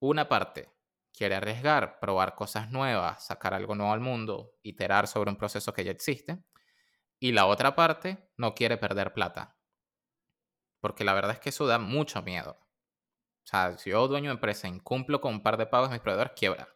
una 0.00 0.28
parte 0.28 0.72
quiere 1.12 1.34
arriesgar, 1.34 1.98
probar 1.98 2.34
cosas 2.34 2.70
nuevas, 2.70 3.24
sacar 3.26 3.54
algo 3.54 3.74
nuevo 3.74 3.92
al 3.92 4.00
mundo, 4.00 4.52
iterar 4.62 5.08
sobre 5.08 5.30
un 5.30 5.36
proceso 5.36 5.72
que 5.72 5.84
ya 5.84 5.90
existe, 5.90 6.44
y 7.18 7.32
la 7.32 7.46
otra 7.46 7.74
parte 7.74 8.30
no 8.36 8.54
quiere 8.54 8.76
perder 8.76 9.12
plata. 9.12 9.58
Porque 10.80 11.04
la 11.04 11.14
verdad 11.14 11.32
es 11.32 11.40
que 11.40 11.48
eso 11.48 11.66
da 11.66 11.78
mucho 11.78 12.22
miedo. 12.22 12.58
O 13.44 13.46
sea, 13.50 13.76
si 13.78 13.90
yo, 13.90 14.06
dueño 14.06 14.30
de 14.30 14.34
empresa, 14.34 14.68
incumplo 14.68 15.20
con 15.20 15.34
un 15.34 15.42
par 15.42 15.56
de 15.56 15.66
pagos, 15.66 15.90
mis 15.90 16.00
proveedores 16.00 16.34
quiebra. 16.36 16.68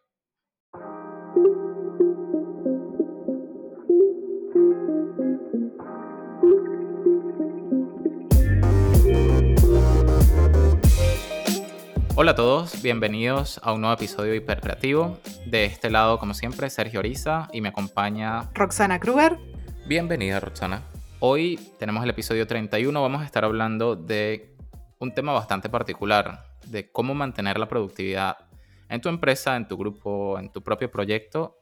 Hola 12.15 12.33
a 12.33 12.35
todos, 12.35 12.79
bienvenidos 12.83 13.59
a 13.63 13.73
un 13.73 13.81
nuevo 13.81 13.95
episodio 13.95 14.35
hipercreativo. 14.35 15.17
De 15.47 15.65
este 15.65 15.89
lado, 15.89 16.19
como 16.19 16.35
siempre, 16.35 16.69
Sergio 16.69 16.99
Oriza 16.99 17.49
y 17.51 17.59
me 17.59 17.69
acompaña 17.69 18.51
Roxana 18.53 18.99
Kruger. 18.99 19.39
Bienvenida, 19.87 20.39
Roxana. 20.39 20.83
Hoy 21.19 21.59
tenemos 21.79 22.03
el 22.03 22.11
episodio 22.11 22.45
31, 22.45 23.01
vamos 23.01 23.23
a 23.23 23.25
estar 23.25 23.43
hablando 23.43 23.95
de 23.95 24.55
un 24.99 25.15
tema 25.15 25.33
bastante 25.33 25.69
particular, 25.69 26.45
de 26.67 26.91
cómo 26.91 27.15
mantener 27.15 27.57
la 27.57 27.67
productividad 27.67 28.37
en 28.89 29.01
tu 29.01 29.09
empresa, 29.09 29.55
en 29.55 29.67
tu 29.67 29.75
grupo, 29.75 30.37
en 30.37 30.51
tu 30.51 30.61
propio 30.61 30.91
proyecto, 30.91 31.57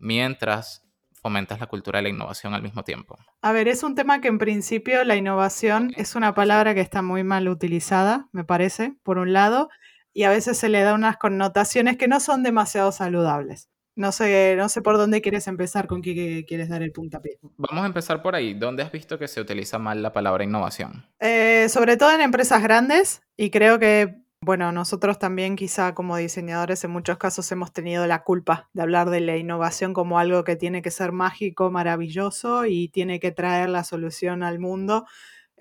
mientras 0.00 0.84
fomentas 1.22 1.60
la 1.60 1.68
cultura 1.68 2.00
de 2.00 2.02
la 2.02 2.08
innovación 2.08 2.54
al 2.54 2.62
mismo 2.62 2.82
tiempo. 2.82 3.16
A 3.40 3.52
ver, 3.52 3.68
es 3.68 3.84
un 3.84 3.94
tema 3.94 4.20
que 4.20 4.26
en 4.26 4.38
principio 4.38 5.04
la 5.04 5.14
innovación 5.14 5.92
es 5.96 6.16
una 6.16 6.34
palabra 6.34 6.74
que 6.74 6.80
está 6.80 7.02
muy 7.02 7.22
mal 7.22 7.48
utilizada, 7.48 8.28
me 8.32 8.42
parece, 8.42 8.96
por 9.04 9.18
un 9.18 9.32
lado, 9.32 9.68
y 10.12 10.24
a 10.24 10.30
veces 10.30 10.58
se 10.58 10.68
le 10.68 10.82
da 10.82 10.94
unas 10.94 11.16
connotaciones 11.16 11.96
que 11.96 12.08
no 12.08 12.20
son 12.20 12.42
demasiado 12.42 12.92
saludables. 12.92 13.68
No 13.94 14.10
sé, 14.10 14.54
no 14.56 14.70
sé 14.70 14.80
por 14.80 14.96
dónde 14.96 15.20
quieres 15.20 15.46
empezar, 15.48 15.86
con 15.86 16.00
qué 16.00 16.46
quieres 16.48 16.70
dar 16.70 16.82
el 16.82 16.92
puntapié. 16.92 17.38
Vamos 17.58 17.84
a 17.84 17.86
empezar 17.86 18.22
por 18.22 18.34
ahí. 18.34 18.54
¿Dónde 18.54 18.82
has 18.82 18.90
visto 18.90 19.18
que 19.18 19.28
se 19.28 19.40
utiliza 19.40 19.78
mal 19.78 20.02
la 20.02 20.12
palabra 20.12 20.44
innovación? 20.44 21.04
Eh, 21.20 21.66
sobre 21.68 21.98
todo 21.98 22.10
en 22.12 22.22
empresas 22.22 22.62
grandes 22.62 23.20
y 23.36 23.50
creo 23.50 23.78
que, 23.78 24.22
bueno, 24.40 24.72
nosotros 24.72 25.18
también 25.18 25.56
quizá 25.56 25.94
como 25.94 26.16
diseñadores 26.16 26.82
en 26.84 26.90
muchos 26.90 27.18
casos 27.18 27.52
hemos 27.52 27.72
tenido 27.72 28.06
la 28.06 28.22
culpa 28.22 28.70
de 28.72 28.80
hablar 28.80 29.10
de 29.10 29.20
la 29.20 29.36
innovación 29.36 29.92
como 29.92 30.18
algo 30.18 30.42
que 30.42 30.56
tiene 30.56 30.80
que 30.80 30.90
ser 30.90 31.12
mágico, 31.12 31.70
maravilloso 31.70 32.64
y 32.64 32.88
tiene 32.88 33.20
que 33.20 33.30
traer 33.30 33.68
la 33.68 33.84
solución 33.84 34.42
al 34.42 34.58
mundo. 34.58 35.04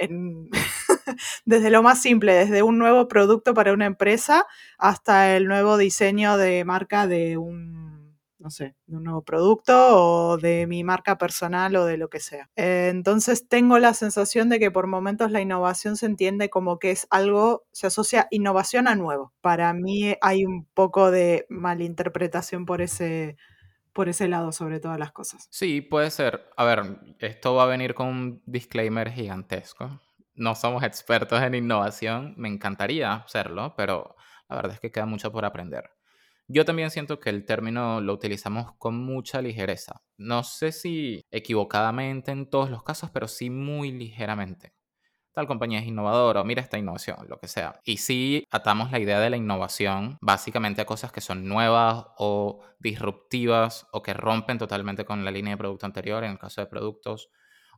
Desde 1.46 1.70
lo 1.70 1.84
más 1.84 2.02
simple, 2.02 2.34
desde 2.34 2.64
un 2.64 2.78
nuevo 2.78 3.08
producto 3.08 3.54
para 3.54 3.74
una 3.74 3.86
empresa 3.86 4.46
hasta 4.78 5.36
el 5.36 5.48
nuevo 5.48 5.78
diseño 5.78 6.38
de 6.38 6.64
marca 6.66 7.08
de 7.08 7.38
un, 7.38 8.18
no 8.40 8.50
sé, 8.50 8.76
de 8.88 8.98
un 8.98 9.04
nuevo 9.04 9.24
producto 9.24 9.74
o 9.76 10.38
de 10.38 10.68
mi 10.68 10.84
marca 10.84 11.18
personal 11.18 11.76
o 11.76 11.86
de 11.86 11.98
lo 11.98 12.10
que 12.10 12.20
sea. 12.20 12.50
Eh, 12.56 12.90
entonces 12.92 13.48
tengo 13.48 13.78
la 13.80 13.94
sensación 13.94 14.50
de 14.50 14.60
que 14.60 14.72
por 14.72 14.88
momentos 14.88 15.32
la 15.32 15.42
innovación 15.42 15.96
se 15.96 16.08
entiende 16.08 16.50
como 16.50 16.80
que 16.80 16.92
es 16.92 17.08
algo, 17.12 17.64
se 17.72 17.88
asocia 17.88 18.28
innovación 18.32 18.88
a 18.88 18.96
nuevo. 18.96 19.34
Para 19.42 19.74
mí 19.74 20.16
hay 20.22 20.46
un 20.46 20.66
poco 20.74 21.12
de 21.12 21.46
malinterpretación 21.50 22.66
por 22.66 22.82
ese, 22.82 23.38
por 23.94 24.10
ese 24.10 24.28
lado 24.28 24.52
sobre 24.52 24.80
todas 24.80 25.00
las 25.00 25.12
cosas. 25.12 25.48
Sí, 25.50 25.82
puede 25.82 26.12
ser. 26.12 26.50
A 26.58 26.64
ver, 26.64 27.00
esto 27.20 27.56
va 27.56 27.64
a 27.64 27.68
venir 27.68 27.94
con 27.94 28.08
un 28.08 28.44
disclaimer 28.46 29.12
gigantesco 29.12 30.00
no 30.36 30.56
somos 30.56 30.84
expertos 30.84 31.42
en 31.42 31.56
innovación, 31.56 32.34
me 32.38 32.50
encantaría 32.50 33.24
serlo, 33.28 33.74
pero 33.76 34.16
la 34.50 34.56
verdad 34.56 34.74
es 34.74 34.80
que 34.80 34.92
queda 34.92 35.06
mucho 35.06 35.32
por 35.32 35.46
aprender. 35.46 35.92
Yo 36.48 36.66
también 36.66 36.92
siento 36.92 37.20
que 37.20 37.30
el 37.30 37.46
término 37.46 38.02
lo 38.02 38.14
utilizamos 38.14 38.74
con 38.78 38.98
mucha 38.98 39.42
ligereza. 39.42 40.02
No 40.18 40.44
sé 40.44 40.72
si 40.72 41.24
equivocadamente 41.32 42.32
en 42.32 42.50
todos 42.50 42.70
los 42.70 42.84
casos, 42.84 43.10
pero 43.12 43.28
sí 43.28 43.50
muy 43.50 43.92
ligeramente. 43.92 44.74
Tal 45.34 45.48
compañía 45.48 45.80
es 45.80 45.86
innovadora, 45.86 46.42
o 46.42 46.44
mira 46.44 46.62
esta 46.62 46.78
innovación, 46.78 47.18
lo 47.30 47.40
que 47.40 47.48
sea. 47.48 47.80
Y 47.86 47.98
sí 47.98 48.46
atamos 48.52 48.92
la 48.92 49.00
idea 49.00 49.20
de 49.20 49.30
la 49.30 49.38
innovación 49.38 50.18
básicamente 50.22 50.82
a 50.82 50.86
cosas 50.86 51.14
que 51.14 51.22
son 51.22 51.48
nuevas 51.48 52.06
o 52.18 52.62
disruptivas 52.80 53.88
o 53.94 54.02
que 54.02 54.14
rompen 54.14 54.58
totalmente 54.58 55.06
con 55.06 55.24
la 55.24 55.32
línea 55.32 55.54
de 55.54 55.58
producto 55.58 55.86
anterior, 55.86 56.24
en 56.26 56.32
el 56.32 56.40
caso 56.40 56.60
de 56.60 56.68
productos, 56.68 57.30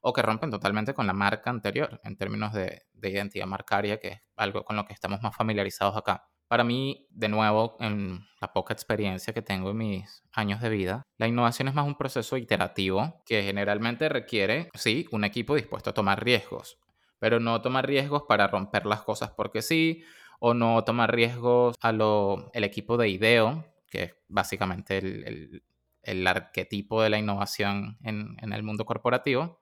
o 0.01 0.13
que 0.13 0.21
rompen 0.21 0.49
totalmente 0.49 0.93
con 0.93 1.07
la 1.07 1.13
marca 1.13 1.49
anterior 1.49 2.01
en 2.03 2.17
términos 2.17 2.53
de, 2.53 2.83
identidad 3.01 3.45
marcaria, 3.45 3.99
que 3.99 4.07
es 4.07 4.21
algo 4.35 4.63
con 4.65 4.75
lo 4.75 4.85
que 4.85 4.93
estamos 4.93 5.21
más 5.21 5.35
familiarizados 5.35 5.95
acá. 5.95 6.27
Para 6.47 6.63
mí, 6.63 7.07
de 7.09 7.29
nuevo, 7.29 7.77
en 7.79 8.25
la 8.41 8.51
poca 8.51 8.73
experiencia 8.73 9.33
que 9.33 9.41
tengo 9.41 9.71
en 9.71 9.77
mis 9.77 10.23
años 10.33 10.59
de 10.59 10.69
vida, 10.69 11.03
la 11.17 11.27
innovación 11.27 11.67
es 11.67 11.73
más 11.73 11.85
un 11.85 11.95
proceso 11.95 12.35
iterativo 12.37 13.21
que 13.25 13.43
generalmente 13.43 14.09
requiere, 14.09 14.69
sí, 14.73 15.07
un 15.11 15.23
equipo 15.23 15.55
dispuesto 15.55 15.91
a 15.91 15.93
tomar 15.93 16.23
riesgos, 16.23 16.79
pero 17.23 17.39
no 17.39 17.61
tomar 17.61 17.87
riesgos 17.87 18.23
para 18.27 18.47
romper 18.47 18.85
las 18.85 19.01
cosas 19.01 19.31
porque 19.31 19.61
sí, 19.61 20.03
o 20.41 20.53
no 20.53 20.83
tomar 20.83 21.15
riesgos 21.15 21.73
a 21.79 21.93
lo, 21.93 22.51
el 22.53 22.65
equipo 22.65 22.97
de 22.97 23.07
IDEO, 23.07 23.63
que 23.89 24.03
es 24.03 24.15
básicamente 24.27 24.97
el, 24.97 25.63
el, 26.01 26.27
arquetipo 26.27 27.01
de 27.01 27.09
la 27.09 27.17
innovación 27.17 27.97
en, 28.03 28.35
en 28.41 28.51
el 28.51 28.61
mundo 28.61 28.83
corporativo, 28.83 29.61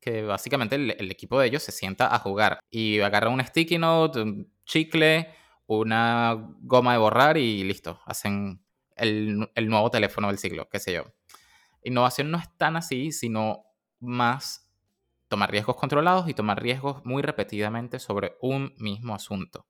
que 0.00 0.22
básicamente 0.22 0.74
el, 0.74 1.08
equipo 1.12 1.38
de 1.38 1.46
ellos 1.46 1.62
se 1.62 1.70
sienta 1.70 2.12
a 2.12 2.18
jugar 2.18 2.58
y 2.68 2.98
agarra 2.98 3.28
un 3.28 3.44
sticky 3.44 3.78
note, 3.78 4.20
un 4.20 4.52
chicle, 4.64 5.32
una 5.68 6.48
goma 6.62 6.94
de 6.94 6.98
borrar 6.98 7.36
y 7.36 7.62
listo, 7.62 8.00
hacen 8.06 8.60
el, 8.96 9.48
el 9.54 9.68
nuevo 9.68 9.88
teléfono 9.88 10.26
del 10.26 10.38
siglo, 10.38 10.68
qué 10.68 10.80
sé 10.80 10.94
yo. 10.94 11.04
Innovación 11.84 12.32
no 12.32 12.38
es 12.38 12.52
tan 12.56 12.74
así, 12.74 13.12
sino 13.12 13.66
más 14.00 14.67
tomar 15.28 15.50
riesgos 15.50 15.76
controlados 15.76 16.28
y 16.28 16.34
tomar 16.34 16.62
riesgos 16.62 17.04
muy 17.04 17.22
repetidamente 17.22 17.98
sobre 17.98 18.36
un 18.40 18.74
mismo 18.78 19.14
asunto. 19.14 19.66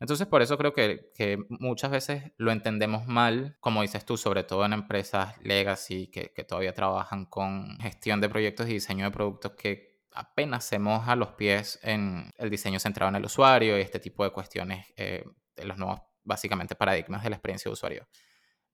Entonces, 0.00 0.28
por 0.28 0.42
eso 0.42 0.56
creo 0.56 0.72
que, 0.72 1.38
muchas 1.48 1.90
veces 1.90 2.32
lo 2.36 2.52
entendemos 2.52 3.06
mal, 3.06 3.56
como 3.60 3.82
dices 3.82 4.04
tú, 4.04 4.16
sobre 4.16 4.44
todo 4.44 4.64
en 4.64 4.72
empresas 4.72 5.36
legacy 5.42 6.08
que, 6.08 6.28
todavía 6.44 6.72
trabajan 6.72 7.26
con 7.26 7.78
gestión 7.80 8.20
de 8.20 8.28
proyectos 8.28 8.68
y 8.68 8.74
diseño 8.74 9.06
de 9.06 9.10
productos 9.10 9.52
que 9.52 9.98
apenas 10.12 10.64
se 10.64 10.78
moja 10.78 11.16
los 11.16 11.30
pies 11.32 11.78
en 11.82 12.32
el 12.38 12.50
diseño 12.50 12.78
centrado 12.78 13.10
en 13.10 13.16
el 13.16 13.24
usuario 13.24 13.76
y 13.76 13.80
este 13.80 13.98
tipo 13.98 14.24
de 14.24 14.30
cuestiones 14.30 14.86
eh, 14.96 15.24
de 15.56 15.64
los 15.64 15.76
nuevos, 15.78 16.00
básicamente, 16.22 16.76
paradigmas 16.76 17.24
de 17.24 17.30
la 17.30 17.36
experiencia 17.36 17.68
de 17.68 17.72
usuario. 17.72 18.08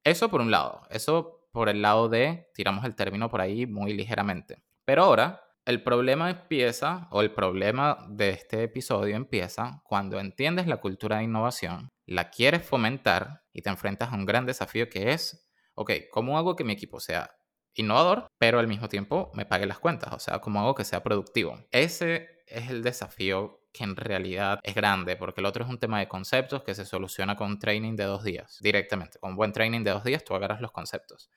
Eso 0.04 0.28
por 0.28 0.42
un 0.42 0.50
lado, 0.50 0.82
eso 0.90 1.48
por 1.52 1.70
el 1.70 1.80
lado 1.80 2.10
de, 2.10 2.50
tiramos 2.52 2.84
el 2.84 2.94
término 2.94 3.30
por 3.30 3.40
ahí 3.40 3.66
muy 3.66 3.94
ligeramente. 3.94 4.62
Pero 4.84 5.04
ahora 5.04 5.43
el 5.64 5.82
problema 5.82 6.30
empieza, 6.30 7.08
o 7.10 7.22
el 7.22 7.32
problema 7.32 8.06
de 8.08 8.30
este 8.30 8.62
episodio 8.62 9.16
empieza 9.16 9.82
cuando 9.84 10.20
entiendes 10.20 10.66
la 10.66 10.76
cultura 10.76 11.18
de 11.18 11.24
innovación, 11.24 11.90
la 12.04 12.30
quieres 12.30 12.66
fomentar 12.66 13.42
y 13.52 13.62
te 13.62 13.70
enfrentas 13.70 14.12
a 14.12 14.16
un 14.16 14.26
gran 14.26 14.44
desafío 14.44 14.90
que 14.90 15.12
es, 15.12 15.48
ok, 15.74 15.92
¿cómo 16.10 16.36
hago 16.36 16.54
que 16.54 16.64
mi 16.64 16.74
equipo 16.74 17.00
sea 17.00 17.34
innovador, 17.74 18.26
pero 18.38 18.58
al 18.58 18.68
mismo 18.68 18.88
tiempo 18.88 19.32
me 19.34 19.46
pague 19.46 19.66
las 19.66 19.78
cuentas? 19.78 20.12
O 20.12 20.18
sea, 20.18 20.40
¿cómo 20.40 20.60
hago 20.60 20.74
que 20.74 20.84
sea 20.84 21.02
productivo? 21.02 21.58
Ese 21.70 22.42
es 22.46 22.68
el 22.68 22.82
desafío 22.82 23.62
que 23.72 23.84
en 23.84 23.96
realidad 23.96 24.60
es 24.62 24.74
grande, 24.74 25.16
porque 25.16 25.40
el 25.40 25.46
otro 25.46 25.64
es 25.64 25.70
un 25.70 25.78
tema 25.78 25.98
de 25.98 26.08
conceptos 26.08 26.62
que 26.62 26.74
se 26.74 26.84
soluciona 26.84 27.36
con 27.36 27.52
un 27.52 27.58
training 27.58 27.96
de 27.96 28.04
dos 28.04 28.22
días, 28.22 28.58
directamente. 28.60 29.18
Con 29.18 29.30
un 29.30 29.36
buen 29.36 29.52
training 29.52 29.82
de 29.82 29.92
dos 29.92 30.04
días 30.04 30.22
tú 30.24 30.34
agarras 30.34 30.60
los 30.60 30.72
conceptos. 30.72 31.30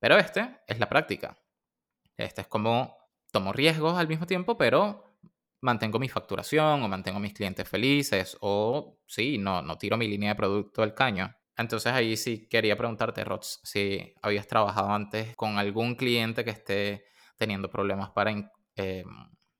Pero 0.00 0.18
este 0.18 0.60
es 0.66 0.80
la 0.80 0.88
práctica. 0.88 1.38
Este 2.16 2.42
es 2.42 2.48
como 2.48 2.97
tomo 3.30 3.52
riesgos 3.52 3.98
al 3.98 4.08
mismo 4.08 4.26
tiempo, 4.26 4.56
pero 4.56 5.04
mantengo 5.60 5.98
mi 5.98 6.08
facturación 6.08 6.82
o 6.82 6.88
mantengo 6.88 7.20
mis 7.20 7.34
clientes 7.34 7.68
felices 7.68 8.36
o 8.40 8.98
sí, 9.06 9.38
no, 9.38 9.62
no 9.62 9.76
tiro 9.76 9.96
mi 9.96 10.08
línea 10.08 10.30
de 10.30 10.36
producto 10.36 10.82
del 10.82 10.94
caño. 10.94 11.34
Entonces 11.56 11.92
ahí 11.92 12.16
sí 12.16 12.46
quería 12.48 12.76
preguntarte, 12.76 13.24
Rox, 13.24 13.60
si 13.64 14.14
habías 14.22 14.46
trabajado 14.46 14.90
antes 14.90 15.34
con 15.34 15.58
algún 15.58 15.96
cliente 15.96 16.44
que 16.44 16.50
esté 16.50 17.04
teniendo 17.36 17.68
problemas 17.68 18.10
para, 18.10 18.52
eh, 18.76 19.04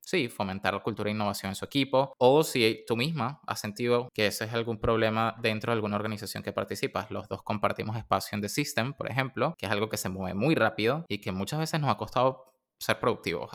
sí, 0.01 0.29
fomentar 0.29 0.75
la 0.75 0.81
cultura 0.81 1.09
de 1.09 1.17
innovación 1.17 1.51
en 1.51 1.57
su 1.57 1.65
equipo 1.65 2.15
o 2.19 2.45
si 2.45 2.85
tú 2.87 2.97
misma 2.97 3.41
has 3.49 3.61
sentido 3.61 4.09
que 4.15 4.29
ese 4.29 4.45
es 4.45 4.55
algún 4.55 4.79
problema 4.79 5.35
dentro 5.43 5.73
de 5.73 5.75
alguna 5.75 5.97
organización 5.97 6.45
que 6.45 6.53
participas. 6.53 7.11
Los 7.11 7.29
dos 7.29 7.43
compartimos 7.43 7.97
espacio 7.97 8.37
en 8.37 8.43
The 8.43 8.49
System, 8.49 8.95
por 8.95 9.11
ejemplo, 9.11 9.55
que 9.59 9.67
es 9.67 9.73
algo 9.73 9.89
que 9.89 9.97
se 9.97 10.09
mueve 10.09 10.35
muy 10.35 10.55
rápido 10.55 11.05
y 11.09 11.19
que 11.19 11.33
muchas 11.33 11.59
veces 11.59 11.81
nos 11.81 11.91
ha 11.91 11.97
costado 11.97 12.45
ser 12.79 12.99
productivos, 13.01 13.51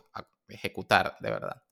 ejecutar 0.47 1.15
de 1.19 1.29
verdad. 1.31 1.63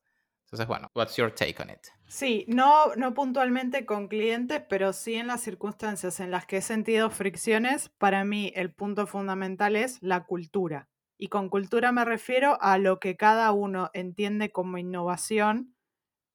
Entonces, 0.44 0.66
bueno, 0.66 0.90
what's 0.94 1.16
your 1.16 1.34
take 1.34 1.62
on 1.62 1.70
it? 1.70 1.80
Sí, 2.08 2.44
no, 2.46 2.94
no 2.96 3.14
puntualmente 3.14 3.86
con 3.86 4.08
clientes, 4.08 4.62
pero 4.68 4.92
sí 4.92 5.14
en 5.14 5.28
las 5.28 5.40
circunstancias 5.40 6.20
en 6.20 6.30
las 6.30 6.44
que 6.44 6.58
he 6.58 6.62
sentido 6.62 7.08
fricciones, 7.08 7.88
para 7.96 8.22
mí 8.24 8.52
el 8.54 8.70
punto 8.70 9.06
fundamental 9.06 9.76
es 9.76 9.96
la 10.02 10.24
cultura. 10.24 10.90
Y 11.16 11.28
con 11.28 11.48
cultura 11.48 11.90
me 11.90 12.04
refiero 12.04 12.60
a 12.60 12.76
lo 12.76 13.00
que 13.00 13.16
cada 13.16 13.50
uno 13.52 13.90
entiende 13.94 14.50
como 14.50 14.76
innovación 14.76 15.74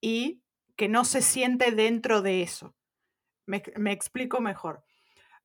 y 0.02 0.42
que 0.76 0.88
no 0.88 1.06
se 1.06 1.22
siente 1.22 1.72
dentro 1.72 2.24
de 2.24 2.42
eso. 2.42 2.74
Me 3.46 3.92
explico 3.92 4.42
mejor. 4.42 4.87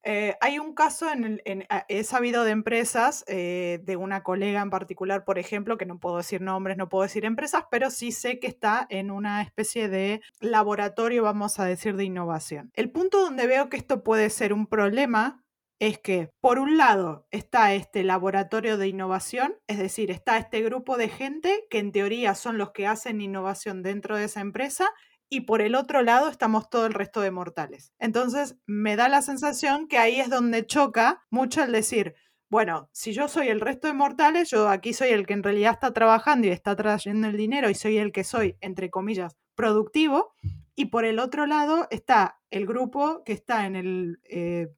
Eh, 0.05 0.37
hay 0.41 0.59
un 0.59 0.75
caso, 0.75 1.11
en, 1.11 1.41
en 1.45 1.67
he 1.89 2.05
sabido 2.05 2.45
de 2.45 2.51
empresas, 2.51 3.25
eh, 3.29 3.81
de 3.85 3.97
una 3.97 4.23
colega 4.23 4.61
en 4.61 4.71
particular, 4.71 5.25
por 5.25 5.39
ejemplo, 5.39 5.79
que 5.79 5.87
no 5.87 6.01
puedo 6.01 6.17
decir 6.17 6.41
nombres, 6.41 6.77
no 6.77 6.89
puedo 6.89 7.03
decir 7.03 7.25
empresas, 7.25 7.65
pero 7.71 7.91
sí 7.91 8.11
sé 8.11 8.41
que 8.41 8.49
está 8.49 8.87
en 8.91 9.11
una 9.11 9.43
especie 9.43 9.89
de 9.89 10.21
laboratorio, 10.41 11.23
vamos 11.23 11.61
a 11.61 11.65
decir, 11.65 11.97
de 11.97 12.05
innovación. 12.05 12.71
El 12.75 12.91
punto 12.91 13.21
donde 13.21 13.47
veo 13.47 13.69
que 13.69 13.77
esto 13.77 14.03
puede 14.03 14.31
ser 14.31 14.53
un 14.53 14.67
problema 14.67 15.45
es 15.79 15.99
que, 15.99 16.31
por 16.41 16.61
un 16.61 16.77
lado, 16.77 17.27
está 17.33 17.75
este 17.75 18.05
laboratorio 18.05 18.79
de 18.79 18.87
innovación, 18.87 19.57
es 19.67 19.79
decir, 19.79 20.13
está 20.13 20.39
este 20.39 20.63
grupo 20.63 20.97
de 20.97 21.09
gente 21.09 21.65
que 21.71 21.81
en 21.81 21.91
teoría 21.91 22.37
son 22.37 22.57
los 22.57 22.71
que 22.71 22.87
hacen 22.87 23.21
innovación 23.21 23.83
dentro 23.83 24.17
de 24.17 24.25
esa 24.25 24.41
empresa 24.41 24.89
y 25.33 25.41
por 25.41 25.63
el 25.63 25.75
otro 25.77 26.03
lado 26.03 26.29
estamos 26.29 26.69
todo 26.69 26.85
el 26.85 26.93
resto 26.93 27.23
de 27.23 27.31
mortales. 27.31 27.95
Entonces, 27.99 28.59
me 28.67 28.97
da 28.97 29.09
la 29.09 29.23
sensación 29.23 29.89
que 29.89 29.97
ahí 29.97 30.21
es 30.21 30.29
donde 30.29 30.67
choca 30.67 31.23
mucho 31.31 31.65
el 31.65 31.73
decir, 31.73 32.15
bueno, 32.51 32.91
si 32.93 33.15
yo 33.15 33.29
soy 33.29 33.49
el 33.49 33.63
resto 33.63 33.87
de 33.87 33.95
mortales, 33.95 34.51
yo 34.51 34.69
aquí 34.69 34.93
soy 34.93 35.09
el 35.09 35.25
que 35.25 35.33
en 35.33 35.43
realidad 35.43 35.73
está 35.73 35.95
trabajando 35.95 36.49
y 36.49 36.51
está 36.51 36.77
trayendo 36.77 37.29
el 37.29 37.39
dinero 37.39 37.71
y 37.71 37.75
soy 37.75 37.97
el 37.97 38.13
que 38.13 38.25
soy, 38.25 38.59
entre 38.61 38.91
comillas, 38.91 39.39
productivo. 39.55 40.35
Y 40.75 40.87
por 40.87 41.07
el 41.07 41.19
otro 41.19 41.47
lado 41.47 41.89
está 41.91 42.39
el 42.51 42.67
grupo 42.67 43.23
que 43.25 43.33
está 43.33 43.65
en 43.65 43.77
el 43.77 44.21
eh, 44.25 44.69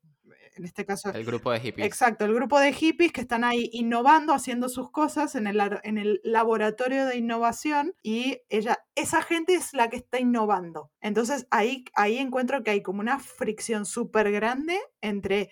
en 0.57 0.65
este 0.65 0.85
caso... 0.85 1.11
El 1.13 1.25
grupo 1.25 1.51
de 1.51 1.61
hippies. 1.61 1.87
Exacto, 1.87 2.25
el 2.25 2.35
grupo 2.35 2.59
de 2.61 2.73
hippies 2.73 3.13
que 3.13 3.21
están 3.21 3.45
ahí 3.45 3.71
innovando, 3.73 4.33
haciendo 4.33 4.69
sus 4.69 4.91
cosas 4.91 5.35
en 5.35 5.47
el, 5.47 5.61
en 5.83 5.99
el 5.99 6.21
laboratorio 6.25 7.07
de 7.07 7.17
innovación 7.17 7.95
y 8.03 8.41
ella, 8.49 8.85
esa 8.95 9.23
gente 9.23 9.55
es 9.55 9.75
la 9.75 9.91
que 9.91 9.97
está 9.97 10.21
innovando. 10.21 10.91
Entonces 11.01 11.47
ahí, 11.51 11.85
ahí 11.95 12.19
encuentro 12.19 12.63
que 12.63 12.71
hay 12.71 12.83
como 12.83 13.01
una 13.01 13.19
fricción 13.19 13.87
súper 13.87 14.31
grande 14.31 14.79
entre 15.01 15.51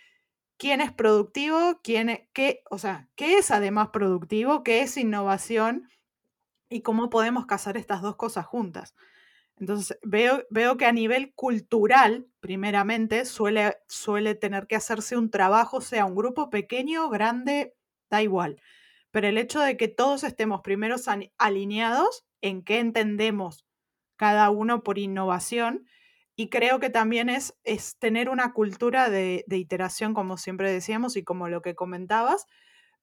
quién 0.57 0.81
es 0.81 0.93
productivo, 0.93 1.81
quién 1.83 2.09
es, 2.09 2.21
qué, 2.33 2.63
o 2.71 2.79
sea, 2.79 3.09
qué 3.17 3.39
es 3.39 3.51
además 3.51 3.89
productivo, 3.93 4.63
qué 4.63 4.83
es 4.83 4.97
innovación 4.97 5.89
y 6.69 6.83
cómo 6.83 7.11
podemos 7.11 7.47
casar 7.47 7.77
estas 7.77 8.01
dos 8.03 8.17
cosas 8.17 8.47
juntas. 8.47 8.95
Entonces, 9.59 9.99
veo, 10.03 10.45
veo 10.51 10.77
que 10.77 10.87
a 10.87 10.93
nivel 10.93 11.33
cultural, 11.35 12.27
primeramente, 12.41 13.25
suele, 13.25 13.77
suele 13.89 14.35
tener 14.35 14.67
que 14.67 14.77
hacerse 14.77 15.17
un 15.17 15.31
trabajo, 15.31 15.81
sea 15.81 16.05
un 16.05 16.15
grupo 16.15 16.51
pequeño, 16.51 17.09
grande, 17.09 17.75
da 18.11 18.23
igual. 18.23 18.61
Pero 19.11 19.29
el 19.29 19.39
hecho 19.39 19.61
de 19.61 19.77
que 19.77 19.89
todos 19.89 20.25
estemos 20.25 20.63
primero 20.63 20.97
alineados 21.39 22.25
en 22.41 22.63
qué 22.63 22.81
entendemos 22.81 23.67
cada 24.17 24.51
uno 24.51 24.83
por 24.83 24.99
innovación, 24.99 25.87
y 26.35 26.49
creo 26.49 26.81
que 26.81 26.91
también 26.91 27.29
es, 27.29 27.55
es 27.63 27.99
tener 27.99 28.29
una 28.31 28.53
cultura 28.53 29.11
de, 29.11 29.45
de 29.47 29.59
iteración, 29.59 30.15
como 30.15 30.39
siempre 30.39 30.73
decíamos 30.73 31.17
y 31.17 31.25
como 31.25 31.49
lo 31.49 31.61
que 31.61 31.75
comentabas, 31.75 32.47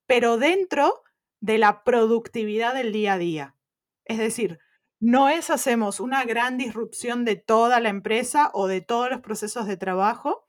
pero 0.06 0.36
dentro 0.36 1.02
de 1.40 1.58
la 1.58 1.84
productividad 1.84 2.74
del 2.74 2.92
día 2.92 3.14
a 3.14 3.18
día. 3.18 3.56
Es 4.04 4.18
decir, 4.18 4.58
no 5.00 5.30
es 5.30 5.48
hacemos 5.50 5.98
una 5.98 6.24
gran 6.24 6.58
disrupción 6.58 7.24
de 7.24 7.36
toda 7.36 7.80
la 7.80 7.88
empresa 7.88 8.50
o 8.52 8.66
de 8.66 8.82
todos 8.82 9.10
los 9.10 9.20
procesos 9.20 9.66
de 9.66 9.78
trabajo, 9.78 10.46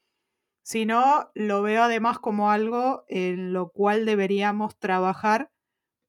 sino 0.61 1.31
lo 1.33 1.61
veo 1.61 1.83
además 1.83 2.19
como 2.19 2.51
algo 2.51 3.05
en 3.07 3.53
lo 3.53 3.71
cual 3.71 4.05
deberíamos 4.05 4.77
trabajar 4.77 5.51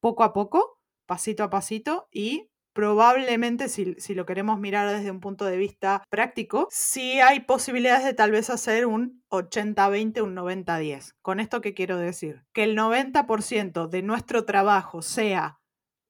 poco 0.01 0.23
a 0.23 0.33
poco, 0.33 0.77
pasito 1.07 1.43
a 1.43 1.49
pasito 1.49 2.09
y 2.11 2.49
probablemente 2.73 3.69
si, 3.69 3.95
lo 4.13 4.25
queremos 4.25 4.59
mirar 4.59 4.89
desde 4.89 5.11
un 5.11 5.21
punto 5.21 5.45
de 5.45 5.57
vista 5.57 6.03
práctico, 6.09 6.67
sí 6.69 7.21
hay 7.21 7.41
posibilidades 7.41 8.03
de 8.03 8.13
tal 8.13 8.31
vez 8.31 8.49
hacer 8.49 8.87
un 8.87 9.23
80-20, 9.29 10.21
un 10.21 10.35
90-10. 10.35 11.13
¿Con 11.21 11.39
esto 11.39 11.61
qué 11.61 11.73
quiero 11.73 11.97
decir? 11.97 12.43
Que 12.51 12.63
el 12.63 12.77
90% 12.77 13.87
de 13.87 14.01
nuestro 14.01 14.43
trabajo 14.43 15.01
sea 15.01 15.61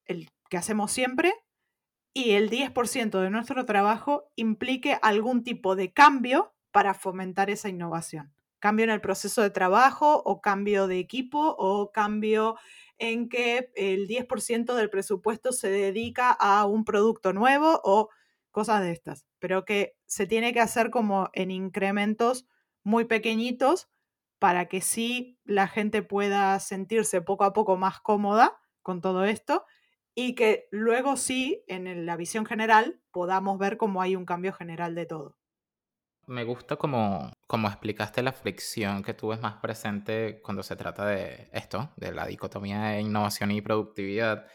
el 0.06 0.30
que 0.50 0.58
hacemos 0.58 0.92
siempre 0.92 1.34
y 2.14 2.32
el 2.32 2.50
10% 2.50 3.20
de 3.20 3.30
nuestro 3.30 3.66
trabajo 3.66 4.32
implique 4.36 4.98
algún 5.02 5.44
tipo 5.44 5.76
de 5.76 5.92
cambio 5.92 6.54
para 6.72 6.94
fomentar 6.94 7.50
esa 7.50 7.70
innovación. 7.70 8.34
Cambio 8.60 8.86
en 8.86 8.92
el 8.92 9.02
proceso 9.02 9.42
de 9.42 9.50
trabajo 9.50 10.22
o 10.24 10.40
cambio 10.40 10.88
de 10.88 11.00
equipo 11.00 11.56
o 11.58 11.92
cambio 11.92 12.56
en 12.98 13.28
que 13.28 13.72
el 13.76 14.08
10% 14.08 14.76
del 14.76 14.90
presupuesto 14.90 15.52
se 15.52 15.70
dedica 15.70 16.32
a 16.32 16.66
un 16.66 16.86
producto 16.86 17.34
nuevo 17.34 17.82
o 17.84 18.10
cosas 18.52 18.82
de 18.82 18.92
estas, 18.92 19.26
pero 19.40 19.66
que 19.66 19.96
se 20.06 20.28
tiene 20.28 20.54
que 20.54 20.62
hacer 20.62 20.92
como 20.92 21.30
en 21.34 21.52
incrementos 21.52 22.48
muy 22.84 23.06
pequeñitos 23.06 23.90
para 24.40 24.68
que 24.68 24.82
sí 24.82 25.40
la 25.44 25.68
gente 25.68 26.04
pueda 26.04 26.60
sentirse 26.60 27.22
poco 27.22 27.44
a 27.44 27.54
poco 27.54 27.78
más 27.78 28.00
cómoda 28.00 28.60
con 28.82 29.02
todo 29.02 29.26
esto 29.26 29.66
y 30.16 30.36
que 30.36 30.68
luego 30.72 31.18
sí, 31.18 31.64
en 31.68 32.06
la 32.06 32.18
visión 32.18 32.46
general, 32.46 33.00
podamos 33.12 33.58
ver 33.58 33.78
cómo 33.78 34.02
hay 34.02 34.16
un 34.16 34.26
cambio 34.26 34.54
general 34.54 34.96
de 34.96 35.06
todo. 35.06 35.38
Me 36.26 36.46
gusta 36.46 36.78
como, 36.78 37.34
como 37.48 37.68
explicaste 37.68 38.24
la 38.24 38.32
fricción 38.32 39.04
que 39.04 39.14
tú 39.14 39.30
ves 39.30 39.42
más 39.42 39.56
presente 39.56 40.40
cuando 40.42 40.64
se 40.64 40.76
trata 40.78 41.06
de 41.06 41.50
esto, 41.52 41.92
de 41.98 42.14
la 42.14 42.26
dicotomía 42.26 42.82
de 42.84 43.02
innovación 43.02 43.52
y 43.52 43.62
productividad, 43.62 44.48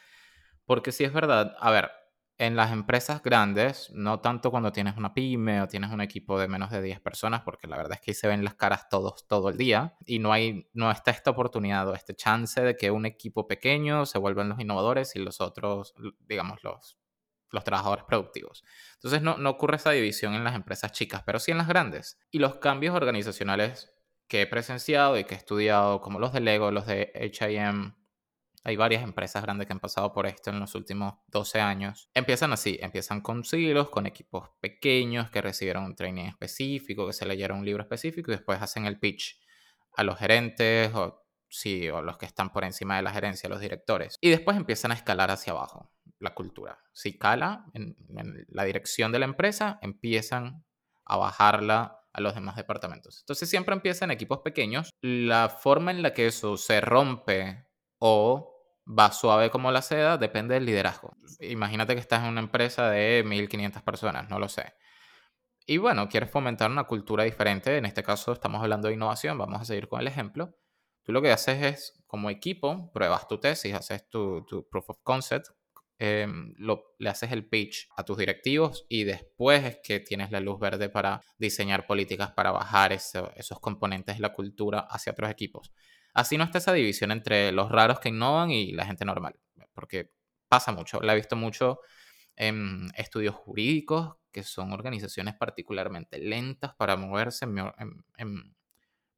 porque 0.65 0.93
sí 0.93 1.05
es 1.05 1.13
verdad, 1.13 1.57
a 1.61 1.71
ver, 1.71 1.91
en 2.39 2.55
las 2.55 2.71
empresas 2.71 3.21
grandes, 3.21 3.91
no 3.93 4.21
tanto 4.21 4.53
cuando 4.53 4.71
tienes 4.71 4.97
una 4.97 5.13
pyme 5.13 5.61
o 5.61 5.67
tienes 5.67 5.91
un 5.91 6.01
equipo 6.01 6.39
de 6.39 6.47
menos 6.47 6.71
de 6.71 6.81
10 6.81 7.01
personas, 7.01 7.43
porque 7.43 7.67
la 7.67 7.77
verdad 7.77 7.95
es 7.95 8.01
que 8.01 8.13
ahí 8.13 8.15
se 8.15 8.29
ven 8.29 8.45
las 8.45 8.55
caras 8.55 8.89
todos 8.89 9.27
todo 9.27 9.49
el 9.49 9.59
día 9.59 9.97
y 10.07 10.21
no 10.21 10.33
hay 10.33 10.71
no 10.73 10.89
está 10.93 11.11
esta 11.11 11.33
oportunidad 11.33 11.89
o 11.89 11.95
este 11.95 12.15
chance 12.15 12.61
de 12.61 12.77
que 12.77 12.93
un 12.93 13.07
equipo 13.07 13.49
pequeño 13.49 14.07
se 14.07 14.19
vuelvan 14.19 14.49
los 14.49 14.61
innovadores 14.61 15.17
y 15.17 15.19
los 15.19 15.41
otros, 15.41 15.95
digamos, 16.29 16.63
los, 16.63 16.97
los 17.51 17.65
trabajadores 17.65 18.05
productivos. 18.05 18.63
Entonces 18.95 19.21
no, 19.21 19.37
no 19.37 19.51
ocurre 19.51 19.77
esa 19.77 19.91
división 19.91 20.35
en 20.35 20.45
las 20.45 20.55
empresas 20.55 20.93
chicas, 20.93 21.25
pero 21.27 21.41
sí 21.41 21.51
en 21.51 21.59
las 21.59 21.67
grandes. 21.67 22.21
Y 22.31 22.39
los 22.39 22.57
cambios 22.57 22.95
organizacionales 22.95 23.93
que 24.29 24.43
he 24.43 24.47
presenciado 24.47 25.19
y 25.19 25.25
que 25.25 25.35
he 25.35 25.39
estudiado, 25.39 26.01
como 26.01 26.21
los 26.21 26.33
de 26.33 26.41
Lego, 26.41 26.71
los 26.71 26.87
de 26.87 27.11
HIM, 27.33 27.95
hay 28.65 28.77
varias 28.77 29.03
empresas 29.03 29.43
grandes 29.43 29.67
que 29.67 29.73
han 29.73 29.81
pasado 29.81 30.13
por 30.13 30.27
esto 30.27 30.51
en 30.51 30.61
los 30.61 30.75
últimos 30.75 31.15
12 31.29 31.61
años. 31.61 32.11
Empiezan 32.15 32.53
así, 32.53 32.79
empiezan 32.81 33.21
con 33.21 33.45
silos, 33.45 33.91
con 33.91 34.07
equipos 34.07 34.51
pequeños 34.61 35.31
que 35.31 35.41
recibieron 35.41 35.85
un 35.85 35.95
training 35.95 36.27
específico, 36.27 37.07
que 37.07 37.13
se 37.13 37.27
leyeron 37.27 37.59
un 37.59 37.65
libro 37.65 37.83
específico 37.83 38.31
y 38.31 38.37
después 38.37 38.61
hacen 38.61 38.87
el 38.87 38.99
pitch 38.99 39.41
a 39.97 40.05
los 40.05 40.19
gerentes 40.19 40.95
o, 40.95 41.25
sí, 41.49 41.89
o 41.89 42.03
los 42.03 42.19
que 42.19 42.27
están 42.27 42.53
por 42.53 42.65
encima 42.65 42.97
de 42.97 43.03
la 43.03 43.13
gerencia, 43.13 43.49
los 43.49 43.61
directores. 43.61 44.17
Y 44.21 44.31
después 44.31 44.57
empiezan 44.57 44.93
a 44.93 44.95
escalar 44.95 45.31
hacia 45.31 45.53
abajo 45.53 45.91
la 46.21 46.35
cultura. 46.35 46.79
Si 46.93 47.19
cala 47.19 47.67
en, 47.75 47.97
la 48.49 48.65
dirección 48.65 49.13
de 49.13 49.19
la 49.19 49.25
empresa, 49.25 49.79
empiezan 49.83 50.65
a 51.05 51.17
bajarla 51.17 52.01
a 52.13 52.21
los 52.21 52.35
demás 52.35 52.57
departamentos. 52.57 53.21
Entonces 53.21 53.49
siempre 53.49 53.75
empieza 53.75 54.05
en 54.05 54.11
equipos 54.11 54.41
pequeños. 54.41 54.91
La 55.01 55.49
forma 55.49 55.91
en 55.91 56.03
la 56.03 56.15
que 56.15 56.27
eso 56.27 56.57
se 56.57 56.81
rompe 56.81 57.68
o 57.99 58.55
va 58.89 59.13
suave 59.13 59.51
como 59.51 59.71
la 59.71 59.83
seda, 59.83 60.17
depende 60.17 60.55
del 60.55 60.65
liderazgo. 60.65 61.17
Imagínate 61.41 61.95
que 61.95 62.01
estás 62.01 62.23
en 62.23 62.31
una 62.31 62.41
empresa 62.41 62.91
de 62.91 63.23
1500 63.25 63.83
personas, 63.83 64.29
no 64.31 64.39
lo 64.39 64.49
sé. 64.49 64.75
Y 65.67 65.77
bueno, 65.77 66.09
quieres 66.09 66.31
fomentar 66.31 66.71
una 66.71 66.85
cultura 66.85 67.25
diferente, 67.25 67.77
en 67.77 67.85
este 67.85 68.03
caso 68.03 68.33
estamos 68.33 68.63
hablando 68.63 68.89
de 68.89 68.95
innovación, 68.95 69.37
vamos 69.37 69.61
a 69.61 69.65
seguir 69.67 69.89
con 69.89 70.01
el 70.01 70.07
ejemplo. 70.07 70.57
Tú 71.03 71.13
lo 71.13 71.21
que 71.21 71.31
haces 71.31 71.63
es, 71.63 72.03
como 72.07 72.31
equipo, 72.31 72.91
pruebas 72.93 73.29
tu 73.29 73.39
tesis, 73.39 73.75
haces 73.75 74.09
tu, 74.09 74.47
proof 74.71 74.91
of 74.91 74.99
concept, 75.03 75.49
em, 75.99 76.55
lo, 76.57 76.95
le 76.99 77.11
haces 77.11 77.33
el 77.33 77.47
pitch 77.47 77.89
a 77.97 78.05
tus 78.05 78.17
directivos 78.17 78.87
y 78.89 79.05
después 79.05 79.65
es 79.65 79.79
que 79.83 80.01
tienes 80.01 80.31
la 80.31 80.41
luz 80.41 80.59
verde 80.59 80.89
para 80.89 81.21
diseñar 81.39 81.87
políticas 81.87 82.33
para 82.33 82.51
bajar 82.51 82.93
esos 82.93 83.61
componentes 83.61 84.17
de 84.17 84.23
la 84.23 84.33
cultura 84.33 84.81
hacia 84.81 85.13
otros 85.13 85.31
equipos. 85.31 85.73
Así 86.19 86.37
no 86.37 86.43
está 86.43 86.59
esa 86.59 86.73
división 86.73 87.13
entre 87.13 87.53
los 87.53 87.71
raros 87.71 88.01
que 88.01 88.09
innovan 88.09 88.51
y 88.51 88.73
la 88.73 88.85
gente 88.85 89.05
normal, 89.05 89.39
porque 89.73 90.11
pasa 90.49 90.73
mucho, 90.73 91.01
la 91.01 91.13
he 91.13 91.15
visto 91.15 91.37
mucho 91.37 91.79
en 92.35 92.89
estudios 92.97 93.37
jurídicos, 93.37 94.17
que 94.33 94.43
son 94.43 94.73
organizaciones 94.73 95.37
particularmente 95.37 96.19
lentas 96.19 96.75
para 96.75 96.97
moverse, 96.97 97.45
en 97.45 97.55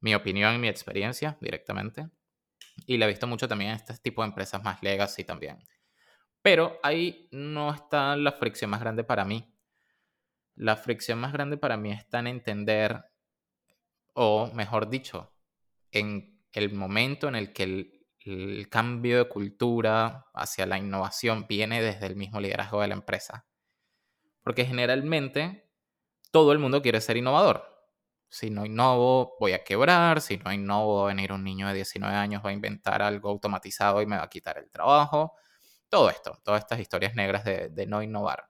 mi, 0.00 0.14
opinión 0.14 0.54
y 0.54 0.58
mi 0.58 0.68
experiencia 0.68 1.38
directamente. 1.40 2.10
Y 2.84 2.98
la 2.98 3.06
he 3.06 3.08
visto 3.08 3.26
mucho 3.26 3.48
también 3.48 3.70
en 3.70 3.76
este 3.76 3.96
tipo 3.96 4.20
de 4.20 4.28
empresas 4.28 4.62
más 4.62 4.82
legacy 4.82 5.24
también. 5.24 5.56
Pero 6.42 6.78
ahí 6.82 7.30
no 7.32 7.72
está 7.72 8.14
la 8.14 8.32
fricción 8.32 8.68
más 8.68 8.80
grande 8.80 9.04
para 9.04 9.24
mí. 9.24 9.50
La 10.54 10.76
fricción 10.76 11.18
más 11.18 11.32
grande 11.32 11.56
para 11.56 11.78
mí 11.78 11.92
está 11.92 12.18
en 12.18 12.26
entender, 12.26 13.06
o 14.12 14.52
mejor 14.52 14.90
dicho, 14.90 15.32
en 15.92 16.39
el 16.52 16.72
momento 16.72 17.28
en 17.28 17.36
el 17.36 17.52
que 17.52 17.62
el, 17.62 17.96
cambio 18.68 19.18
de 19.18 19.28
cultura 19.28 20.26
hacia 20.34 20.66
la 20.66 20.78
innovación 20.78 21.46
viene 21.48 21.82
desde 21.82 22.06
el 22.06 22.16
mismo 22.16 22.38
liderazgo 22.38 22.80
de 22.80 22.88
la 22.88 22.94
empresa. 22.94 23.46
Porque 24.42 24.64
generalmente 24.66 25.70
todo 26.30 26.52
el 26.52 26.58
mundo 26.58 26.82
quiere 26.82 27.00
ser 27.00 27.16
innovador. 27.16 27.66
Si 28.28 28.50
no 28.50 28.66
innovo, 28.66 29.36
voy 29.40 29.52
a 29.52 29.64
quebrar. 29.64 30.20
Si 30.20 30.36
no 30.36 30.52
innovo, 30.52 30.98
va 30.98 31.04
a 31.04 31.14
venir 31.14 31.32
un 31.32 31.42
niño 31.42 31.66
de 31.66 31.74
19 31.74 32.14
años, 32.14 32.44
va 32.44 32.50
a 32.50 32.52
inventar 32.52 33.02
algo 33.02 33.30
automatizado 33.30 34.02
y 34.02 34.06
me 34.06 34.16
va 34.16 34.24
a 34.24 34.30
quitar 34.30 34.58
el 34.58 34.70
trabajo. 34.70 35.34
Todo 35.88 36.10
esto, 36.10 36.38
todas 36.44 36.60
estas 36.60 36.78
historias 36.78 37.14
negras 37.14 37.44
de, 37.44 37.70
de 37.70 37.86
no 37.86 38.02
innovar. 38.02 38.48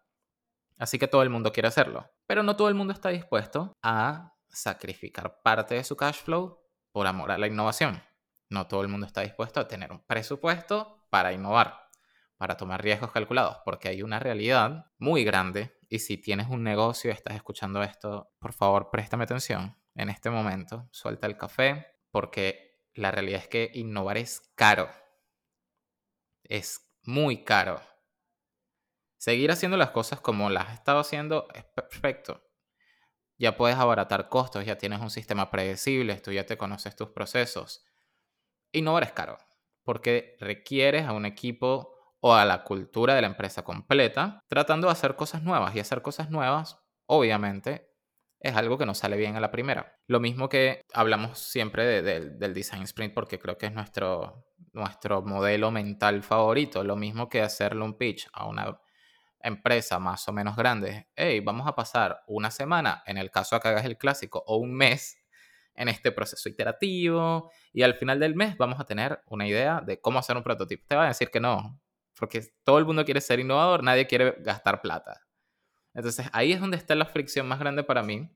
Así 0.79 0.99
que 0.99 1.09
todo 1.09 1.23
el 1.23 1.31
mundo 1.31 1.53
quiere 1.53 1.69
hacerlo. 1.69 2.11
Pero 2.27 2.43
no 2.43 2.57
todo 2.57 2.69
el 2.69 2.75
mundo 2.75 2.93
está 2.93 3.11
dispuesto 3.11 3.79
a 3.83 4.35
sacrificar 4.49 5.41
parte 5.43 5.77
de 5.77 5.85
su 5.85 5.97
cash 5.97 6.23
flow 6.23 6.61
por 6.93 7.07
amor 7.07 7.31
a 7.31 7.39
la 7.39 7.47
innovación. 7.47 8.03
No 8.49 8.67
todo 8.67 8.83
el 8.83 8.89
mundo 8.89 9.07
está 9.07 9.21
dispuesto 9.23 9.61
a 9.61 9.69
tener 9.69 9.93
un 9.93 10.01
presupuesto 10.01 11.07
para 11.11 11.33
innovar, 11.33 11.89
para 12.37 12.57
tomar 12.57 12.83
riesgos 12.83 13.13
calculados, 13.13 13.59
porque 13.65 13.89
hay 13.89 14.03
una 14.03 14.19
realidad 14.19 14.87
muy 14.99 15.25
grande 15.25 15.79
y 15.89 16.01
si 16.01 16.19
tienes 16.19 16.49
un 16.49 16.63
negocio 16.63 17.11
y 17.11 17.15
estás 17.15 17.37
escuchando 17.37 17.83
esto, 17.83 18.33
por 18.39 18.53
favor, 18.53 18.91
préstame 18.91 19.25
atención 19.25 19.77
en 19.95 20.09
este 20.09 20.31
momento, 20.31 20.89
suelta 20.93 21.27
el 21.27 21.37
café, 21.37 21.87
porque 22.11 22.87
la 22.95 23.11
realidad 23.11 23.41
es 23.43 23.49
que 23.49 23.71
innovar 23.75 24.19
es 24.19 24.53
caro. 24.55 24.89
Es 26.45 26.89
muy 27.05 27.45
caro. 27.45 27.81
Seguir 29.19 29.51
haciendo 29.51 29.77
las 29.77 29.91
cosas 29.91 30.21
como 30.21 30.49
las 30.49 30.69
has 30.69 30.75
estado 30.75 31.01
haciendo 31.01 31.47
es 31.55 31.65
perfecto. 31.65 32.43
Ya 33.41 33.57
puedes 33.57 33.77
abaratar 33.77 34.29
costos, 34.29 34.65
ya 34.65 34.79
tienes 34.79 35.01
un 35.01 35.11
sistema 35.11 35.51
predecible, 35.51 36.15
tú 36.17 36.31
ya 36.31 36.47
te 36.47 36.57
conoces 36.57 36.95
tus 36.95 37.09
procesos 37.09 37.85
Innovar 38.73 39.03
es 39.03 39.13
caro, 39.13 39.39
porque 39.85 40.37
requieres 40.39 41.07
a 41.07 41.13
un 41.13 41.27
equipo 41.27 41.95
o 42.21 42.35
a 42.35 42.45
la 42.45 42.63
cultura 42.63 43.15
de 43.15 43.23
la 43.23 43.27
empresa 43.27 43.65
completa 43.65 44.45
tratando 44.49 44.87
de 44.87 44.93
hacer 44.93 45.17
cosas 45.17 45.43
nuevas. 45.43 45.75
Y 45.75 45.81
hacer 45.81 46.03
cosas 46.03 46.31
nuevas, 46.31 46.79
obviamente, 47.07 47.91
es 48.39 48.55
algo 48.55 48.79
que 48.79 48.87
no 48.87 48.95
sale 48.95 49.17
bien 49.17 49.37
a 49.37 49.41
la 49.41 49.51
primera. 49.51 49.99
Lo 50.07 50.21
mismo 50.21 50.49
que 50.49 50.83
hablamos 50.95 51.39
siempre 51.39 52.03
del 52.03 52.55
design 52.55 52.83
sprint 52.83 53.13
porque 53.13 53.39
creo 53.39 53.59
que 53.59 53.67
es 53.67 53.73
nuestro, 53.73 54.47
nuestro 54.73 55.23
modelo 55.23 55.71
mental 55.71 56.23
favorito. 56.23 56.85
Lo 56.85 56.97
mismo 56.97 57.29
que 57.29 57.43
hacerle 57.43 57.83
un 57.83 57.99
pitch 57.99 58.29
a 58.33 58.47
una 58.47 58.81
empresa 59.43 59.99
más 59.99 60.27
o 60.29 60.33
menos 60.33 60.57
grande. 60.57 61.09
Hey, 61.17 61.41
vamos 61.41 61.67
a 61.67 61.75
pasar 61.75 62.23
una 62.27 62.51
semana, 62.51 63.03
en 63.07 63.19
el 63.19 63.31
caso 63.31 63.57
de 63.57 63.61
que 63.61 63.69
hagas 63.69 63.85
el 63.85 63.99
clásico, 63.99 64.43
o 64.47 64.57
un 64.57 64.75
mes 64.75 65.21
en 65.75 65.89
este 65.89 66.13
proceso 66.13 66.49
iterativo 66.49 67.51
y 67.73 67.83
al 67.83 67.95
final 67.95 68.21
del 68.21 68.35
mes 68.35 68.57
vamos 68.59 68.79
a 68.81 68.85
tener 68.85 69.23
una 69.27 69.47
idea 69.47 69.81
de 69.81 70.01
cómo 70.01 70.19
hacer 70.19 70.37
un 70.37 70.43
prototipo. 70.43 70.85
Te 70.87 70.97
va 70.97 71.05
a 71.05 71.09
decir 71.09 71.31
que 71.31 71.41
no, 71.41 71.81
porque 72.19 72.53
todo 72.65 72.79
el 72.79 72.85
mundo 72.85 73.05
quiere 73.05 73.21
ser 73.21 73.41
innovador, 73.41 73.83
nadie 73.83 74.07
quiere 74.07 74.37
gastar 74.41 74.83
plata. 74.83 75.27
Entonces 75.95 76.29
ahí 76.33 76.53
es 76.53 76.61
donde 76.61 76.77
está 76.77 76.95
la 76.95 77.07
fricción 77.07 77.49
más 77.49 77.59
grande 77.59 77.83
para 77.83 78.03
mí. 78.03 78.31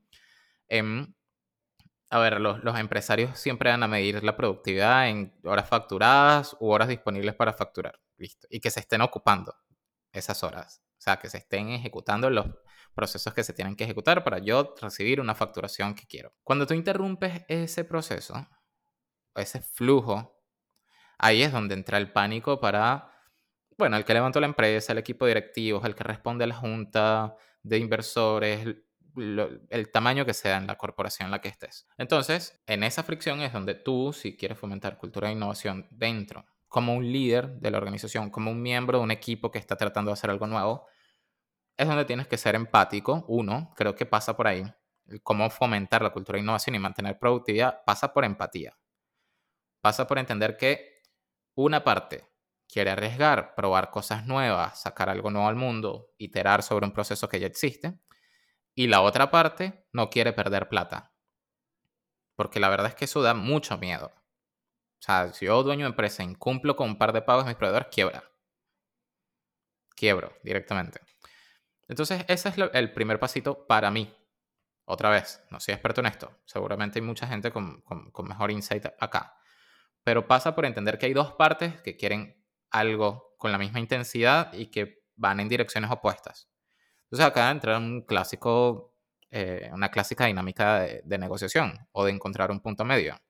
a 2.11 2.18
ver, 2.18 2.40
los, 2.40 2.62
los, 2.64 2.78
empresarios 2.78 3.38
siempre 3.38 3.70
van 3.70 3.82
a 3.82 3.88
medir 3.88 4.23
la 4.25 4.37
productividad 4.37 5.08
en 5.08 5.34
horas 5.44 5.68
facturadas 5.68 6.56
u 6.61 6.70
horas 6.70 6.88
disponibles 6.88 7.34
para 7.34 7.52
facturar. 7.52 8.00
Listo. 8.16 8.46
Y 8.50 8.61
que 8.61 8.70
se 8.70 8.80
estén 8.80 9.00
ocupando 9.02 9.54
esas 10.12 10.42
horas. 10.44 10.83
O 10.98 11.02
sea, 11.04 11.16
que 11.16 11.28
se 11.28 11.38
estén 11.38 11.70
ejecutando 11.70 12.30
los, 12.30 12.46
procesos 12.94 13.34
que 13.34 13.44
se 13.44 13.52
tienen 13.52 13.76
que 13.76 13.84
ejecutar 13.84 14.24
para 14.24 14.38
yo 14.38 14.74
recibir 14.80 15.20
una 15.20 15.34
facturación 15.34 15.94
que 15.94 16.06
quiero. 16.06 16.32
Cuando 16.42 16.66
tú 16.66 16.74
interrumpes 16.74 17.42
ese 17.48 17.84
proceso, 17.84 18.46
ese 19.34 19.60
flujo, 19.60 20.40
ahí 21.18 21.42
es 21.42 21.52
donde 21.52 21.74
entra 21.74 21.98
el 21.98 22.12
pánico 22.12 22.60
para, 22.60 23.12
bueno, 23.76 23.96
el 23.96 24.04
que 24.04 24.14
levantó 24.14 24.40
la 24.40 24.46
empresa, 24.46 24.92
el 24.92 24.98
equipo 24.98 25.26
directivo, 25.26 25.84
el 25.84 25.94
que 25.94 26.04
responde 26.04 26.44
a 26.44 26.48
la 26.48 26.54
junta 26.54 27.36
de 27.62 27.78
inversores, 27.78 28.76
el 29.16 29.90
tamaño 29.92 30.24
que 30.24 30.34
sea 30.34 30.56
en 30.56 30.66
la 30.66 30.76
corporación 30.76 31.26
en 31.26 31.32
la 31.32 31.40
que 31.40 31.48
estés. 31.48 31.86
Entonces, 31.98 32.60
en 32.66 32.82
esa 32.82 33.02
fricción 33.02 33.40
es 33.42 33.52
donde 33.52 33.74
tú, 33.74 34.12
si 34.12 34.36
quieres 34.36 34.58
fomentar 34.58 34.98
cultura 34.98 35.28
de 35.28 35.34
innovación 35.34 35.86
dentro, 35.90 36.46
como 36.74 36.92
un 36.92 37.12
líder 37.12 37.60
de 37.60 37.70
la 37.70 37.78
organización, 37.78 38.30
como 38.30 38.50
un 38.50 38.60
miembro 38.60 38.98
de 38.98 39.04
un 39.04 39.12
equipo 39.12 39.52
que 39.52 39.60
está 39.60 39.76
tratando 39.76 40.08
de 40.08 40.14
hacer 40.14 40.28
algo 40.28 40.48
nuevo, 40.48 40.88
es 41.76 41.86
donde 41.86 42.04
tienes 42.04 42.26
que 42.26 42.36
ser 42.36 42.56
empático. 42.56 43.24
Uno, 43.28 43.72
creo 43.76 43.94
que 43.94 44.06
pasa 44.06 44.36
por 44.36 44.48
ahí. 44.48 44.64
cómo 45.22 45.48
fomentar 45.50 46.02
la 46.02 46.10
cultura 46.10 46.36
de 46.36 46.42
innovación 46.42 46.74
y 46.74 46.80
mantener 46.80 47.16
productividad 47.20 47.84
pasa 47.86 48.12
por 48.12 48.24
empatía. 48.24 48.76
Pasa 49.82 50.08
por 50.08 50.18
entender 50.18 50.56
que 50.56 51.00
una 51.54 51.84
parte 51.84 52.28
quiere 52.66 52.90
arriesgar, 52.90 53.54
probar 53.54 53.92
cosas 53.92 54.26
nuevas, 54.26 54.80
sacar 54.80 55.08
algo 55.08 55.30
nuevo 55.30 55.46
al 55.46 55.54
mundo, 55.54 56.10
iterar 56.18 56.64
sobre 56.64 56.86
un 56.86 56.92
proceso 56.92 57.28
que 57.28 57.38
ya 57.38 57.46
existe. 57.46 58.00
Y 58.74 58.88
la 58.88 59.00
otra 59.00 59.30
parte 59.30 59.86
no 59.92 60.10
quiere 60.10 60.32
perder 60.32 60.68
plata. 60.68 61.12
Porque 62.34 62.58
la 62.58 62.68
verdad 62.68 62.88
es 62.88 62.94
que 62.96 63.04
eso 63.04 63.22
da 63.22 63.32
mucho 63.32 63.78
miedo. 63.78 64.12
O 65.04 65.06
sea, 65.06 65.34
si 65.34 65.44
yo, 65.44 65.62
dueño 65.62 65.84
de 65.84 65.90
empresa, 65.90 66.23
incumplo 66.23 66.76
con 66.76 66.88
un 66.88 66.96
par 66.96 67.12
de 67.12 67.20
pagos 67.20 67.44
de 67.44 67.50
mis 67.50 67.58
proveedores, 67.58 67.88
quiebra. 67.90 68.25
Quiebro 69.94 70.32
directamente. 70.42 70.99
Entonces, 71.88 72.25
ese 72.26 72.49
es 72.49 72.54
el 72.73 72.90
primer 72.94 73.20
pasito 73.20 73.66
para 73.66 73.90
mí. 73.90 74.16
Otra 74.87 75.11
vez, 75.11 75.44
no 75.50 75.61
soy 75.61 75.75
experto 75.75 76.00
en 76.00 76.06
esto. 76.06 76.40
Seguramente 76.46 77.00
hay 77.00 77.04
mucha 77.04 77.26
gente 77.26 77.50
con, 77.50 77.84
mejor 78.23 78.50
insight 78.50 78.87
acá. 78.99 79.37
Pero 80.02 80.26
pasa 80.26 80.54
por 80.54 80.64
entender 80.64 80.96
que 80.96 81.04
hay 81.04 81.12
dos 81.12 81.32
partes 81.32 81.82
que 81.82 81.99
quieren 81.99 82.42
algo 82.70 83.34
con 83.37 83.52
la 83.52 83.58
misma 83.58 83.80
intensidad 83.80 84.54
y 84.54 84.68
que 84.68 85.04
van 85.16 85.38
en 85.38 85.50
direcciones 85.50 85.90
opuestas. 85.90 86.49
Entonces 87.02 87.26
acá 87.26 87.50
entra 87.50 87.76
un 87.76 88.06
clásico, 88.06 88.96
eh, 89.30 89.68
una 89.70 89.90
clásica 89.90 90.25
dinámica 90.25 90.80
de, 90.80 91.02
de, 91.04 91.18
negociación 91.18 91.87
o 91.92 92.06
de 92.06 92.12
encontrar 92.12 92.50
un 92.50 92.61
punto 92.61 92.87
medio. 92.87 93.20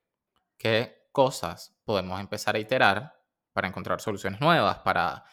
¿Qué 0.57 1.04
cosas 1.15 1.73
podemos 1.85 2.19
empezar 2.19 2.55
a 2.57 2.59
iterar 2.59 3.13
para 3.53 3.69
encontrar 3.69 4.01
soluciones 4.01 4.41
nuevas, 4.41 4.79
para 4.79 5.23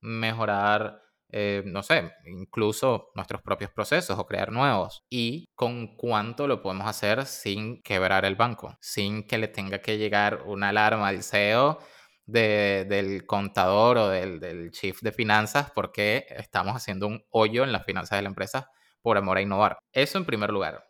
mejorar 0.00 1.00
eh, 1.30 1.62
no 1.66 1.82
sé, 1.82 2.12
incluso 2.24 3.10
nuestros 3.14 3.42
propios 3.42 3.70
procesos 3.70 4.18
o 4.18 4.26
crear 4.26 4.50
nuevos. 4.50 5.04
Y 5.10 5.46
con 5.54 5.96
cuánto 5.96 6.48
lo 6.48 6.60
podemos 6.60 6.88
hacer 6.88 7.24
sin 7.26 7.82
quebrar 7.82 8.24
el 8.24 8.34
banco, 8.34 8.76
sin 8.80 9.26
que 9.26 9.38
le 9.38 9.48
tenga 9.48 9.80
que 9.80 9.98
llegar 9.98 10.42
una 10.46 10.70
alarma 10.70 11.08
al 11.08 11.22
CEO 11.22 11.78
del 12.26 13.24
contador 13.26 13.96
o 13.98 14.08
del, 14.08 14.40
del 14.40 14.70
chief 14.70 15.00
de 15.00 15.12
finanzas 15.12 15.70
porque 15.74 16.26
estamos 16.30 16.74
haciendo 16.74 17.06
un 17.06 17.24
hoyo 17.30 17.64
en 17.64 17.72
las 17.72 17.84
finanzas 17.86 18.18
de 18.18 18.22
la 18.22 18.28
empresa 18.28 18.70
por 19.00 19.16
amor 19.16 19.38
a 19.38 19.42
innovar. 19.42 19.78
Eso 19.92 20.18
en 20.18 20.26
primer 20.26 20.50
lugar. 20.50 20.87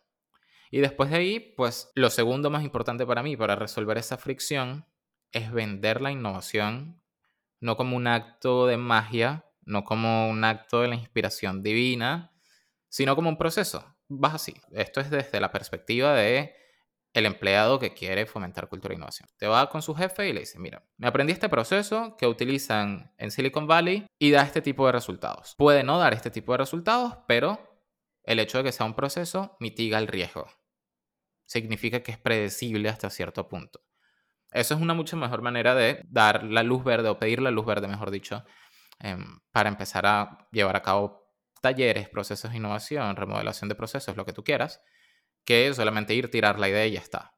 Y 0.71 0.79
después 0.79 1.09
de 1.09 1.17
ahí, 1.17 1.39
pues 1.57 1.91
lo 1.95 2.09
segundo 2.09 2.49
más 2.49 2.63
importante 2.63 3.05
para 3.05 3.23
mí, 3.23 3.35
para 3.35 3.55
resolver 3.55 3.97
esa 3.97 4.17
fricción, 4.17 4.85
es 5.31 5.51
vender 5.51 6.01
la 6.01 6.11
innovación 6.11 7.01
no 7.61 7.75
como 7.75 7.97
un 7.97 8.07
acto 8.07 8.67
de 8.67 8.77
magia 8.77 9.49
no 9.69 9.85
como 9.85 10.29
un 10.29 10.43
acto 10.43 10.81
de 10.81 10.87
la 10.87 10.95
inspiración 10.95 11.61
divina, 11.61 12.33
sino 12.89 13.15
como 13.15 13.29
un 13.29 13.37
proceso. 13.37 13.95
Vas 14.07 14.33
así. 14.33 14.55
Esto 14.71 14.99
es 14.99 15.09
desde 15.11 15.39
la 15.39 15.51
perspectiva 15.51 16.15
de 16.15 16.55
el 17.13 17.25
empleado 17.25 17.79
que 17.79 17.93
quiere 17.93 18.25
fomentar 18.25 18.67
cultura 18.67 18.93
e 18.93 18.97
innovación. 18.97 19.29
Te 19.37 19.47
va 19.47 19.69
con 19.69 19.81
su 19.81 19.95
jefe 19.95 20.27
y 20.27 20.33
le 20.33 20.41
dice, 20.41 20.59
mira, 20.59 20.83
me 20.97 21.07
aprendí 21.07 21.33
este 21.33 21.49
proceso 21.49 22.15
que 22.17 22.27
utilizan 22.27 23.13
en 23.17 23.31
Silicon 23.31 23.67
Valley 23.67 24.07
y 24.17 24.31
da 24.31 24.41
este 24.41 24.61
tipo 24.61 24.85
de 24.87 24.91
resultados. 24.91 25.55
Puede 25.57 25.83
no 25.83 25.99
dar 25.99 26.13
este 26.13 26.31
tipo 26.31 26.51
de 26.51 26.59
resultados, 26.59 27.17
pero 27.27 27.79
el 28.23 28.39
hecho 28.39 28.59
de 28.59 28.65
que 28.65 28.71
sea 28.71 28.85
un 28.85 28.95
proceso 28.95 29.55
mitiga 29.59 29.99
el 29.99 30.07
riesgo. 30.07 30.47
Significa 31.49 32.01
que 32.01 32.11
es 32.13 32.17
predecible 32.17 32.87
hasta 32.87 33.09
cierto 33.09 33.49
punto. 33.49 33.81
Eso 34.51 34.75
es 34.75 34.81
una 34.81 34.93
mucho 34.93 35.17
mejor 35.17 35.41
manera 35.41 35.75
de 35.75 36.03
dar 36.07 36.43
la 36.43 36.63
luz 36.63 36.83
verde 36.83 37.09
o 37.09 37.19
pedir 37.19 37.41
la 37.41 37.51
luz 37.51 37.65
verde, 37.65 37.87
mejor 37.87 38.09
dicho, 38.09 38.45
Em, 38.99 39.39
para 39.51 39.69
empezar 39.69 40.05
a 40.05 40.47
llevar 40.51 40.75
a 40.75 40.83
cabo 40.83 41.25
talleres, 41.61 42.09
procesos 42.09 42.51
de 42.51 42.57
innovación, 42.57 43.15
remodelación 43.15 43.69
de 43.69 43.75
procesos, 43.75 44.17
lo 44.17 44.25
que 44.25 44.33
tú 44.33 44.43
quieras, 44.43 44.81
que 45.45 45.73
solamente 45.73 46.13
ir, 46.13 46.29
tirar 46.29 46.59
la 46.59 46.69
idea 46.69 46.85
y 46.85 46.91
ya 46.93 46.99
está. 46.99 47.35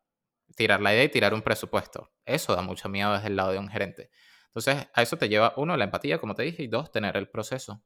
Tirar 0.56 0.82
la 0.82 0.94
idea 0.94 1.04
y 1.04 1.10
tirar 1.10 1.34
un 1.34 1.44
presupuesto. 1.44 2.12
Eso 2.26 2.56
da 2.56 2.62
mucho 2.62 2.90
miedo 2.90 3.14
desde 3.14 3.28
el 3.28 3.36
lado 3.36 3.52
de 3.52 3.60
un 3.60 3.70
gerente. 3.70 4.10
Entonces, 4.48 4.88
a 4.94 5.02
eso 5.02 5.18
te 5.18 5.30
lleva, 5.30 5.54
uno, 5.58 5.78
la 5.78 5.86
empatía, 5.86 6.18
como 6.20 6.36
te 6.36 6.44
dije, 6.44 6.64
y 6.64 6.68
dos, 6.68 6.92
tener 6.92 7.16
el 7.16 7.30
proceso. 7.30 7.84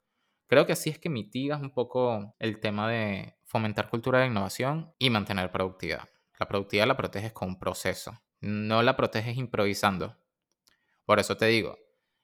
Creo 0.48 0.66
que 0.66 0.74
así 0.74 0.90
es 0.90 1.00
que 1.00 1.10
mitigas 1.10 1.62
un 1.62 1.72
poco 1.72 2.36
el 2.40 2.60
tema 2.60 2.90
de 2.90 3.38
fomentar 3.46 3.90
cultura 3.90 4.20
de 4.20 4.28
innovación 4.28 4.94
y 5.00 5.10
mantener 5.10 5.52
productividad. 5.52 6.08
La 6.40 6.48
productividad 6.48 6.88
la 6.88 6.98
proteges 6.98 7.34
con 7.34 7.60
proceso, 7.60 8.22
no 8.42 8.82
la 8.84 8.96
proteges 8.96 9.38
improvisando. 9.38 10.18
Por 11.06 11.20
eso 11.20 11.38
te 11.38 11.46
digo, 11.46 11.78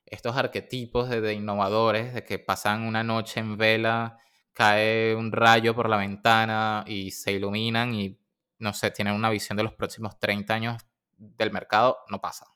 estos 0.05 0.35
arquetipos 0.35 1.09
de, 1.09 1.33
innovadores, 1.33 2.13
de 2.13 2.23
que 2.23 2.39
pasan 2.39 2.83
una 2.83 3.03
noche 3.03 3.39
en 3.39 3.57
vela, 3.57 4.17
cae 4.53 5.15
un 5.15 5.31
rayo 5.31 5.73
por 5.73 5.89
la 5.89 5.97
ventana 5.97 6.83
y 6.87 7.11
se 7.11 7.31
iluminan 7.31 7.93
y, 7.95 8.19
no 8.59 8.73
sé, 8.73 8.91
tienen 8.91 9.13
una 9.13 9.29
visión 9.29 9.57
de 9.57 9.63
los 9.63 9.73
próximos 9.73 10.19
30 10.19 10.53
años 10.53 10.83
del 11.17 11.51
mercado, 11.51 11.99
no 12.09 12.19
pasa. 12.19 12.47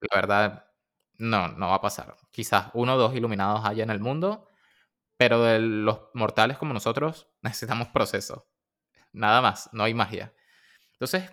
La 0.00 0.20
verdad, 0.20 0.64
no, 1.18 1.48
no 1.48 1.68
va 1.68 1.76
a 1.76 1.80
pasar. 1.80 2.16
Quizás 2.30 2.70
uno 2.74 2.94
o 2.94 2.98
dos 2.98 3.14
iluminados 3.14 3.64
haya 3.64 3.82
en 3.84 3.90
el 3.90 4.00
mundo, 4.00 4.48
pero 5.16 5.42
de 5.42 5.58
los 5.60 6.00
mortales 6.14 6.58
como 6.58 6.74
nosotros 6.74 7.28
necesitamos 7.42 7.88
proceso. 7.88 8.48
Nada 9.12 9.40
más, 9.40 9.70
no 9.72 9.84
hay 9.84 9.94
magia. 9.94 10.32
Entonces, 11.00 11.30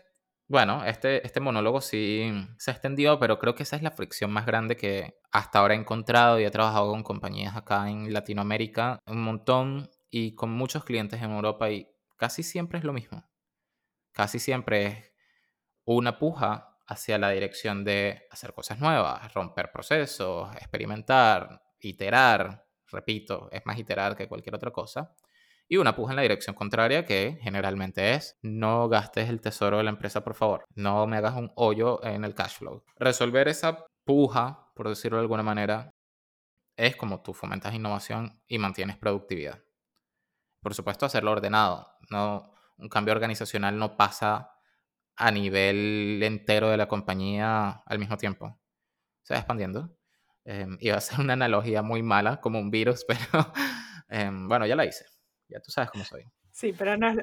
bueno, 0.47 0.85
este, 0.85 1.25
este 1.25 1.39
monólogo 1.39 1.81
sí 1.81 2.31
se 2.59 2.69
ha 2.69 2.73
extendido, 2.75 3.19
pero 3.19 3.39
creo 3.39 3.55
que 3.55 3.63
esa 3.63 3.75
es 3.75 3.81
la 3.81 3.89
fricción 3.89 4.31
más 4.31 4.45
grande 4.45 4.77
que 4.77 5.19
hasta 5.31 5.59
ahora 5.59 5.73
he 5.73 5.77
encontrado 5.77 6.39
y 6.39 6.45
he 6.45 6.51
trabajado 6.51 6.91
con 6.91 7.01
compañías 7.01 7.55
acá 7.55 7.89
en 7.89 8.13
Latinoamérica 8.13 8.99
un 9.07 9.23
montón 9.23 9.89
y 10.11 10.35
con 10.35 10.51
muchos 10.51 10.83
clientes 10.85 11.21
en 11.23 11.31
Europa 11.31 11.71
y 11.71 11.89
casi 12.15 12.43
siempre 12.43 12.77
es 12.77 12.85
lo 12.85 12.93
mismo. 12.93 13.27
Casi 14.13 14.37
siempre 14.37 14.85
es 14.85 15.13
una 15.85 16.19
puja 16.19 16.77
hacia 16.85 17.17
la 17.17 17.31
dirección 17.31 17.83
de 17.83 18.27
hacer 18.29 18.53
cosas 18.53 18.79
nuevas, 18.79 19.33
romper 19.33 19.71
procesos, 19.71 20.55
experimentar, 20.57 21.63
iterar, 21.79 22.67
repito, 22.91 23.49
es 23.51 23.65
más 23.65 23.79
iterar 23.79 24.15
que 24.15 24.27
cualquier 24.27 24.55
otra 24.55 24.71
cosa 24.71 25.15
y 25.67 25.77
una 25.77 25.95
puja 25.95 26.11
en 26.11 26.17
la 26.17 26.21
dirección 26.21 26.55
contraria 26.55 27.05
que 27.05 27.39
generalmente 27.41 28.13
es 28.13 28.37
no 28.41 28.87
gastes 28.87 29.29
el 29.29 29.41
tesoro 29.41 29.77
de 29.77 29.83
la 29.83 29.89
empresa 29.89 30.23
por 30.23 30.35
favor, 30.35 30.65
no 30.75 31.07
me 31.07 31.17
hagas 31.17 31.35
un 31.35 31.51
hoyo 31.55 32.03
en 32.03 32.23
el 32.23 32.35
cash 32.35 32.57
flow. 32.57 32.83
Resolver 32.97 33.47
esa 33.47 33.85
puja, 34.03 34.71
por 34.75 34.89
decirlo 34.89 35.17
de 35.17 35.23
alguna 35.23 35.43
manera, 35.43 35.93
es 36.77 36.95
como 36.95 37.21
tú 37.21 37.33
fomentas 37.33 37.73
innovación 37.73 38.41
y 38.47 38.59
mantienes 38.59 38.97
productividad. 38.97 39.63
Por 40.61 40.73
supuesto, 40.73 41.05
hacerlo 41.05 41.31
ordenado. 41.31 41.87
No, 42.09 42.51
un 42.77 42.89
cambio 42.89 43.13
organizacional 43.13 43.77
no 43.77 43.97
pasa 43.97 44.51
a 45.15 45.31
nivel 45.31 46.21
entero 46.23 46.69
de 46.69 46.77
la 46.77 46.87
compañía 46.87 47.83
al 47.85 47.99
mismo 47.99 48.17
tiempo. 48.17 48.59
Se 49.23 49.33
va 49.33 49.39
expandiendo. 49.39 49.95
Eh, 50.43 50.67
iba 50.79 50.97
a 50.97 51.01
ser 51.01 51.19
una 51.19 51.33
analogía 51.33 51.81
muy 51.81 52.03
mala, 52.03 52.41
como 52.41 52.59
un 52.59 52.69
virus, 52.69 53.05
pero 53.07 53.53
em, 54.09 54.47
bueno, 54.47 54.65
ya 54.65 54.75
la 54.75 54.85
hice. 54.85 55.05
Ya 55.47 55.59
tú 55.59 55.71
sabes 55.71 55.91
cómo 55.91 56.03
soy. 56.03 56.23
Sí, 56.51 56.73
pero 56.77 56.97
no 56.97 57.09
es, 57.09 57.17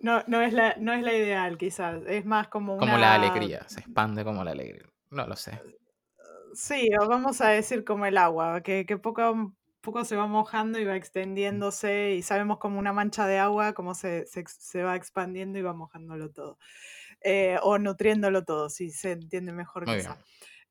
no, 0.00 0.22
no 0.26 0.40
es, 0.40 0.52
la, 0.52 0.76
no 0.78 0.92
es 0.92 1.02
la 1.02 1.12
ideal, 1.12 1.58
quizás. 1.58 2.02
Es 2.06 2.24
más 2.24 2.48
como 2.48 2.74
una... 2.74 2.80
Como 2.80 2.98
la 2.98 3.14
alegría, 3.14 3.68
se 3.68 3.80
expande 3.80 4.24
como 4.24 4.44
la 4.44 4.52
alegría. 4.52 4.86
No 5.10 5.26
lo 5.26 5.36
sé. 5.36 5.60
Sí, 6.54 6.88
o 7.00 7.06
vamos 7.06 7.40
a 7.40 7.48
decir 7.48 7.84
como 7.84 8.06
el 8.06 8.16
agua, 8.16 8.62
que, 8.62 8.86
que 8.86 8.96
poco 8.96 9.22
a 9.22 9.34
poco 9.82 10.04
se 10.04 10.16
va 10.16 10.26
mojando 10.26 10.80
y 10.80 10.84
va 10.84 10.96
extendiéndose 10.96 12.14
y 12.14 12.22
sabemos 12.22 12.58
como 12.58 12.78
una 12.78 12.92
mancha 12.92 13.26
de 13.26 13.38
agua, 13.38 13.72
cómo 13.72 13.94
se, 13.94 14.26
se, 14.26 14.44
se 14.48 14.82
va 14.82 14.96
expandiendo 14.96 15.58
y 15.58 15.62
va 15.62 15.74
mojándolo 15.74 16.30
todo. 16.30 16.58
Eh, 17.20 17.56
o 17.62 17.78
nutriéndolo 17.78 18.44
todo, 18.44 18.68
si 18.68 18.90
se 18.90 19.12
entiende 19.12 19.52
mejor 19.52 19.84
que 19.84 19.96
eso. 19.96 20.16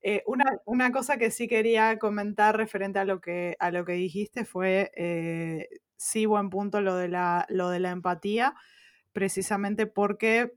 Eh, 0.02 0.22
una, 0.28 0.46
una, 0.66 0.92
cosa 0.92 1.18
que 1.18 1.32
sí 1.32 1.48
quería 1.48 1.98
comentar 1.98 2.56
referente 2.56 3.00
a 3.00 3.06
lo 3.06 3.20
que, 3.20 3.56
a 3.60 3.72
lo 3.72 3.86
que 3.86 3.94
dijiste 3.94 4.46
fue, 4.46 4.92
eh, 4.96 5.68
sí, 5.98 6.26
buen 6.26 6.50
punto 6.50 6.82
lo 6.82 6.96
de 6.96 7.08
la, 7.10 7.46
lo 7.50 7.70
de 7.70 7.80
la 7.80 7.92
empatía, 7.92 8.56
precisamente 9.14 9.88
porque 9.88 10.54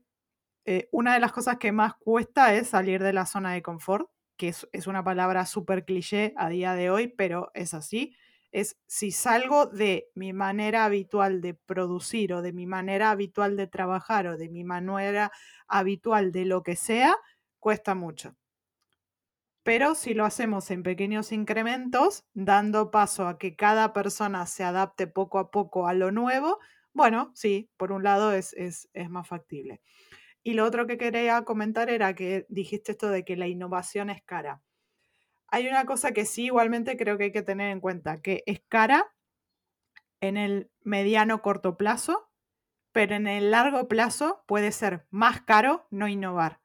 eh, 0.65 0.87
una 0.91 1.13
de 1.13 1.19
las 1.19 1.31
cosas 1.31 1.57
que 1.57 1.71
más 1.71 1.95
cuesta 1.95 2.53
es 2.55 2.69
salir 2.69 3.01
de 3.03 3.13
la 3.13 3.25
zona 3.25 3.53
de 3.53 3.61
confort, 3.61 4.09
que 4.37 4.49
es, 4.49 4.67
es 4.71 4.87
una 4.87 5.03
palabra 5.03 5.45
súper 5.45 5.85
cliché 5.85 6.33
a 6.37 6.49
día 6.49 6.73
de 6.75 6.89
hoy, 6.89 7.07
pero 7.07 7.51
es 7.53 7.73
así. 7.73 8.15
Es 8.51 8.77
si 8.87 9.11
salgo 9.11 9.67
de 9.67 10.09
mi 10.15 10.33
manera 10.33 10.85
habitual 10.85 11.41
de 11.41 11.53
producir 11.53 12.33
o 12.33 12.41
de 12.41 12.53
mi 12.53 12.65
manera 12.65 13.11
habitual 13.11 13.57
de 13.57 13.67
trabajar 13.67 14.27
o 14.27 14.37
de 14.37 14.49
mi 14.49 14.63
manera 14.63 15.31
habitual 15.67 16.31
de 16.31 16.45
lo 16.45 16.63
que 16.63 16.75
sea, 16.75 17.15
cuesta 17.59 17.95
mucho 17.95 18.35
pero 19.63 19.95
si 19.95 20.13
lo 20.13 20.25
hacemos 20.25 20.71
en 20.71 20.83
pequeños 20.83 21.31
incrementos, 21.31 22.25
dando 22.33 22.91
paso 22.91 23.27
a 23.27 23.37
que 23.37 23.55
cada 23.55 23.93
persona 23.93 24.45
se 24.45 24.63
adapte 24.63 25.07
poco 25.07 25.39
a 25.39 25.51
poco 25.51 25.87
a 25.87 25.93
lo 25.93 26.11
nuevo, 26.11 26.59
bueno, 26.93 27.31
sí, 27.35 27.69
por 27.77 27.91
un 27.91 28.03
lado 28.03 28.31
es, 28.31 28.53
es, 28.53 28.89
más 29.09 29.27
factible. 29.27 29.81
Y 30.43 30.53
lo 30.53 30.65
otro 30.65 30.87
que 30.87 30.97
quería 30.97 31.43
comentar 31.43 31.89
era 31.89 32.15
que 32.15 32.45
dijiste 32.49 32.93
esto 32.93 33.09
de 33.09 33.23
que 33.23 33.35
la 33.35 33.47
innovación 33.47 34.09
es 34.09 34.23
cara. 34.23 34.61
Hay 35.47 35.67
una 35.67 35.85
cosa 35.85 36.13
que 36.13 36.25
sí 36.25 36.45
igualmente 36.45 36.97
creo 36.97 37.17
que 37.17 37.25
hay 37.25 37.31
que 37.31 37.41
tener 37.41 37.71
en 37.71 37.79
cuenta, 37.79 38.21
que 38.21 38.43
es 38.45 38.61
cara 38.67 39.13
en 40.21 40.37
el 40.37 40.71
mediano 40.81 41.41
corto 41.41 41.77
plazo, 41.77 42.29
pero 42.91 43.15
en 43.15 43.27
el 43.27 43.51
largo 43.51 43.87
plazo 43.87 44.43
puede 44.47 44.71
ser 44.71 45.05
más 45.09 45.41
caro 45.41 45.87
no 45.91 46.07
innovar, 46.07 46.61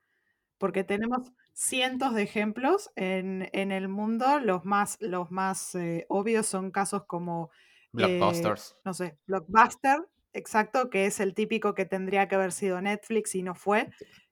porque 0.59 0.85
tenemos 0.85 1.33
cientos 1.55 2.15
de 2.15 2.23
ejemplos 2.23 2.91
en, 2.97 3.49
en, 3.53 3.73
el 3.73 3.89
mundo. 3.89 4.41
Los 4.41 4.65
más, 4.65 4.99
los 5.01 5.31
más 5.31 5.75
eh, 5.75 6.05
obvios 6.09 6.47
son 6.47 6.71
casos 6.71 7.05
como... 7.07 7.51
Blockbusters. 7.93 8.73
Eh, 8.73 8.81
no 8.85 8.93
sé, 8.93 9.19
Blockbuster, 9.27 10.05
exacto, 10.33 10.91
que 10.91 11.07
es 11.07 11.21
el 11.21 11.33
típico 11.33 11.75
que 11.75 11.87
tendría 11.87 12.27
que 12.27 12.35
haber 12.35 12.51
sido 12.51 12.81
Netflix 12.81 13.37
y 13.37 13.43
no 13.45 13.55
fue, 13.55 13.89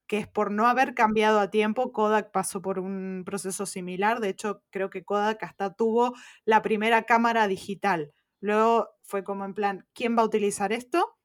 que 0.08 0.18
es 0.18 0.26
por 0.26 0.50
no 0.50 0.66
haber 0.66 0.94
cambiado 0.94 1.38
a 1.38 1.50
tiempo, 1.50 1.92
Kodak 1.92 2.32
pasó 2.32 2.60
por 2.60 2.80
un 2.80 3.22
proceso 3.24 3.64
similar. 3.66 4.18
De 4.20 4.28
hecho, 4.28 4.62
creo 4.70 4.90
que 4.90 5.04
Kodak 5.04 5.42
hasta 5.44 5.74
tuvo 5.74 6.14
la 6.44 6.60
primera 6.60 7.04
cámara 7.04 7.46
digital. 7.46 8.12
Luego 8.40 8.90
fue 9.02 9.22
como 9.22 9.44
en 9.44 9.54
plan, 9.54 9.86
¿quién 9.94 10.16
va 10.18 10.22
a 10.22 10.26
utilizar 10.26 10.72
esto? 10.72 11.16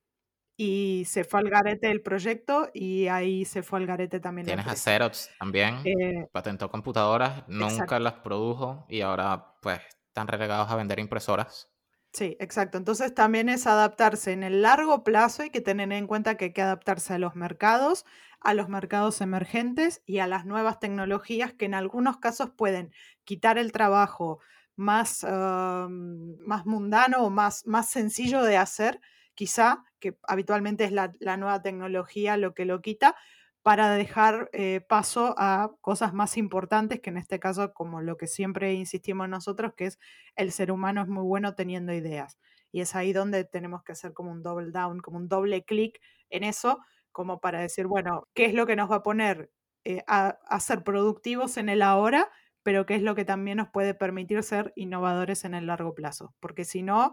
Y 0.59 1.05
se 1.05 1.23
fue 1.23 1.39
al 1.39 1.49
garete 1.49 1.91
el 1.91 2.01
proyecto 2.01 2.69
y 2.73 3.07
ahí 3.07 3.45
se 3.45 3.61
fue 3.61 3.79
al 3.79 3.85
garete 3.85 4.19
también. 4.19 4.47
Tienes 4.47 4.65
a 4.65 4.75
Xerox 4.75 5.29
también, 5.39 5.75
eh, 5.85 6.27
patentó 6.31 6.69
computadoras, 6.71 7.47
nunca 7.47 7.73
exacto. 7.73 7.99
las 7.99 8.13
produjo 8.15 8.85
y 8.89 9.01
ahora 9.01 9.53
pues 9.61 9.79
están 10.07 10.27
relegados 10.27 10.71
a 10.71 10.75
vender 10.75 10.97
impresoras. 10.97 11.69
Sí, 12.11 12.35
exacto. 12.39 12.79
Entonces 12.79 13.13
también 13.13 13.49
es 13.49 13.67
adaptarse 13.67 14.31
en 14.31 14.41
el 14.41 14.63
largo 14.63 15.03
plazo, 15.03 15.43
hay 15.43 15.51
que 15.51 15.61
tener 15.61 15.91
en 15.91 16.07
cuenta 16.07 16.35
que 16.35 16.45
hay 16.45 16.53
que 16.53 16.63
adaptarse 16.63 17.13
a 17.13 17.19
los 17.19 17.35
mercados, 17.35 18.05
a 18.39 18.55
los 18.55 18.67
mercados 18.67 19.21
emergentes 19.21 20.01
y 20.07 20.17
a 20.19 20.27
las 20.27 20.45
nuevas 20.45 20.79
tecnologías 20.79 21.53
que 21.53 21.65
en 21.65 21.75
algunos 21.75 22.17
casos 22.17 22.49
pueden 22.49 22.91
quitar 23.25 23.59
el 23.59 23.71
trabajo 23.71 24.39
más, 24.75 25.23
uh, 25.23 25.87
más 25.89 26.65
mundano 26.65 27.19
o 27.19 27.29
más, 27.29 27.67
más 27.67 27.89
sencillo 27.89 28.41
de 28.41 28.57
hacer 28.57 28.99
quizá, 29.38 29.86
que 30.00 30.17
habitualmente 30.23 30.84
es 30.84 30.91
la, 30.91 31.13
nueva 31.38 31.62
tecnología 31.62 32.38
lo 32.38 32.56
que 32.56 32.65
lo 32.65 32.82
quita, 32.82 33.15
para 33.62 33.91
dejar 33.91 34.50
eh, 34.52 34.82
paso 34.82 35.36
a 35.38 35.71
cosas 35.82 36.13
más 36.13 36.38
importantes, 36.38 37.02
que 37.02 37.12
en 37.12 37.17
este 37.17 37.39
caso, 37.39 37.71
como 37.73 38.02
lo 38.02 38.17
que 38.17 38.26
siempre 38.26 38.73
insistimos 38.73 39.30
nosotros, 39.30 39.73
que 39.76 39.86
es 39.86 40.00
el 40.36 40.52
ser 40.52 40.71
humano 40.71 41.04
es 41.04 41.08
muy 41.08 41.23
bueno 41.23 41.54
teniendo 41.54 41.93
ideas. 41.93 42.39
Y 42.71 42.82
es 42.82 42.95
ahí 42.95 43.13
donde 43.13 43.43
tenemos 43.43 43.84
que 43.84 43.91
hacer 43.91 44.13
como 44.13 44.32
un 44.32 44.41
double 44.41 44.71
down, 44.71 45.02
como 45.02 45.17
un 45.17 45.28
doble 45.30 45.63
clic 45.63 46.02
en 46.30 46.43
eso, 46.43 46.80
como 47.12 47.39
para 47.39 47.60
decir, 47.60 47.86
bueno, 47.86 48.28
¿qué 48.34 48.45
es 48.45 48.54
lo 48.56 48.65
que 48.65 48.76
nos 48.76 48.89
va 48.89 48.97
a 48.97 49.04
poner 49.04 49.52
eh, 49.84 50.04
a 50.08 50.60
ser 50.60 50.84
productivos 50.84 51.58
en 51.58 51.69
el 51.69 51.82
ahora, 51.84 52.30
pero 52.63 52.86
qué 52.86 52.95
es 52.95 53.04
lo 53.04 53.13
que 53.15 53.26
también 53.26 53.58
nos 53.58 53.69
puede 53.69 53.93
permitir 53.93 54.41
ser 54.43 54.73
innovadores 54.76 55.45
en 55.45 55.54
el 55.54 55.67
largo 55.67 55.93
plazo? 55.93 56.34
Porque 56.39 56.65
si 56.65 56.82
no, 56.82 57.12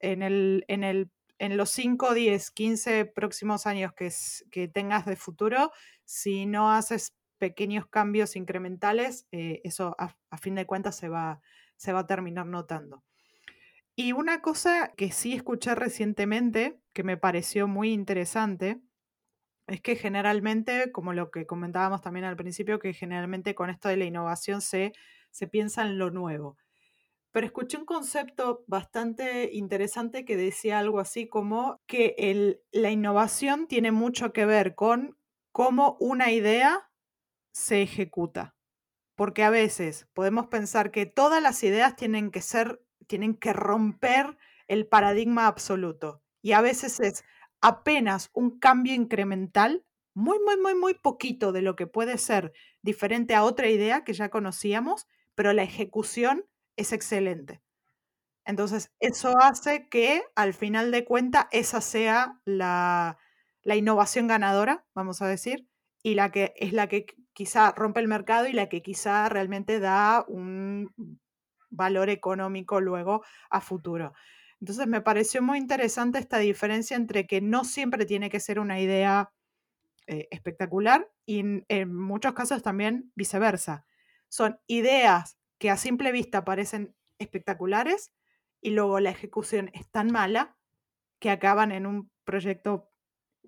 en 0.00 0.22
el, 0.22 0.64
en 0.68 0.84
el 0.84 1.10
en 1.38 1.56
los 1.56 1.70
5, 1.70 2.14
10, 2.14 2.50
15 2.50 3.04
próximos 3.06 3.66
años 3.66 3.92
que, 3.92 4.68
tengas 4.68 5.06
de 5.06 5.16
futuro, 5.16 5.70
si 6.04 6.46
no 6.46 6.72
haces 6.72 7.14
pequeños 7.38 7.86
cambios 7.86 8.36
incrementales, 8.36 9.26
eh, 9.32 9.60
eso 9.64 9.94
a, 9.98 10.16
a, 10.30 10.38
fin 10.38 10.54
de 10.54 10.66
cuentas 10.66 10.96
se 10.96 11.08
va, 11.08 11.40
se 11.76 11.92
va 11.92 12.00
a 12.00 12.06
terminar 12.06 12.46
notando. 12.46 13.04
Y 13.94 14.12
una 14.12 14.42
cosa 14.42 14.92
que 14.96 15.10
sí 15.10 15.34
escuché 15.34 15.74
recientemente, 15.74 16.80
que 16.92 17.02
me 17.02 17.16
pareció 17.16 17.68
muy 17.68 17.92
interesante, 17.92 18.80
es 19.66 19.80
que 19.80 19.96
generalmente, 19.96 20.92
como 20.92 21.12
lo 21.12 21.30
que 21.30 21.46
comentábamos 21.46 22.02
también 22.02 22.24
al 22.24 22.36
principio, 22.36 22.78
que 22.78 22.92
generalmente 22.94 23.54
con 23.54 23.68
esto 23.68 23.88
de 23.88 23.96
la 23.96 24.04
innovación 24.04 24.60
se, 24.60 24.92
se 25.30 25.48
piensa 25.48 25.82
en 25.82 25.98
lo 25.98 26.10
nuevo 26.10 26.56
pero 27.36 27.48
escuché 27.48 27.76
un 27.76 27.84
concepto 27.84 28.64
bastante 28.66 29.50
interesante 29.52 30.24
que 30.24 30.38
decía 30.38 30.78
algo 30.78 31.00
así 31.00 31.28
como 31.28 31.82
que 31.86 32.56
la 32.72 32.90
innovación 32.90 33.66
tiene 33.66 33.92
mucho 33.92 34.32
que 34.32 34.46
ver 34.46 34.74
con 34.74 35.18
cómo 35.52 35.98
una 36.00 36.32
idea 36.32 36.90
se 37.52 37.82
ejecuta. 37.82 38.56
Porque 39.16 39.44
a 39.44 39.50
veces 39.50 40.08
podemos 40.14 40.46
pensar 40.46 40.90
que 40.90 41.04
todas 41.04 41.42
las 41.42 41.62
ideas 41.62 41.94
tienen 41.94 42.30
que 42.30 42.40
ser, 42.40 42.82
tienen 43.06 43.34
que 43.34 43.52
romper 43.52 44.38
el 44.66 44.86
paradigma 44.86 45.46
absoluto. 45.46 46.22
Y 46.40 46.52
a 46.52 46.62
veces 46.62 47.00
es 47.00 47.22
apenas 47.60 48.30
un 48.32 48.58
cambio 48.58 48.94
incremental, 48.94 49.84
muy, 50.14 50.38
muy, 50.38 50.56
muy, 50.56 50.74
muy 50.74 50.94
poquito 50.94 51.52
de 51.52 51.60
lo 51.60 51.76
que 51.76 51.86
puede 51.86 52.16
ser 52.16 52.54
diferente 52.80 53.34
a 53.34 53.44
otra 53.44 53.68
idea 53.68 54.04
que 54.04 54.14
ya 54.14 54.30
conocíamos, 54.30 55.06
pero 55.34 55.52
la 55.52 55.64
ejecución 55.64 56.46
es 56.76 56.92
excelente. 56.92 57.62
Entonces, 58.44 58.92
eso 59.00 59.34
hace 59.40 59.88
que 59.88 60.22
al 60.36 60.54
final 60.54 60.90
de 60.92 61.04
cuentas 61.04 61.46
esa 61.50 61.80
sea 61.80 62.40
la, 62.44 63.18
la, 63.62 63.76
innovación 63.76 64.28
ganadora, 64.28 64.86
vamos 64.94 65.20
a 65.20 65.26
decir, 65.26 65.66
y 66.02 66.14
la 66.14 66.30
que 66.30 66.54
es 66.56 66.72
la 66.72 66.88
que 66.88 67.06
quizá 67.32 67.72
rompe 67.72 68.00
el 68.00 68.08
mercado 68.08 68.46
y 68.46 68.52
la 68.52 68.68
que 68.68 68.82
quizá 68.82 69.28
realmente 69.28 69.80
da 69.80 70.24
un 70.28 70.94
valor 71.70 72.08
económico 72.08 72.80
luego 72.80 73.24
a 73.50 73.60
futuro. 73.60 74.14
Entonces, 74.60 74.86
me 74.86 75.00
pareció 75.00 75.42
muy 75.42 75.58
interesante 75.58 76.18
esta 76.18 76.38
diferencia 76.38 76.96
entre 76.96 77.26
que 77.26 77.40
no 77.40 77.64
siempre 77.64 78.06
tiene 78.06 78.30
que 78.30 78.40
ser 78.40 78.58
una 78.58 78.80
idea 78.80 79.32
eh, 80.06 80.28
espectacular 80.30 81.10
y 81.26 81.40
en, 81.68 81.94
muchos 81.94 82.32
casos 82.32 82.62
también 82.62 83.10
viceversa. 83.16 83.84
Son 84.28 84.58
ideas 84.68 85.35
que 85.58 85.70
a 85.70 85.76
simple 85.76 86.12
vista 86.12 86.44
parecen 86.44 86.94
espectaculares 87.18 88.12
y 88.60 88.70
luego 88.70 89.00
la 89.00 89.10
ejecución 89.10 89.70
es 89.74 89.88
tan 89.90 90.10
mala 90.10 90.56
que 91.18 91.30
acaban 91.30 91.72
en 91.72 91.86
un 91.86 92.10
proyecto 92.24 92.90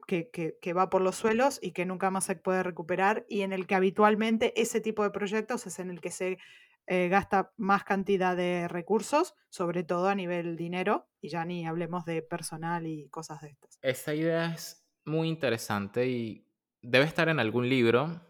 que, 0.07 0.31
que, 0.31 0.73
va 0.73 0.89
por 0.89 1.03
los 1.03 1.17
suelos 1.17 1.59
y 1.61 1.73
que 1.73 1.85
nunca 1.85 2.11
más 2.11 2.25
se 2.25 2.37
puede 2.37 2.63
recuperar 2.63 3.27
y 3.29 3.43
en 3.43 3.53
el 3.53 3.67
que 3.67 3.75
habitualmente 3.75 4.59
ese 4.61 4.81
tipo 4.81 5.03
de 5.03 5.11
proyectos 5.11 5.67
es 5.67 5.79
en 5.79 5.91
el 5.91 6.01
que 6.01 6.11
se 6.11 6.39
eh, 6.87 7.09
gasta 7.09 7.53
más 7.59 7.85
cantidad 7.85 8.35
de 8.35 8.67
recursos, 8.69 9.35
sobre 9.51 9.85
todo 9.85 10.09
a 10.09 10.15
nivel 10.15 10.57
dinero, 10.57 11.07
y 11.21 11.29
ya 11.29 11.45
ni 11.45 11.67
hablemos 11.67 12.07
de 12.07 12.23
personal 12.23 12.87
y 12.87 13.11
cosas 13.11 13.43
de 13.43 13.51
estas. 13.51 13.79
Esa 13.83 14.15
idea 14.15 14.55
es 14.55 14.83
muy 15.05 15.29
interesante 15.29 16.09
y 16.09 16.47
debe 16.81 17.05
estar 17.05 17.29
en 17.29 17.41
algún 17.41 17.69
libro, 17.69 18.23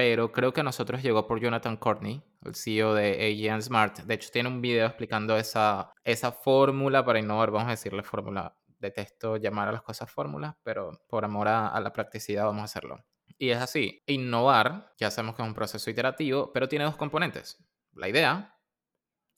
pero 0.00 0.32
creo 0.32 0.54
que 0.54 0.62
a 0.62 0.64
nosotros 0.64 1.02
llegó 1.02 1.26
por 1.26 1.40
Jonathan 1.40 1.76
Courtney, 1.76 2.22
el 2.46 2.54
CEO 2.54 2.94
de 2.94 3.50
AGN 3.50 3.60
Smart. 3.60 3.98
De 3.98 4.14
hecho, 4.14 4.30
tiene 4.32 4.48
un 4.48 4.62
video 4.62 4.86
explicando 4.86 5.36
esa, 5.36 5.92
esa 6.04 6.32
fórmula 6.32 7.04
para 7.04 7.18
innovar, 7.18 7.50
vamos 7.50 7.68
a 7.68 7.72
decirle 7.72 8.02
fórmula. 8.02 8.56
Detesto 8.78 9.36
llamar 9.36 9.68
a 9.68 9.72
las 9.72 9.82
cosas 9.82 10.10
fórmulas, 10.10 10.56
pero 10.62 11.02
por 11.06 11.26
amor 11.26 11.48
a, 11.48 11.68
a 11.68 11.78
la 11.82 11.92
practicidad 11.92 12.46
vamos 12.46 12.62
a 12.62 12.64
hacerlo. 12.64 13.04
Y 13.36 13.50
es 13.50 13.58
así, 13.58 14.02
innovar, 14.06 14.94
ya 14.98 15.10
sabemos 15.10 15.36
que 15.36 15.42
es 15.42 15.48
un 15.48 15.54
proceso 15.54 15.90
iterativo, 15.90 16.50
pero 16.50 16.66
tiene 16.66 16.86
dos 16.86 16.96
componentes 16.96 17.62
la 17.92 18.08
idea 18.08 18.58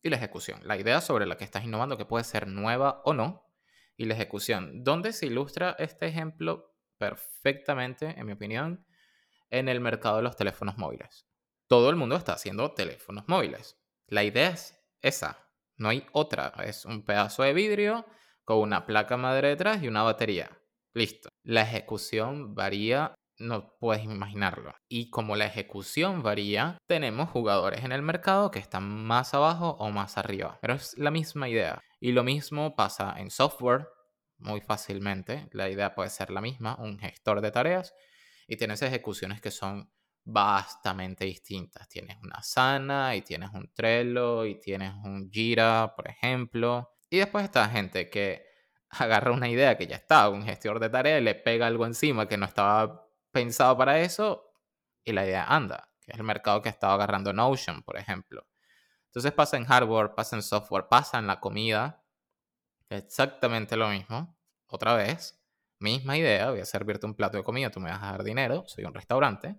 y 0.01 0.11
la 0.11 0.17
ejecución. 0.17 0.61
La 0.63 0.77
idea 0.77 1.01
sobre 1.01 1.27
la 1.27 1.37
que 1.37 1.43
estás 1.43 1.65
innovando, 1.65 1.99
que 1.99 2.05
puede 2.05 2.23
ser 2.23 2.47
nueva 2.47 3.03
o 3.05 3.15
no, 3.15 3.49
y 3.97 4.05
la 4.05 4.15
ejecución. 4.15 4.85
¿Dónde 4.85 5.13
se 5.13 5.27
ilustra 5.27 5.75
este 5.81 6.07
ejemplo 6.07 6.73
perfectamente, 6.99 8.15
en 8.17 8.27
mi 8.27 8.33
opinión, 8.35 8.87
en 9.53 9.69
el 9.69 9.81
mercado 9.81 10.17
de 10.17 10.23
los 10.23 10.35
teléfonos 10.35 10.77
móviles. 10.79 11.29
Todo 11.69 11.91
el 11.91 11.97
mundo 11.97 12.17
está 12.17 12.33
haciendo 12.33 12.73
teléfonos 12.73 13.25
móviles. 13.29 13.79
La 14.09 14.25
idea 14.25 14.49
es 14.49 14.77
esa, 15.01 15.49
no 15.77 15.89
hay 15.89 16.07
otra. 16.13 16.53
Es 16.65 16.85
un 16.85 17.05
pedazo 17.05 17.43
de 17.43 17.53
vidrio 17.53 18.07
con 18.45 18.59
una 18.59 18.87
placa 18.87 19.17
madre 19.17 19.49
detrás 19.49 19.83
y 19.83 19.89
una 19.89 20.03
batería. 20.03 20.59
Listo. 20.95 21.29
La 21.43 21.63
ejecución 21.63 22.55
varía 22.55 23.15
no 23.39 23.75
puedes 23.79 24.05
imaginarlo. 24.05 24.75
Y 24.89 25.11
como 25.11 25.37
la 25.37 25.47
ejecución 25.47 26.23
varía, 26.23 26.79
tenemos 26.87 27.31
jugadores 27.31 27.85
en 27.85 27.93
el 27.93 28.03
mercado 28.03 28.51
que 28.51 28.59
están 28.59 28.85
más 28.85 29.35
abajo 29.35 29.77
o 29.79 29.91
más 29.91 30.19
arriba. 30.19 30.59
Pero 30.61 30.75
es 30.75 30.97
la 30.97 31.11
misma 31.11 31.49
idea. 31.49 31.81
Y 32.01 32.13
lo 32.13 32.23
mismo 32.23 32.77
pasa 32.77 33.15
en 33.19 33.31
software 33.31 33.89
muy 34.39 34.61
fácilmente. 34.61 35.49
La 35.53 35.69
idea 35.69 35.95
puede 35.95 36.11
ser 36.11 36.31
la 36.31 36.41
misma, 36.41 36.77
un 36.79 36.99
gestor 36.99 37.41
de 37.41 37.51
tareas. 37.51 37.95
Y 38.53 38.57
tienes 38.59 38.83
ejecuciones 38.83 39.41
que 39.41 39.51
son 39.51 39.91
bastante 40.23 41.25
distintas. 41.25 41.89
Tienes 41.89 42.19
una 42.23 42.43
Sana 42.43 43.17
y 43.17 43.23
tienes 43.23 43.49
un 43.55 43.73
Trello 43.73 44.45
y 44.45 44.61
tienes 44.61 44.93
un 44.93 45.31
Jira, 45.31 45.95
por 45.97 46.07
ejemplo. 46.07 46.99
Y 47.09 47.17
después 47.17 47.45
está 47.45 47.67
gente 47.71 48.11
que 48.11 48.45
agarra 48.91 49.33
una 49.33 49.49
idea 49.49 49.79
que 49.79 49.87
ya 49.87 49.97
está, 49.97 50.29
un 50.29 50.43
gestor 50.43 50.81
de 50.81 50.91
tareas, 50.91 51.23
le 51.23 51.35
pega 51.35 51.67
algo 51.67 51.87
encima 51.87 52.29
que 52.29 52.37
no 52.37 52.45
estaba 52.45 53.09
pensado 53.31 53.75
para 53.79 54.01
eso 54.01 54.53
y 55.03 55.13
la 55.13 55.25
idea 55.25 55.47
anda, 55.47 55.89
que 56.03 56.13
es 56.13 56.19
el 56.19 56.25
mercado 56.25 56.61
que 56.61 56.69
estaba 56.69 56.93
agarrando 56.93 57.33
Notion, 57.33 57.83
por 57.83 57.97
ejemplo. 57.97 58.47
Entonces 59.07 59.33
pasa 59.33 59.57
en 59.57 59.65
hardware, 59.65 60.15
pasa 60.15 60.37
en 60.37 60.43
software, 60.43 60.89
pasa 60.91 61.19
en 61.19 61.27
la 61.27 61.41
comida, 61.41 62.05
exactamente 62.91 63.79
lo 63.79 63.89
mismo. 63.89 64.39
Otra 64.67 64.93
vez, 64.93 65.42
misma 65.83 66.17
idea, 66.17 66.51
voy 66.51 66.61
a 66.61 66.65
servirte 66.65 67.07
un 67.07 67.15
plato 67.15 67.37
de 67.37 67.43
comida, 67.43 67.71
tú 67.71 67.81
me 67.81 67.91
vas 67.91 68.03
a 68.03 68.13
dar 68.13 68.25
dinero, 68.25 68.65
soy 68.67 68.85
un 68.85 68.95
restaurante. 68.95 69.57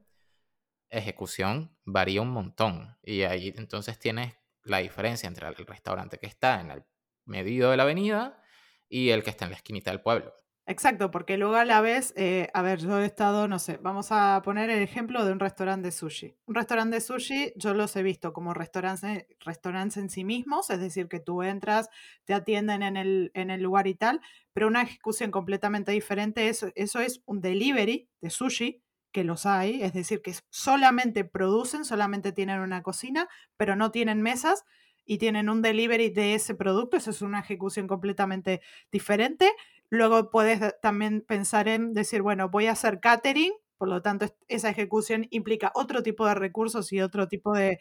Ejecución 0.89 1.77
varía 1.85 2.21
un 2.21 2.29
montón 2.29 2.97
y 3.03 3.23
ahí 3.23 3.53
entonces 3.55 3.99
tienes 3.99 4.33
la 4.63 4.77
diferencia 4.79 5.27
entre 5.27 5.47
el 5.47 5.55
restaurante 5.55 6.17
que 6.17 6.27
está 6.27 6.61
en 6.61 6.71
el 6.71 6.83
medio 7.25 7.69
de 7.69 7.77
la 7.77 7.83
avenida 7.83 8.41
y 8.89 9.09
el 9.09 9.23
que 9.23 9.31
está 9.31 9.45
en 9.45 9.51
la 9.51 9.57
esquinita 9.57 9.91
del 9.91 10.01
pueblo. 10.01 10.33
Exacto, 10.65 11.11
porque 11.11 11.37
luego 11.37 11.55
a 11.55 11.65
la 11.65 11.81
vez, 11.81 12.13
eh, 12.15 12.47
a 12.53 12.61
ver, 12.61 12.79
yo 12.79 12.97
he 12.99 13.05
estado, 13.05 13.49
no 13.49 13.59
sé, 13.59 13.77
vamos 13.81 14.07
a 14.11 14.41
poner 14.45 14.69
el 14.69 14.81
ejemplo 14.81 15.25
de 15.25 15.33
un 15.33 15.39
restaurante 15.41 15.87
de 15.87 15.91
sushi. 15.91 16.35
Un 16.45 16.55
restaurante 16.55 16.95
de 16.95 17.01
sushi 17.01 17.51
yo 17.57 17.73
los 17.73 17.93
he 17.97 18.03
visto 18.03 18.31
como 18.31 18.53
restaurantes, 18.53 19.25
restaurantes 19.41 19.97
en 19.97 20.09
sí 20.09 20.23
mismos, 20.23 20.69
es 20.69 20.79
decir, 20.79 21.09
que 21.09 21.19
tú 21.19 21.43
entras, 21.43 21.89
te 22.23 22.33
atienden 22.33 22.81
en 22.81 22.95
el, 22.95 23.31
en 23.33 23.49
el 23.49 23.61
lugar 23.61 23.87
y 23.87 23.95
tal, 23.95 24.21
pero 24.53 24.67
una 24.67 24.83
ejecución 24.83 25.31
completamente 25.31 25.91
diferente, 25.91 26.47
eso, 26.47 26.69
eso 26.75 27.01
es 27.01 27.21
un 27.25 27.41
delivery 27.41 28.07
de 28.21 28.29
sushi, 28.29 28.81
que 29.11 29.25
los 29.25 29.45
hay, 29.45 29.83
es 29.83 29.91
decir, 29.93 30.21
que 30.21 30.33
solamente 30.49 31.25
producen, 31.25 31.83
solamente 31.85 32.31
tienen 32.31 32.61
una 32.61 32.81
cocina, 32.83 33.27
pero 33.57 33.75
no 33.75 33.91
tienen 33.91 34.21
mesas 34.21 34.63
y 35.05 35.17
tienen 35.17 35.49
un 35.49 35.61
delivery 35.61 36.09
de 36.09 36.33
ese 36.35 36.55
producto, 36.55 36.95
eso 36.97 37.11
es 37.11 37.21
una 37.21 37.41
ejecución 37.41 37.87
completamente 37.87 38.61
diferente 38.91 39.51
Luego 39.93 40.31
puedes 40.31 40.59
también 40.81 41.21
pensar 41.21 41.67
en 41.67 41.93
decir, 41.93 42.23
bueno, 42.23 42.49
voy 42.49 42.65
a 42.65 42.71
hacer 42.71 42.99
catering, 42.99 43.53
por 43.77 43.87
lo 43.87 44.01
tanto 44.01 44.25
esa 44.47 44.71
ejecución 44.71 45.27
implica 45.29 45.71
otro 45.75 46.01
tipo 46.01 46.25
de 46.25 46.33
recursos 46.33 46.91
y 46.91 46.99
otro 46.99 47.27
tipo 47.27 47.53
de, 47.53 47.79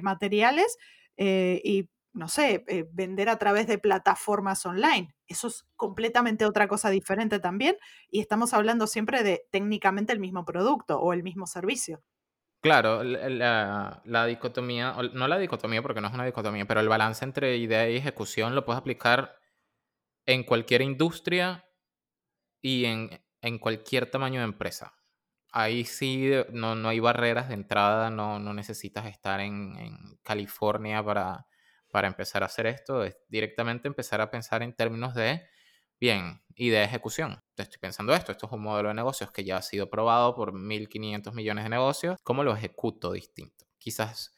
materiales 0.00 0.78
eh, 1.18 1.60
y, 1.62 1.90
no 2.14 2.28
sé, 2.28 2.64
eh, 2.66 2.86
vender 2.90 3.28
a 3.28 3.36
través 3.36 3.66
de 3.66 3.76
plataformas 3.76 4.64
online. 4.64 5.14
Eso 5.26 5.48
es 5.48 5.66
completamente 5.76 6.46
otra 6.46 6.66
cosa 6.66 6.88
diferente 6.88 7.38
también 7.40 7.76
y 8.08 8.20
estamos 8.20 8.54
hablando 8.54 8.86
siempre 8.86 9.22
de 9.22 9.46
técnicamente 9.50 10.14
el 10.14 10.20
mismo 10.20 10.46
producto 10.46 10.98
o 10.98 11.12
el 11.12 11.22
mismo 11.22 11.46
servicio. 11.46 12.02
Claro, 12.62 13.04
la, 13.04 14.00
la, 14.02 14.24
dicotomía, 14.24 14.96
no 15.12 15.28
la 15.28 15.38
dicotomía 15.38 15.82
porque 15.82 16.00
no 16.00 16.08
es 16.08 16.14
una 16.14 16.24
dicotomía, 16.24 16.64
pero 16.64 16.80
el 16.80 16.88
balance 16.88 17.22
entre 17.22 17.58
idea 17.58 17.90
y 17.90 17.96
ejecución 17.98 18.54
lo 18.54 18.64
puedes 18.64 18.80
aplicar 18.80 19.43
en 20.26 20.44
cualquier 20.44 20.82
industria 20.82 21.68
y 22.60 22.86
en, 22.86 23.10
en 23.40 23.58
cualquier 23.58 24.10
tamaño 24.10 24.40
de 24.40 24.46
empresa. 24.46 24.94
Ahí 25.52 25.84
sí 25.84 26.30
no, 26.50 26.74
no 26.74 26.88
hay 26.88 27.00
barreras 27.00 27.48
de 27.48 27.54
entrada, 27.54 28.10
no, 28.10 28.38
no 28.38 28.54
necesitas 28.54 29.06
estar 29.06 29.40
en, 29.40 29.76
en 29.78 30.18
California 30.22 31.04
para, 31.04 31.46
para 31.94 32.08
empezar 32.08 32.42
a 32.42 32.46
hacer 32.46 32.66
esto, 32.66 33.04
es 33.04 33.16
directamente 33.28 33.86
empezar 33.86 34.20
a 34.20 34.30
pensar 34.30 34.64
en 34.64 34.74
términos 34.74 35.14
de, 35.14 35.46
bien, 36.00 36.42
y 36.56 36.70
de 36.70 36.82
ejecución. 36.82 37.42
Te 37.54 37.62
estoy 37.62 37.78
pensando 37.78 38.14
esto, 38.14 38.32
esto 38.32 38.46
es 38.46 38.52
un 38.52 38.62
modelo 38.62 38.88
de 38.88 38.94
negocios 38.94 39.30
que 39.30 39.44
ya 39.44 39.58
ha 39.58 39.62
sido 39.62 39.88
probado 39.88 40.34
por 40.34 40.52
1.500 40.52 41.32
millones 41.34 41.64
de 41.64 41.70
negocios, 41.70 42.18
¿cómo 42.24 42.42
lo 42.42 42.54
ejecuto 42.54 43.12
distinto? 43.12 43.66
Quizás 43.78 44.34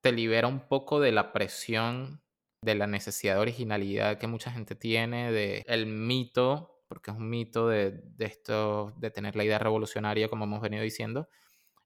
te 0.00 0.12
libera 0.12 0.48
un 0.48 0.68
poco 0.68 1.00
de 1.00 1.12
la 1.12 1.32
presión 1.32 2.22
de 2.62 2.74
la 2.74 2.86
necesidad 2.86 3.34
de 3.34 3.40
originalidad 3.40 4.18
que 4.18 4.26
mucha 4.26 4.50
gente 4.50 4.74
tiene, 4.74 5.32
de 5.32 5.64
el 5.66 5.86
mito, 5.86 6.82
porque 6.88 7.10
es 7.10 7.16
un 7.16 7.28
mito 7.30 7.68
de, 7.68 8.02
esto, 8.18 8.92
de 8.98 9.10
tener 9.10 9.36
la 9.36 9.44
idea 9.44 9.58
revolucionaria, 9.58 10.28
como 10.28 10.44
hemos 10.44 10.60
venido 10.60 10.82
diciendo, 10.82 11.28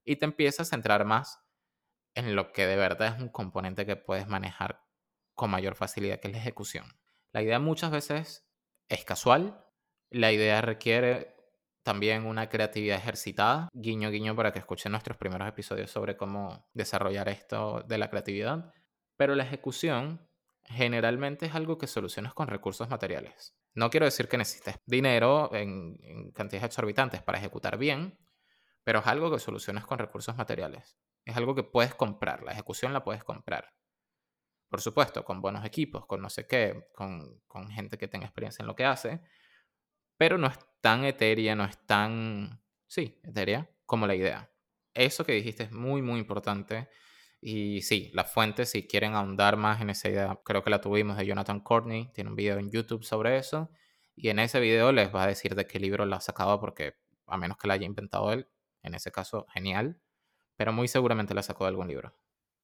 y 0.04 0.16
te 0.16 0.24
empiezas 0.24 0.68
a 0.68 0.70
centrar 0.70 1.04
más 1.04 1.40
en 2.14 2.36
lo 2.36 2.52
que 2.52 2.66
de 2.66 2.76
verdad 2.76 3.16
es 3.16 3.22
un 3.22 3.28
componente 3.28 3.86
que 3.86 3.96
puedes 3.96 4.28
manejar 4.28 4.82
con 5.34 5.50
mayor 5.50 5.74
facilidad, 5.74 6.20
que 6.20 6.28
es 6.28 6.32
la 6.34 6.40
ejecución. 6.40 6.86
La 7.32 7.42
idea 7.42 7.58
muchas 7.58 7.90
veces 7.90 8.48
es 8.88 9.04
casual, 9.04 9.64
la 10.10 10.32
idea 10.32 10.60
requiere 10.60 11.34
también 11.82 12.24
una 12.24 12.48
creatividad 12.48 12.96
ejercitada, 12.96 13.68
guiño 13.74 14.10
guiño 14.10 14.34
para 14.34 14.52
que 14.52 14.58
escuchen 14.58 14.92
nuestros 14.92 15.18
primeros 15.18 15.46
episodios 15.48 15.90
sobre 15.90 16.16
cómo 16.16 16.66
desarrollar 16.72 17.28
esto 17.28 17.84
de 17.86 17.98
la 17.98 18.08
creatividad, 18.08 18.72
pero 19.16 19.34
la 19.34 19.44
ejecución 19.44 20.26
generalmente 20.66 21.46
es 21.46 21.54
algo 21.54 21.78
que 21.78 21.86
solucionas 21.86 22.34
con 22.34 22.48
recursos 22.48 22.88
materiales. 22.88 23.54
No 23.74 23.90
quiero 23.90 24.06
decir 24.06 24.28
que 24.28 24.38
necesites 24.38 24.80
dinero 24.86 25.54
en, 25.54 26.32
cantidades 26.32 26.66
exorbitantes 26.66 27.22
para 27.22 27.38
ejecutar 27.38 27.76
bien, 27.76 28.18
pero 28.82 29.00
es 29.00 29.06
algo 29.06 29.30
que 29.30 29.38
solucionas 29.38 29.86
con 29.86 29.98
recursos 29.98 30.36
materiales. 30.36 30.96
Es 31.24 31.36
algo 31.36 31.54
que 31.54 31.62
puedes 31.62 31.94
comprar, 31.94 32.42
la 32.42 32.52
ejecución 32.52 32.92
la 32.92 33.02
puedes 33.04 33.24
comprar. 33.24 33.74
Por 34.68 34.80
supuesto, 34.80 35.24
con 35.24 35.40
buenos 35.40 35.64
equipos, 35.64 36.06
con 36.06 36.20
no 36.20 36.28
sé 36.28 36.46
qué, 36.46 36.88
con, 36.94 37.40
con 37.46 37.70
gente 37.70 37.96
que 37.96 38.08
tenga 38.08 38.26
experiencia 38.26 38.62
en 38.62 38.66
lo 38.66 38.74
que 38.74 38.84
hace, 38.84 39.20
pero 40.16 40.38
no 40.38 40.46
es 40.46 40.58
tan 40.80 41.04
etérea, 41.04 41.54
no 41.54 41.64
es 41.64 41.78
tan, 41.86 42.62
sí, 42.86 43.20
etérea 43.22 43.70
como 43.86 44.06
la 44.06 44.14
idea. 44.14 44.50
Eso 44.92 45.24
que 45.24 45.32
dijiste 45.32 45.64
es 45.64 45.72
muy, 45.72 46.02
muy 46.02 46.20
importante 46.20 46.88
y 47.46 47.82
sí, 47.82 48.10
la 48.14 48.24
fuente, 48.24 48.64
si 48.64 48.86
quieren 48.86 49.12
ahondar 49.12 49.58
más 49.58 49.82
en 49.82 49.90
esa 49.90 50.08
idea, 50.08 50.40
creo 50.46 50.64
que 50.64 50.70
la 50.70 50.80
tuvimos 50.80 51.18
de 51.18 51.26
Jonathan 51.26 51.60
Courtney, 51.60 52.10
tiene 52.14 52.30
un 52.30 52.36
video 52.36 52.58
en 52.58 52.70
YouTube 52.70 53.04
sobre 53.04 53.36
eso, 53.36 53.70
y 54.16 54.30
en 54.30 54.38
ese 54.38 54.60
video 54.60 54.92
les 54.92 55.14
va 55.14 55.24
a 55.24 55.26
decir 55.26 55.54
de 55.54 55.66
qué 55.66 55.78
libro 55.78 56.06
la 56.06 56.16
ha 56.16 56.20
sacado, 56.22 56.58
porque 56.58 56.94
a 57.26 57.36
menos 57.36 57.58
que 57.58 57.68
la 57.68 57.74
haya 57.74 57.84
inventado 57.84 58.32
él, 58.32 58.48
en 58.82 58.94
ese 58.94 59.12
caso, 59.12 59.44
genial, 59.52 60.00
pero 60.56 60.72
muy 60.72 60.88
seguramente 60.88 61.34
la 61.34 61.42
sacó 61.42 61.64
de 61.64 61.68
algún 61.68 61.88
libro. 61.88 62.14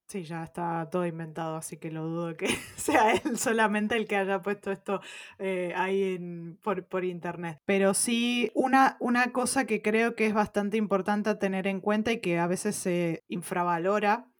Sí, 0.06 0.22
ya 0.22 0.44
está 0.44 0.88
todo 0.90 1.04
inventado, 1.04 1.56
así 1.56 1.76
que 1.76 1.90
lo 1.90 2.06
dudo 2.06 2.34
que 2.38 2.46
sea 2.76 3.12
él 3.12 3.36
solamente 3.36 3.98
el 3.98 4.08
que 4.08 4.16
haya 4.16 4.40
puesto 4.40 4.72
esto 4.72 5.02
eh, 5.38 5.74
ahí 5.76 6.14
en, 6.14 6.58
por, 6.62 6.86
por, 6.86 7.04
internet. 7.04 7.60
Pero 7.66 7.92
sí, 7.92 8.50
una, 8.54 8.96
una 8.98 9.30
cosa 9.32 9.66
que 9.66 9.82
creo 9.82 10.16
que 10.16 10.26
es 10.26 10.32
bastante 10.32 10.78
importante 10.78 11.34
tener 11.34 11.66
en 11.66 11.82
cuenta 11.82 12.12
y 12.12 12.20
que 12.22 12.38
a 12.38 12.46
veces 12.46 12.76
se 12.76 13.24
infravalora 13.28 14.30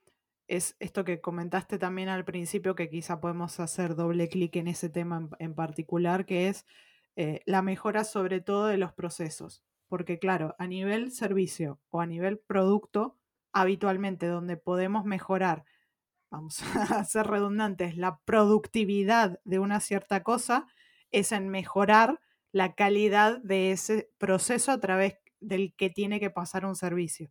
es 0.50 0.74
esto 0.80 1.04
que 1.04 1.20
comentaste 1.20 1.78
también 1.78 2.08
al 2.08 2.24
principio, 2.24 2.74
que 2.74 2.90
quizá 2.90 3.20
podemos 3.20 3.60
hacer 3.60 3.94
doble 3.94 4.28
clic 4.28 4.56
en 4.56 4.66
ese 4.66 4.88
tema 4.88 5.28
en, 5.38 5.54
particular, 5.54 6.26
que 6.26 6.48
es 6.48 6.66
eh, 7.14 7.40
la 7.46 7.62
mejora 7.62 8.02
sobre 8.02 8.40
todo 8.40 8.66
de 8.66 8.76
los 8.76 8.92
procesos. 8.92 9.62
Porque 9.86 10.18
claro, 10.18 10.56
a 10.58 10.66
nivel 10.66 11.12
servicio 11.12 11.78
o 11.90 12.00
a 12.00 12.06
nivel 12.06 12.40
producto, 12.40 13.16
habitualmente 13.52 14.26
donde 14.26 14.56
podemos 14.56 15.04
mejorar, 15.04 15.64
vamos 16.30 16.60
a 16.90 17.04
ser 17.04 17.28
redundantes, 17.28 17.96
la 17.96 18.18
productividad 18.24 19.40
de 19.44 19.60
una 19.60 19.78
cierta 19.78 20.24
cosa, 20.24 20.66
es 21.12 21.30
en 21.30 21.48
mejorar 21.48 22.18
la 22.50 22.74
calidad 22.74 23.38
de 23.42 23.70
ese 23.70 24.10
proceso 24.18 24.72
a 24.72 24.80
través 24.80 25.14
del 25.38 25.74
que 25.76 25.90
tiene 25.90 26.18
que 26.18 26.30
pasar 26.30 26.66
un 26.66 26.74
servicio. 26.74 27.30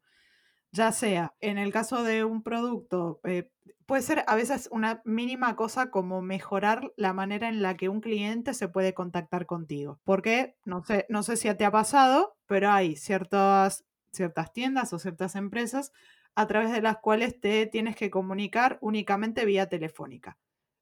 Ya 0.71 0.91
sea 0.91 1.35
en 1.41 1.57
el 1.57 1.71
caso 1.71 2.03
de 2.03 2.23
un 2.23 2.43
producto, 2.43 3.19
eh, 3.23 3.49
puede 3.85 4.03
ser 4.03 4.23
a 4.27 4.35
veces 4.35 4.69
una 4.71 5.01
mínima 5.03 5.55
cosa 5.55 5.89
como 5.89 6.21
mejorar 6.21 6.91
la 6.95 7.11
manera 7.13 7.49
en 7.49 7.61
la 7.63 7.75
que 7.75 7.89
un 7.89 8.01
cliente 8.01 8.53
se 8.53 8.67
puede 8.67 8.93
contactar 8.93 9.45
contigo. 9.47 9.99
Porque 10.03 10.55
no 10.65 10.83
sé, 10.83 11.05
no 11.09 11.23
sé 11.23 11.37
si 11.37 11.53
te 11.55 11.65
ha 11.65 11.71
pasado, 11.71 12.37
pero 12.45 12.69
hay 12.71 12.95
ciertas 12.95 13.85
ciertas 14.11 14.53
tiendas 14.53 14.93
o 14.93 14.99
ciertas 14.99 15.35
empresas 15.35 15.91
a 16.35 16.47
través 16.47 16.71
de 16.71 16.81
las 16.81 16.97
cuales 16.97 17.39
te 17.39 17.65
tienes 17.67 17.95
que 17.95 18.09
comunicar 18.09 18.77
únicamente 18.81 19.45
vía 19.45 19.69
telefónica. 19.69 20.37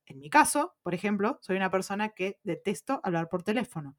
En 0.06 0.20
mi 0.20 0.30
caso, 0.30 0.76
por 0.84 0.94
ejemplo, 0.94 1.38
soy 1.42 1.58
una 1.58 1.72
persona 1.72 2.10
que 2.10 2.40
detesto 2.44 3.02
hablar 3.04 3.30
por 3.30 3.44
teléfono. 3.44 3.98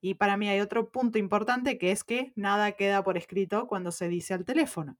Y 0.00 0.14
para 0.14 0.36
mí 0.36 0.48
hay 0.48 0.60
otro 0.60 0.90
punto 0.90 1.18
importante 1.18 1.78
que 1.78 1.92
es 1.92 2.04
que 2.04 2.32
nada 2.36 2.72
queda 2.72 3.04
por 3.04 3.16
escrito 3.16 3.66
cuando 3.68 3.92
se 3.92 4.08
dice 4.08 4.34
al 4.34 4.44
teléfono. 4.44 4.98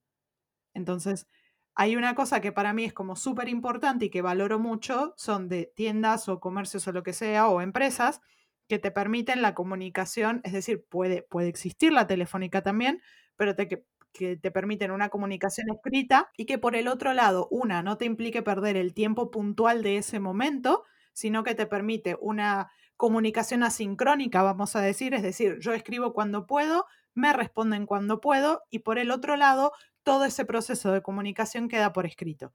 Entonces, 0.75 1.27
hay 1.75 1.97
una 1.97 2.15
cosa 2.15 2.41
que 2.41 2.53
para 2.53 2.73
mí 2.73 2.85
es 2.85 2.93
como 2.93 3.17
súper 3.17 3.49
importante 3.49 4.07
y 4.07 4.11
que 4.11 4.23
valoro 4.23 4.59
mucho, 4.59 5.15
son 5.17 5.49
de 5.49 5.73
tiendas 5.75 6.29
o 6.29 6.41
comercios 6.41 6.87
o 6.87 6.93
lo 6.93 7.03
que 7.03 7.13
sea, 7.13 7.49
o 7.49 7.61
empresas, 7.61 8.21
que 8.69 8.79
te 8.79 8.91
permiten 8.91 9.43
la 9.43 9.55
comunicación, 9.55 10.41
es 10.45 10.53
decir, 10.53 10.85
puede, 10.89 11.23
puede 11.23 11.49
existir 11.49 11.93
la 11.93 12.07
telefónica 12.07 12.63
también, 12.63 13.03
pero 13.37 13.57
que, 13.57 13.85
que 14.13 14.37
te 14.37 14.51
permiten 14.51 14.91
una 14.91 15.09
comunicación 15.09 15.69
escrita 15.71 16.31
y 16.37 16.47
que 16.47 16.59
por 16.59 16.77
el 16.77 16.89
otro 16.89 17.13
lado, 17.13 17.49
una, 17.51 17.83
no 17.83 17.97
te 17.97 18.05
implique 18.05 18.43
perder 18.43 18.77
el 18.77 18.95
tiempo 18.95 19.31
puntual 19.31 19.83
de 19.83 19.97
ese 19.97 20.21
momento, 20.21 20.85
sino 21.13 21.43
que 21.43 21.55
te 21.55 21.67
permite 21.67 22.17
una 22.21 22.71
comunicación 22.97 23.63
asincrónica, 23.63 24.43
vamos 24.43 24.77
a 24.77 24.81
decir, 24.81 25.15
es 25.15 25.23
decir, 25.23 25.59
yo 25.61 25.73
escribo 25.73 26.13
cuando 26.13 26.47
puedo, 26.47 26.87
me 27.15 27.33
responden 27.33 27.85
cuando 27.87 28.21
puedo 28.21 28.63
y 28.71 28.81
por 28.81 28.99
el 28.99 29.11
otro 29.11 29.37
lado, 29.37 29.73
todo 30.03 30.25
ese 30.25 30.45
proceso 30.45 30.93
de 30.93 31.03
comunicación 31.03 31.69
queda 31.69 31.93
por 31.93 32.07
escrito. 32.07 32.53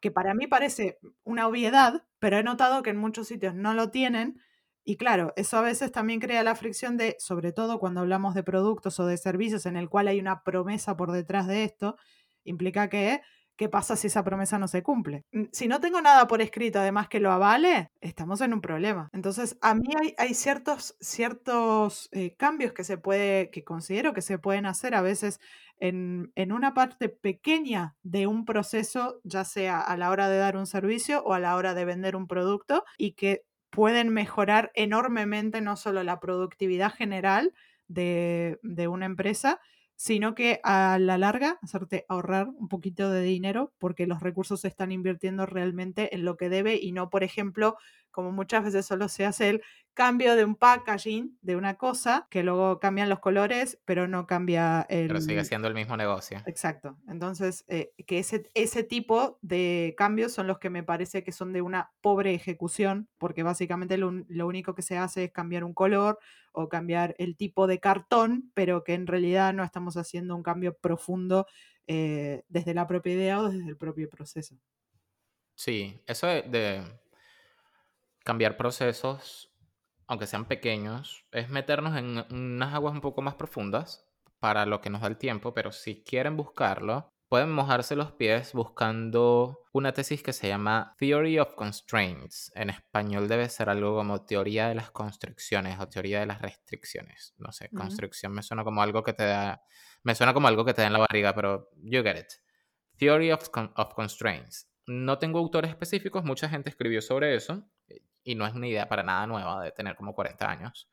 Que 0.00 0.10
para 0.10 0.34
mí 0.34 0.46
parece 0.46 0.98
una 1.24 1.48
obviedad, 1.48 2.04
pero 2.18 2.38
he 2.38 2.42
notado 2.42 2.82
que 2.82 2.90
en 2.90 2.96
muchos 2.96 3.28
sitios 3.28 3.54
no 3.54 3.74
lo 3.74 3.90
tienen 3.90 4.40
y 4.84 4.96
claro, 4.96 5.32
eso 5.36 5.56
a 5.56 5.62
veces 5.62 5.92
también 5.92 6.20
crea 6.20 6.42
la 6.42 6.54
fricción 6.54 6.98
de, 6.98 7.16
sobre 7.18 7.52
todo 7.52 7.78
cuando 7.78 8.00
hablamos 8.00 8.34
de 8.34 8.42
productos 8.42 9.00
o 9.00 9.06
de 9.06 9.16
servicios 9.16 9.64
en 9.64 9.76
el 9.76 9.88
cual 9.88 10.08
hay 10.08 10.20
una 10.20 10.44
promesa 10.44 10.94
por 10.94 11.10
detrás 11.10 11.46
de 11.46 11.64
esto, 11.64 11.96
implica 12.44 12.90
que, 12.90 13.22
¿qué 13.56 13.68
pasa 13.68 13.96
si 13.96 14.08
esa 14.08 14.24
promesa 14.24 14.58
no 14.58 14.68
se 14.68 14.82
cumple? 14.82 15.24
Mm, 15.32 15.44
si 15.52 15.68
no 15.68 15.80
tengo 15.80 16.00
nada 16.00 16.26
por 16.26 16.42
escrito 16.42 16.78
además 16.80 17.08
que 17.08 17.20
lo 17.20 17.30
avale, 17.30 17.90
estamos 18.00 18.40
en 18.40 18.52
un 18.52 18.60
problema. 18.60 19.08
Entonces, 19.12 19.56
a 19.60 19.74
mí 19.74 19.88
hay, 20.18 20.34
ciertos, 20.34 20.96
eh, 22.12 22.34
cambios 22.36 22.72
que 22.72 22.84
se 22.84 22.98
puede, 22.98 23.50
que 23.50 23.64
considero 23.64 24.12
que 24.12 24.22
se 24.22 24.38
pueden 24.38 24.66
hacer 24.66 24.94
a 24.94 25.02
veces 25.02 25.40
en, 25.78 26.32
una 26.52 26.74
parte 26.74 27.08
pequeña 27.08 27.96
de 28.02 28.26
un 28.26 28.44
proceso, 28.44 29.20
ya 29.24 29.44
sea 29.44 29.80
a 29.80 29.96
la 29.96 30.10
hora 30.10 30.28
de 30.28 30.38
dar 30.38 30.56
un 30.56 30.66
servicio 30.66 31.22
o 31.24 31.34
a 31.34 31.40
la 31.40 31.56
hora 31.56 31.74
de 31.74 31.84
vender 31.84 32.16
un 32.16 32.26
producto, 32.26 32.84
y 32.98 33.12
que 33.12 33.44
pueden 33.70 34.08
mejorar 34.08 34.70
enormemente 34.74 35.60
no 35.60 35.76
solo 35.76 36.02
la 36.04 36.20
productividad 36.20 36.92
general 36.92 37.52
de 37.88 38.88
una 38.88 39.06
empresa, 39.06 39.60
sino 39.96 40.34
que 40.34 40.60
a 40.64 40.98
la 40.98 41.18
larga 41.18 41.58
hacerte 41.62 42.04
ahorrar 42.08 42.48
un 42.48 42.68
poquito 42.68 43.10
de 43.10 43.22
dinero 43.22 43.72
porque 43.78 44.06
los 44.06 44.20
recursos 44.22 44.60
se 44.62 44.68
están 44.68 44.92
invirtiendo 44.92 45.46
realmente 45.46 46.14
en 46.14 46.24
lo 46.24 46.36
que 46.36 46.48
debe 46.48 46.76
y 46.76 46.92
no, 46.92 47.10
por 47.10 47.24
ejemplo, 47.24 47.76
como 48.10 48.32
muchas 48.32 48.64
veces 48.64 48.86
solo 48.86 49.08
se 49.08 49.24
hace 49.26 49.50
el 49.50 49.62
cambio 49.94 50.36
de 50.36 50.44
un 50.44 50.56
packaging 50.56 51.38
de 51.40 51.56
una 51.56 51.76
cosa, 51.76 52.26
que 52.30 52.42
luego 52.42 52.80
cambian 52.80 53.08
los 53.08 53.20
colores, 53.20 53.80
pero 53.84 54.06
no 54.06 54.26
cambia 54.26 54.84
el... 54.88 55.06
Pero 55.06 55.20
sigue 55.20 55.44
siendo 55.44 55.68
el 55.68 55.74
mismo 55.74 55.96
negocio. 55.96 56.42
Exacto. 56.46 56.98
Entonces, 57.08 57.64
eh, 57.68 57.92
que 58.06 58.18
ese, 58.18 58.50
ese 58.54 58.82
tipo 58.82 59.38
de 59.40 59.94
cambios 59.96 60.32
son 60.32 60.46
los 60.46 60.58
que 60.58 60.70
me 60.70 60.82
parece 60.82 61.22
que 61.24 61.32
son 61.32 61.52
de 61.52 61.62
una 61.62 61.92
pobre 62.00 62.34
ejecución, 62.34 63.08
porque 63.18 63.42
básicamente 63.42 63.96
lo, 63.96 64.12
lo 64.28 64.46
único 64.46 64.74
que 64.74 64.82
se 64.82 64.98
hace 64.98 65.24
es 65.24 65.32
cambiar 65.32 65.64
un 65.64 65.72
color 65.72 66.18
o 66.52 66.68
cambiar 66.68 67.14
el 67.18 67.36
tipo 67.36 67.66
de 67.66 67.80
cartón, 67.80 68.50
pero 68.54 68.84
que 68.84 68.94
en 68.94 69.06
realidad 69.06 69.54
no 69.54 69.64
estamos 69.64 69.96
haciendo 69.96 70.36
un 70.36 70.42
cambio 70.42 70.76
profundo 70.76 71.46
eh, 71.86 72.44
desde 72.48 72.74
la 72.74 72.86
propia 72.86 73.12
idea 73.12 73.40
o 73.40 73.48
desde 73.48 73.68
el 73.68 73.76
propio 73.76 74.08
proceso. 74.08 74.56
Sí, 75.54 76.00
eso 76.06 76.26
de, 76.26 76.82
cambiar 78.24 78.56
procesos, 78.56 79.52
aunque 80.06 80.26
sean 80.26 80.44
pequeños, 80.46 81.26
es 81.32 81.48
meternos 81.48 81.96
en 81.96 82.24
unas 82.30 82.74
aguas 82.74 82.94
un 82.94 83.00
poco 83.00 83.22
más 83.22 83.34
profundas 83.34 84.06
para 84.38 84.66
lo 84.66 84.80
que 84.80 84.90
nos 84.90 85.00
da 85.00 85.08
el 85.08 85.16
tiempo, 85.16 85.54
pero 85.54 85.72
si 85.72 86.02
quieren 86.02 86.36
buscarlo, 86.36 87.10
pueden 87.28 87.50
mojarse 87.50 87.96
los 87.96 88.12
pies 88.12 88.52
buscando 88.52 89.64
una 89.72 89.92
tesis 89.92 90.22
que 90.22 90.32
se 90.32 90.48
llama 90.48 90.94
Theory 90.98 91.38
of 91.38 91.54
Constraints. 91.54 92.52
En 92.54 92.70
español 92.70 93.26
debe 93.26 93.48
ser 93.48 93.70
algo 93.70 93.96
como 93.96 94.24
teoría 94.24 94.68
de 94.68 94.74
las 94.74 94.90
constricciones 94.90 95.80
o 95.80 95.88
teoría 95.88 96.20
de 96.20 96.26
las 96.26 96.42
restricciones. 96.42 97.34
No 97.38 97.50
sé, 97.50 97.70
constricción 97.70 98.32
me 98.32 98.42
suena 98.42 98.64
como 98.64 98.82
algo 98.82 99.02
que 99.02 99.14
te 99.14 99.24
da, 99.24 99.62
me 100.02 100.14
suena 100.14 100.34
como 100.34 100.48
algo 100.48 100.64
que 100.64 100.74
te 100.74 100.82
da 100.82 100.86
en 100.88 100.92
la 100.92 101.00
barriga, 101.00 101.34
pero 101.34 101.70
you 101.82 102.02
get 102.02 102.18
it. 102.18 102.32
Theory 102.98 103.32
of, 103.32 103.48
of 103.76 103.94
Constraints. 103.94 104.70
No 104.86 105.18
tengo 105.18 105.38
autores 105.38 105.70
específicos, 105.70 106.24
mucha 106.24 106.48
gente 106.48 106.68
escribió 106.68 107.00
sobre 107.00 107.34
eso 107.34 107.66
y 108.24 108.34
no 108.34 108.46
es 108.46 108.54
una 108.54 108.66
idea 108.68 108.88
para 108.88 109.02
nada 109.02 109.26
nueva 109.26 109.62
de 109.62 109.72
tener 109.72 109.96
como 109.96 110.14
40 110.14 110.50
años, 110.50 110.90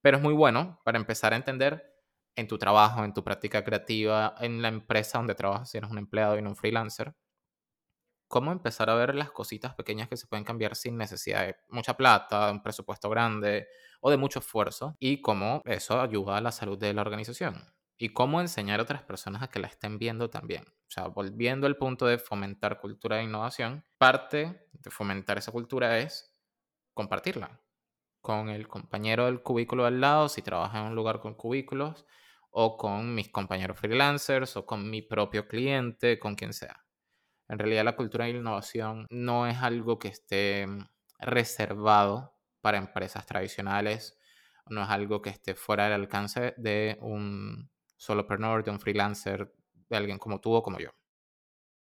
pero 0.00 0.16
es 0.18 0.22
muy 0.22 0.34
bueno 0.34 0.80
para 0.84 0.98
empezar 0.98 1.32
a 1.32 1.36
entender 1.36 1.94
en 2.36 2.48
tu 2.48 2.58
trabajo, 2.58 3.04
en 3.04 3.12
tu 3.12 3.24
práctica 3.24 3.64
creativa, 3.64 4.34
en 4.40 4.62
la 4.62 4.68
empresa 4.68 5.18
donde 5.18 5.34
trabajas, 5.34 5.70
si 5.70 5.78
eres 5.78 5.90
un 5.90 5.98
empleado 5.98 6.38
y 6.38 6.42
no 6.42 6.50
un 6.50 6.56
freelancer, 6.56 7.14
cómo 8.28 8.52
empezar 8.52 8.88
a 8.90 8.94
ver 8.94 9.14
las 9.16 9.32
cositas 9.32 9.74
pequeñas 9.74 10.08
que 10.08 10.16
se 10.16 10.28
pueden 10.28 10.44
cambiar 10.44 10.76
sin 10.76 10.96
necesidad 10.96 11.46
de 11.46 11.56
mucha 11.68 11.96
plata, 11.96 12.46
de 12.46 12.52
un 12.52 12.62
presupuesto 12.62 13.10
grande 13.10 13.66
o 14.00 14.10
de 14.10 14.16
mucho 14.16 14.38
esfuerzo 14.38 14.96
y 15.00 15.20
cómo 15.20 15.62
eso 15.66 16.00
ayuda 16.00 16.36
a 16.36 16.40
la 16.40 16.52
salud 16.52 16.78
de 16.78 16.94
la 16.94 17.02
organización 17.02 17.74
y 17.98 18.10
cómo 18.10 18.40
enseñar 18.40 18.78
a 18.78 18.84
otras 18.84 19.02
personas 19.02 19.42
a 19.42 19.48
que 19.48 19.58
la 19.58 19.66
estén 19.66 19.98
viendo 19.98 20.30
también. 20.30 20.62
O 20.62 20.90
sea, 20.90 21.08
volviendo 21.08 21.66
al 21.66 21.76
punto 21.76 22.06
de 22.06 22.18
fomentar 22.18 22.80
cultura 22.80 23.16
de 23.16 23.24
innovación, 23.24 23.84
parte 23.98 24.68
de 24.72 24.90
fomentar 24.90 25.36
esa 25.36 25.50
cultura 25.52 25.98
es 25.98 26.29
compartirla 27.00 27.62
con 28.20 28.50
el 28.50 28.68
compañero 28.68 29.26
del 29.26 29.42
cubículo 29.42 29.86
al 29.86 30.00
lado, 30.00 30.28
si 30.28 30.42
trabaja 30.42 30.80
en 30.80 30.86
un 30.86 30.94
lugar 30.94 31.20
con 31.20 31.34
cubículos, 31.34 32.06
o 32.50 32.76
con 32.76 33.14
mis 33.14 33.30
compañeros 33.30 33.78
freelancers, 33.78 34.56
o 34.56 34.66
con 34.66 34.90
mi 34.90 35.02
propio 35.02 35.48
cliente, 35.48 36.18
con 36.18 36.34
quien 36.36 36.52
sea. 36.52 36.84
En 37.48 37.58
realidad 37.58 37.84
la 37.84 37.96
cultura 37.96 38.26
de 38.26 38.32
innovación 38.32 39.06
no 39.10 39.46
es 39.46 39.58
algo 39.58 39.98
que 39.98 40.08
esté 40.08 40.66
reservado 41.18 42.36
para 42.60 42.78
empresas 42.78 43.26
tradicionales, 43.26 44.18
no 44.66 44.82
es 44.82 44.90
algo 44.90 45.22
que 45.22 45.30
esté 45.30 45.54
fuera 45.54 45.84
del 45.84 45.94
alcance 45.94 46.54
de 46.58 46.98
un 47.00 47.70
solopreneur, 47.96 48.64
de 48.64 48.70
un 48.72 48.80
freelancer, 48.80 49.54
de 49.88 49.96
alguien 49.96 50.18
como 50.18 50.40
tú 50.40 50.52
o 50.54 50.62
como 50.62 50.78
yo. 50.78 50.90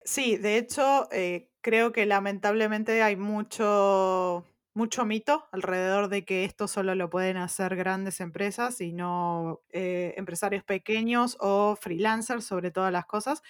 Sí, 0.04 0.36
de 0.36 0.56
hecho, 0.58 1.08
eh, 1.10 1.50
creo 1.60 1.90
que 1.92 2.06
lamentablemente 2.06 3.02
hay 3.02 3.16
mucho 3.16 4.46
mucho 4.76 5.06
mito 5.06 5.48
alrededor 5.52 6.08
de 6.08 6.26
que 6.26 6.44
esto 6.44 6.68
solo 6.68 6.94
lo 6.94 7.08
pueden 7.08 7.38
hacer 7.38 7.76
grandes 7.76 8.20
empresas 8.20 8.82
y 8.82 8.92
no 8.92 9.62
eh, 9.70 10.12
empresarios 10.18 10.64
pequeños 10.64 11.38
o 11.40 11.76
freelancers 11.76 12.44
sobre 12.44 12.70
todas 12.70 12.92
las 12.92 13.06
cosas. 13.06 13.42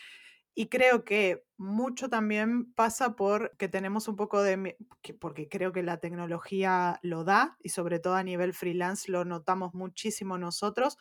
Y 0.54 0.68
creo 0.68 1.04
que 1.04 1.44
mucho 1.58 2.08
también 2.08 2.72
pasa 2.74 3.16
por 3.16 3.56
que 3.58 3.68
tenemos 3.68 4.06
un 4.08 4.16
poco 4.16 4.40
de, 4.42 4.76
porque 5.20 5.48
creo 5.48 5.72
que 5.72 5.82
la 5.82 5.98
tecnología 5.98 7.00
lo 7.02 7.24
da 7.24 7.58
y 7.62 7.70
sobre 7.70 7.98
todo 7.98 8.14
a 8.14 8.22
nivel 8.22 8.54
freelance 8.54 9.10
lo 9.10 9.24
notamos 9.24 9.74
muchísimo 9.74 10.38
nosotros, 10.38 10.96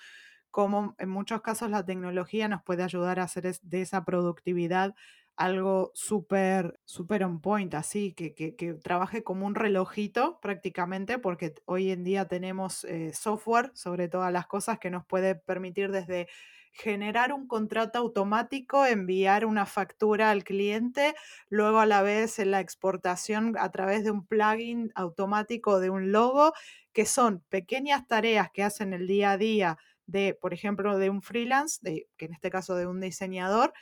como 0.52 0.96
en 0.98 1.10
muchos 1.10 1.42
casos 1.42 1.70
la 1.70 1.86
tecnología 1.86 2.48
nos 2.48 2.64
puede 2.64 2.84
ayudar 2.84 3.20
a 3.20 3.24
hacer 3.24 3.60
de 3.62 3.82
esa 3.82 4.04
productividad 4.06 4.96
algo 5.38 5.92
súper, 5.94 6.80
súper 6.86 7.24
on 7.24 7.42
point, 7.42 7.74
así, 7.74 8.14
que, 8.14 8.34
que, 8.34 8.56
que, 8.56 8.74
trabaje 8.74 9.24
como 9.24 9.46
un 9.46 9.56
relojito 9.56 10.40
prácticamente, 10.42 11.20
porque 11.20 11.54
hoy 11.66 11.92
en 11.92 12.04
día 12.04 12.28
tenemos 12.28 12.86
eh, 12.86 13.14
software 13.14 13.72
sobre 13.74 14.08
todas 14.08 14.32
las 14.32 14.48
cosas 14.48 14.80
que 14.80 14.90
nos 14.90 15.06
puede 15.06 15.36
permitir 15.36 15.92
desde 15.92 16.28
generar 16.76 17.32
un 17.32 17.48
contrato 17.48 18.00
automático, 18.00 18.86
enviar 18.86 19.46
una 19.46 19.66
factura 19.66 20.32
al 20.32 20.44
cliente, 20.44 21.16
luego 21.50 21.80
a 21.80 21.86
la 21.86 22.02
vez 22.02 22.38
en 22.40 22.52
la 22.52 22.60
exportación 22.60 23.56
a 23.58 23.72
través 23.72 24.04
de 24.04 24.12
un 24.12 24.26
plugin 24.26 24.92
automático 24.94 25.80
de 25.80 25.90
un 25.90 26.12
logo, 26.12 26.54
que 26.92 27.06
son 27.06 27.44
pequeñas 27.50 28.08
tareas 28.08 28.50
que 28.52 28.64
hacen 28.64 28.94
el 28.94 29.08
día 29.08 29.32
a 29.32 29.38
día 29.38 29.78
de, 30.06 30.38
por 30.40 30.54
ejemplo, 30.54 30.98
de 30.98 31.10
un 31.10 31.22
freelance, 31.22 31.80
de, 31.82 32.08
que 32.18 32.26
en 32.26 32.34
este 32.34 32.50
caso 32.50 32.76
de 32.76 32.88
un 32.88 33.00
diseñador, 33.00 33.74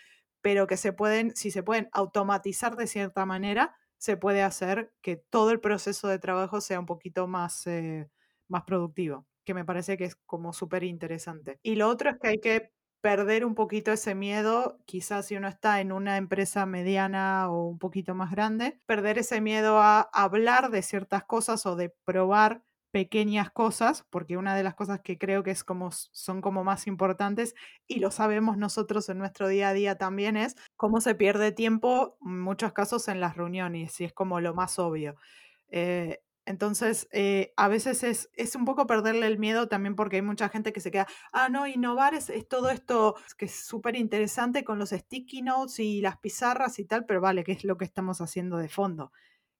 pero 0.43 0.67
que 0.67 0.77
se 0.77 0.93
pueden, 0.93 1.36
si 1.36 1.51
se 1.51 1.63
pueden 1.63 1.89
automatizar 1.93 2.75
de 2.75 2.86
cierta 2.86 3.25
manera, 3.25 3.75
se 3.97 4.17
puede 4.17 4.43
hacer 4.43 4.93
que 5.01 5.15
todo 5.15 5.51
el 5.51 5.62
proceso 5.62 6.10
de 6.10 6.19
trabajo 6.19 6.62
sea 6.62 6.82
un 6.82 6.86
poquito 6.86 7.27
más, 7.27 7.65
eh, 7.65 8.10
más 8.49 8.63
productivo, 8.63 9.25
que 9.45 9.53
me 9.53 9.63
parece 9.63 9.97
que 9.97 10.03
es 10.03 10.17
como 10.25 10.51
súper 10.51 10.84
interesante. 10.84 11.60
Y 11.63 11.75
lo 11.75 11.88
otro 11.88 12.10
es 12.12 12.17
que 12.19 12.27
hay 12.27 12.39
que 12.41 12.73
perder 12.99 13.45
un 13.45 13.56
poquito 13.56 13.93
ese 13.93 14.15
miedo, 14.15 14.79
quizás 14.86 15.27
si 15.27 15.38
uno 15.38 15.47
está 15.47 15.79
en 15.79 15.93
una 15.93 16.17
empresa 16.17 16.65
mediana 16.65 17.49
o 17.49 17.67
un 17.69 17.79
poquito 17.79 18.13
más 18.13 18.29
grande, 18.32 18.82
perder 18.86 19.19
ese 19.19 19.39
miedo 19.39 19.79
a 19.79 20.01
hablar 20.01 20.71
de 20.71 20.82
ciertas 20.82 21.23
cosas 21.23 21.65
o 21.65 21.77
de 21.77 21.89
probar 22.06 22.63
pequeñas 22.93 23.49
cosas, 23.49 24.06
porque 24.12 24.38
una 24.38 24.56
de 24.56 24.62
las 24.62 24.75
cosas 24.75 25.01
que 25.01 25.17
creo 25.17 25.41
que 25.41 25.49
es 25.49 25.63
como, 25.63 25.89
son 25.91 26.41
como 26.41 26.63
más 26.63 26.86
importantes 26.86 27.56
y 27.88 27.99
lo 27.99 28.12
sabemos 28.12 28.56
nosotros 28.56 29.10
en 29.10 29.17
nuestro 29.17 29.47
día 29.47 29.69
a 29.69 29.73
día 29.73 29.97
también 29.97 30.38
es 30.38 30.56
cómo 30.75 31.01
se 31.01 31.15
pierde 31.15 31.51
tiempo 31.51 32.19
en 32.23 32.39
muchos 32.39 32.71
casos 32.71 33.08
en 33.08 33.19
las 33.19 33.36
reuniones 33.36 33.99
y 33.99 34.03
es 34.03 34.13
como 34.13 34.39
lo 34.39 34.53
más 34.53 34.77
obvio. 34.77 35.15
Eh, 35.69 36.19
entonces, 36.45 37.08
eh, 37.12 37.51
a 37.58 37.67
veces 37.67 38.03
es, 38.03 38.29
es, 38.36 38.56
un 38.56 38.63
poco 38.63 38.86
perderle 38.86 39.25
el 39.25 39.39
miedo 39.39 39.67
también 39.67 39.95
porque 39.95 40.17
hay 40.17 40.21
mucha 40.21 40.47
gente 40.49 40.71
que 40.71 40.79
se 40.79 40.91
queda, 40.91 41.08
ah, 41.32 41.49
no, 41.49 41.65
innovar 41.65 42.13
es, 42.13 42.29
es 42.29 42.47
todo 42.47 42.69
esto 42.69 43.15
que 43.39 43.45
es 43.45 43.65
súper 43.65 43.95
interesante 43.95 44.63
con 44.63 44.77
los 44.77 44.91
sticky 44.91 45.41
notes 45.41 45.79
y 45.79 46.01
las 46.01 46.17
pizarras 46.19 46.77
y 46.77 46.86
tal, 46.86 47.06
pero 47.08 47.21
vale, 47.21 47.43
¿qué 47.43 47.53
es 47.53 47.63
lo 47.63 47.75
que 47.77 47.86
estamos 47.86 48.21
haciendo 48.21 48.58
de 48.58 48.69
fondo? 48.69 49.12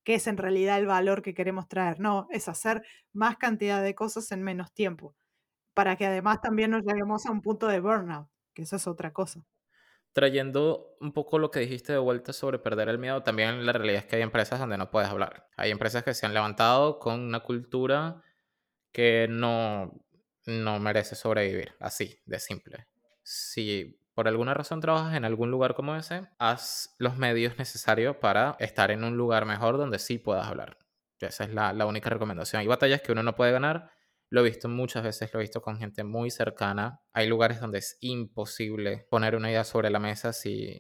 ¿Qué 0.04 0.16
es 0.16 0.28
en 0.28 0.38
realidad 0.38 0.80
el 0.80 0.88
valor 0.88 1.22
que 1.22 1.34
queremos 1.34 1.68
traer? 1.68 2.00
No, 2.00 2.28
es 2.30 2.50
hacer 2.50 2.84
más 3.14 3.38
cantidad 3.38 3.82
de 3.82 3.96
cosas 3.96 4.32
en 4.32 4.44
menos 4.44 4.74
tiempo, 4.74 5.16
para 5.74 5.96
que 5.96 6.06
además 6.06 6.42
también 6.42 6.72
nos 6.72 6.84
lleguemos 6.84 7.26
a 7.26 7.32
un 7.32 7.42
punto 7.42 7.68
de 7.68 7.80
burnout, 7.80 8.28
que 8.54 8.64
eso 8.64 8.76
es 8.76 8.88
otra 8.88 9.14
cosa 9.14 9.46
trayendo 10.14 10.96
un 11.00 11.12
poco 11.12 11.40
lo 11.40 11.52
que 11.52 11.60
dijiste 11.60 11.92
de 11.92 11.98
vuelta 11.98 12.34
sobre 12.34 12.60
perder 12.60 12.88
el 12.88 13.00
miedo, 13.00 13.24
también 13.24 13.66
la 13.66 13.74
realidad 13.74 14.04
es 14.04 14.06
que 14.06 14.16
hay 14.16 14.22
empresas 14.22 14.60
donde 14.60 14.78
no 14.78 14.92
puedes 14.92 15.10
hablar. 15.10 15.48
Hay 15.58 15.72
empresas 15.72 16.04
que 16.04 16.14
se 16.14 16.26
han 16.26 16.34
levantado 16.34 17.00
con 17.00 17.20
una 17.20 17.42
cultura 17.42 18.22
que 18.92 19.28
no, 19.28 20.06
no 20.46 20.80
merece 20.80 21.16
sobrevivir, 21.16 21.74
así, 21.80 22.20
de 22.26 22.40
simple. 22.40 22.88
Si 23.24 24.00
por 24.14 24.28
alguna 24.28 24.54
razón 24.54 24.80
trabajas 24.80 25.16
en 25.16 25.26
algún 25.26 25.52
lugar 25.52 25.74
como 25.74 25.96
ese, 25.96 26.28
haz 26.38 26.96
los 27.00 27.18
medios 27.18 27.58
necesarios 27.58 28.18
para 28.18 28.56
estar 28.60 28.92
en 28.92 29.04
un 29.04 29.18
lugar 29.18 29.46
mejor 29.46 29.78
donde 29.78 30.00
sí 30.00 30.18
puedas 30.18 30.48
hablar. 30.48 30.78
Esa 31.20 31.46
es 31.46 31.54
la, 31.54 31.86
única 31.86 32.10
recomendación. 32.10 32.60
Hay 32.60 32.68
batallas 32.68 33.02
que 33.02 33.12
uno 33.12 33.24
no 33.24 33.36
puede 33.36 33.52
ganar, 33.52 33.92
lo 34.30 34.42
he 34.42 34.44
visto 34.44 34.68
muchas 34.68 35.04
veces, 35.04 35.34
lo 35.34 35.40
he 35.40 35.44
visto 35.44 35.62
con 35.62 35.78
gente 35.78 36.04
muy 36.04 36.32
cercana. 36.32 37.02
Hay 37.14 37.28
lugares 37.28 37.60
donde 37.60 37.80
es 37.80 37.98
imposible 38.02 39.08
poner 39.10 39.36
una 39.36 39.50
idea 39.50 39.64
sobre 39.64 39.90
la 39.90 40.00
mesa 40.00 40.34
si, 40.34 40.80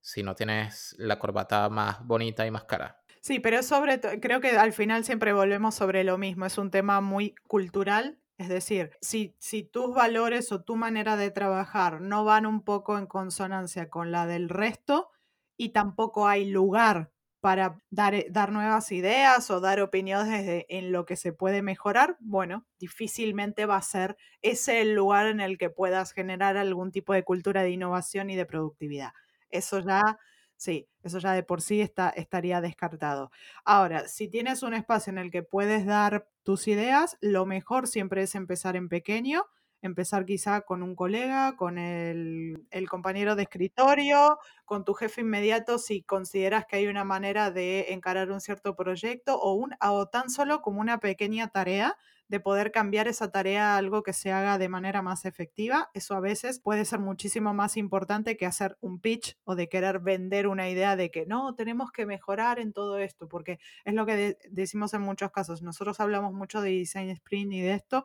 si 0.00 0.22
no 0.22 0.34
tienes 0.34 0.94
la 0.98 1.18
corbata 1.18 1.68
más 1.68 2.04
bonita 2.04 2.46
y 2.46 2.50
más 2.50 2.64
cara. 2.64 3.00
Sí, 3.20 3.40
pero 3.40 3.62
sobre 3.62 4.00
creo 4.20 4.40
que 4.40 4.50
al 4.50 4.72
final 4.72 5.04
siempre 5.04 5.32
volvemos 5.32 5.74
sobre 5.74 6.04
lo 6.04 6.18
mismo. 6.18 6.46
Es 6.46 6.58
un 6.58 6.70
tema 6.70 7.00
muy 7.00 7.34
cultural. 7.46 8.18
Es 8.38 8.48
decir, 8.48 8.92
si, 9.00 9.34
tus 9.64 9.92
valores 9.92 10.52
o 10.52 10.62
tu 10.62 10.76
manera 10.76 11.16
de 11.16 11.32
trabajar 11.32 12.00
no 12.00 12.24
van 12.24 12.46
un 12.46 12.62
poco 12.62 12.96
en 12.96 13.06
consonancia 13.06 13.90
con 13.90 14.12
la 14.12 14.26
del 14.26 14.48
resto 14.48 15.10
y 15.56 15.70
tampoco 15.70 16.28
hay 16.28 16.48
lugar 16.48 17.10
para 17.40 17.82
dar, 17.90 18.14
eh, 18.14 18.28
dar 18.30 18.52
nuevas 18.52 18.92
ideas 18.92 19.50
o 19.50 19.60
dar 19.60 19.80
opiniones 19.80 20.64
en 20.68 20.92
lo 20.92 21.04
que 21.04 21.16
se 21.16 21.32
puede 21.32 21.62
mejorar, 21.62 22.16
bueno, 22.20 22.64
difícilmente 22.78 23.66
va 23.66 23.76
a 23.76 23.82
ser 23.82 24.16
ese 24.40 24.82
el 24.82 24.94
lugar 24.94 25.26
en 25.26 25.40
el 25.40 25.58
que 25.58 25.68
puedas 25.68 26.12
generar 26.12 26.56
algún 26.56 26.92
tipo 26.92 27.12
de 27.14 27.24
cultura 27.24 27.62
de 27.62 27.70
innovación 27.70 28.30
y 28.30 28.36
de 28.36 28.46
productividad. 28.46 29.12
Eso 29.50 29.80
ya, 29.80 30.18
sí, 30.58 30.86
eso 31.02 31.18
ya 31.18 31.32
de 31.32 31.42
por 31.42 31.62
sí 31.62 31.80
está, 31.80 32.10
estaría 32.10 32.60
descartado. 32.60 33.30
Ahora, 33.64 34.06
si 34.08 34.28
tienes 34.28 34.62
un 34.62 34.74
espacio 34.74 35.10
en 35.10 35.18
el 35.18 35.30
que 35.30 35.42
puedes 35.42 35.86
dar 35.86 36.28
tus 36.42 36.68
ideas, 36.68 37.16
lo 37.22 37.46
mejor 37.46 37.86
siempre 37.86 38.22
es 38.24 38.34
empezar 38.34 38.76
en 38.76 38.90
pequeño 38.90 39.46
empezar 39.82 40.24
quizá 40.24 40.62
con 40.62 40.82
un 40.82 40.94
colega, 40.94 41.56
con 41.56 41.78
el, 41.78 42.66
compañero 42.88 43.36
de 43.36 43.44
escritorio, 43.44 44.38
con 44.64 44.84
tu 44.84 44.94
jefe 44.94 45.20
inmediato 45.20 45.78
si 45.78 46.02
consideras 46.02 46.66
que 46.66 46.76
hay 46.76 46.86
una 46.86 47.04
manera 47.04 47.50
de 47.50 47.92
encarar 47.92 48.30
un 48.30 48.40
cierto 48.40 48.74
proyecto 48.74 49.38
o, 49.38 49.54
un, 49.54 49.74
o 49.80 50.06
tan 50.06 50.30
solo 50.30 50.62
como 50.62 50.80
una 50.80 50.98
pequeña 50.98 51.48
tarea 51.48 51.96
de 52.28 52.40
poder 52.40 52.70
cambiar 52.72 53.08
esa 53.08 53.30
tarea 53.30 53.74
a 53.74 53.78
algo 53.78 54.02
que 54.02 54.12
se 54.12 54.32
haga 54.32 54.58
de 54.58 54.68
manera 54.68 55.02
más 55.02 55.24
efectiva. 55.24 55.90
Eso 55.94 56.14
a 56.14 56.20
veces 56.20 56.60
puede 56.60 56.84
ser 56.84 57.00
muchísimo 57.00 57.54
más 57.54 57.76
importante 57.76 58.36
que 58.36 58.46
hacer 58.46 58.76
un 58.80 59.00
pitch 59.00 59.36
o 59.44 59.54
de 59.54 59.68
querer 59.68 59.98
vender 60.00 60.46
una 60.46 60.68
idea 60.68 60.94
de 60.96 61.10
que 61.10 61.26
no, 61.26 61.54
tenemos 61.54 61.90
que 61.90 62.06
mejorar 62.06 62.58
en 62.58 62.72
todo 62.72 62.98
esto, 62.98 63.28
porque 63.28 63.58
es 63.84 63.94
lo 63.94 64.06
que 64.06 64.38
decimos 64.50 64.94
en 64.94 65.02
muchos 65.02 65.30
casos. 65.30 65.62
Nosotros 65.62 66.00
hablamos 66.00 66.32
mucho 66.32 66.60
de 66.60 66.70
design 66.70 67.10
sprint 67.10 67.52
y 67.54 67.60
de 67.60 67.74
esto, 67.74 68.04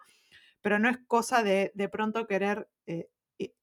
pero 0.61 0.79
no 0.79 0.89
es 0.89 0.97
cosa 1.07 1.43
de 1.43 1.71
de 1.75 1.89
pronto 1.89 2.25
querer 2.25 2.69
eh, 2.87 3.09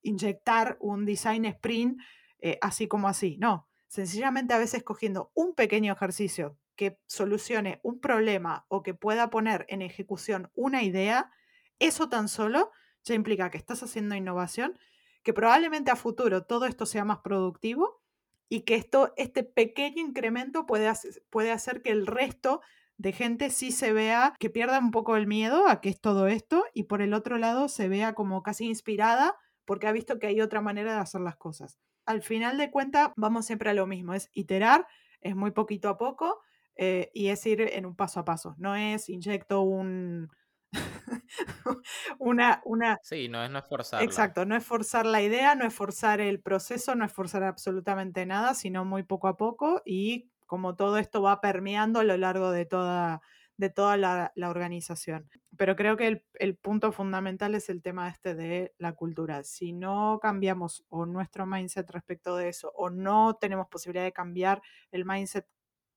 inyectar 0.03 0.77
un 0.81 1.05
design 1.07 1.47
sprint 1.47 2.01
eh, 2.43 2.59
así 2.61 2.89
como 2.89 3.09
así, 3.09 3.37
no, 3.39 3.69
sencillamente 3.87 4.55
a 4.55 4.59
veces 4.59 4.83
cogiendo 4.83 5.31
un 5.35 5.55
pequeño 5.55 5.93
ejercicio 5.93 6.57
que 6.81 6.99
solucione 7.05 7.79
un 7.83 8.01
problema 8.01 8.65
o 8.69 8.83
que 8.83 8.95
pueda 8.95 9.29
poner 9.29 9.67
en 9.69 9.83
ejecución 9.83 10.51
una 10.55 10.83
idea, 10.83 11.31
eso 11.79 12.09
tan 12.09 12.27
solo 12.27 12.71
ya 13.05 13.15
implica 13.15 13.51
que 13.51 13.59
estás 13.59 13.83
haciendo 13.83 14.15
innovación, 14.15 14.79
que 15.23 15.35
probablemente 15.35 15.91
a 15.91 15.97
futuro 15.97 16.47
todo 16.47 16.65
esto 16.65 16.87
sea 16.87 17.05
más 17.05 17.19
productivo 17.19 18.01
y 18.49 18.63
que 18.63 18.77
esto, 18.77 19.13
este 19.19 19.45
pequeño 19.45 20.01
incremento 20.01 20.65
puede, 20.65 20.91
puede 21.29 21.51
hacer 21.51 21.83
que 21.83 21.91
el 21.91 22.07
resto 22.07 22.63
de 22.97 23.13
gente 23.13 23.51
sí 23.51 23.73
se 23.73 23.93
vea 23.93 24.33
que 24.39 24.49
pierda 24.49 24.79
un 24.79 24.91
poco 24.91 25.17
el 25.17 25.27
miedo 25.27 25.69
a 25.69 25.83
que 25.83 25.91
es 25.91 26.01
todo 26.01 26.29
esto 26.29 26.65
y 26.73 26.85
por 26.85 27.03
el 27.03 27.13
otro 27.13 27.37
lado 27.37 27.69
se 27.69 27.91
vea 27.91 28.15
como 28.15 28.43
casi 28.43 28.65
inspirada 28.65 29.37
porque 29.67 29.87
ha 29.87 29.93
visto 29.93 30.19
que 30.19 30.29
hay 30.29 30.41
otra 30.41 30.63
manera 30.63 30.95
de 30.95 31.01
hacer 31.01 31.21
las 31.21 31.37
cosas. 31.37 31.79
Al 32.07 32.23
final 32.23 32.57
de 32.57 32.71
cuentas 32.71 33.11
vamos 33.17 33.45
siempre 33.45 33.69
a 33.69 33.75
lo 33.75 33.87
mismo, 33.87 34.15
es 34.15 34.31
iterar, 34.33 34.87
es 35.21 35.37
muy 35.37 35.51
poquito 35.51 35.91
a 35.91 35.99
poco 35.99 36.41
eh, 36.77 37.11
y 37.15 37.29
es 37.29 37.45
ir 37.47 37.61
en 37.61 37.87
un 37.87 37.97
paso 37.97 38.21
a 38.21 38.25
paso, 38.25 38.55
no 38.59 38.75
es 38.77 39.09
inyecto 39.09 39.63
un... 39.63 40.29
una, 42.19 42.63
una... 42.65 42.99
Sí, 43.03 43.29
no 43.29 43.43
es 43.45 43.51
no 43.51 43.63
forzar. 43.63 44.03
Exacto, 44.03 44.45
no 44.45 44.57
es 44.57 44.65
forzar 44.65 45.07
la 45.07 45.23
idea, 45.23 45.55
no 45.55 45.67
es 45.67 45.75
forzar 45.75 46.21
el 46.21 46.41
proceso, 46.41 46.95
no 46.95 47.05
es 47.05 47.13
forzar 47.13 47.43
absolutamente 47.43 48.25
nada, 48.27 48.55
sino 48.55 48.85
muy 48.85 49.03
poco 49.03 49.29
a 49.29 49.37
poco 49.37 49.83
y 49.85 50.31
como 50.47 50.75
todo 50.75 50.99
esto 50.99 51.23
va 51.23 51.41
permeando 51.41 52.01
a 52.01 52.05
lo 52.05 52.17
largo 52.17 52.51
de 52.51 52.67
toda, 52.67 53.23
de 53.61 53.71
toda 53.71 53.97
la, 53.97 54.33
organización. 54.49 55.29
Pero 55.57 55.77
creo 55.77 55.97
que 55.97 56.25
el, 56.35 56.57
punto 56.57 56.93
fundamental 56.93 57.55
es 57.55 57.69
el 57.69 57.83
tema 57.83 58.09
este 58.09 58.35
de 58.35 58.75
la 58.79 58.95
cultura. 58.95 59.45
Si 59.45 59.73
no 59.73 60.19
cambiamos 60.21 60.85
o 60.89 61.05
nuestro 61.05 61.47
mindset 61.47 61.89
respecto 61.91 62.37
de 62.37 62.49
eso, 62.49 62.73
o 62.75 62.89
no 62.91 63.37
tenemos 63.39 63.69
posibilidad 63.69 64.05
de 64.05 64.13
cambiar 64.13 64.63
el 64.91 65.05
mindset 65.05 65.47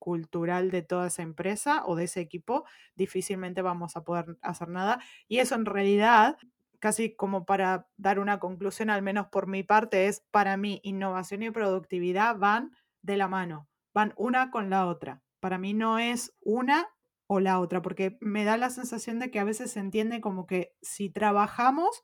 cultural 0.03 0.69
de 0.69 0.81
toda 0.81 1.07
esa 1.07 1.21
empresa 1.23 1.83
o 1.85 1.95
de 1.95 2.03
ese 2.05 2.19
equipo, 2.19 2.65
difícilmente 2.95 3.61
vamos 3.61 3.95
a 3.95 4.03
poder 4.03 4.37
hacer 4.41 4.67
nada. 4.67 4.99
Y 5.29 5.39
eso 5.39 5.55
en 5.55 5.65
realidad, 5.65 6.37
casi 6.79 7.15
como 7.15 7.45
para 7.45 7.87
dar 7.95 8.19
una 8.19 8.39
conclusión, 8.39 8.89
al 8.89 9.01
menos 9.01 9.27
por 9.27 9.47
mi 9.47 9.63
parte, 9.63 10.07
es 10.07 10.21
para 10.31 10.57
mí 10.57 10.81
innovación 10.83 11.41
y 11.43 11.51
productividad 11.51 12.37
van 12.37 12.71
de 13.01 13.17
la 13.17 13.27
mano 13.29 13.69
van 13.93 14.11
una 14.17 14.49
con 14.49 14.71
la 14.71 14.87
otra. 14.87 15.21
Para 15.39 15.59
mí 15.59 15.75
no 15.75 15.99
es 15.99 16.35
una 16.41 16.87
o 17.27 17.39
la 17.39 17.59
otra, 17.59 17.83
porque 17.83 18.17
me 18.21 18.43
da 18.43 18.57
la 18.57 18.71
sensación 18.71 19.19
de 19.19 19.29
que 19.29 19.39
a 19.39 19.43
veces 19.43 19.69
se 19.71 19.79
entiende 19.79 20.19
como 20.19 20.47
que 20.47 20.75
si 20.81 21.11
trabajamos, 21.11 22.03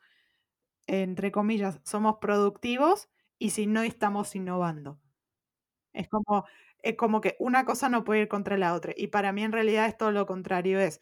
entre 0.88 1.32
comillas, 1.32 1.80
somos 1.86 2.18
productivos 2.22 3.10
y 3.40 3.52
si 3.52 3.68
no 3.68 3.82
estamos 3.84 4.36
innovando. 4.36 5.00
Es 5.94 6.10
como, 6.10 6.46
es 6.84 6.96
como 6.96 7.22
que 7.22 7.36
una 7.40 7.66
cosa 7.66 7.90
no 7.90 8.04
puede 8.04 8.22
ir 8.22 8.28
contra 8.28 8.58
la 8.58 8.74
otra. 8.74 8.94
Y 8.96 9.08
para 9.08 9.32
mí 9.32 9.44
en 9.44 9.52
realidad 9.52 9.88
es 9.88 9.98
todo 9.98 10.12
lo 10.12 10.26
contrario. 10.26 10.80
Es, 10.80 11.02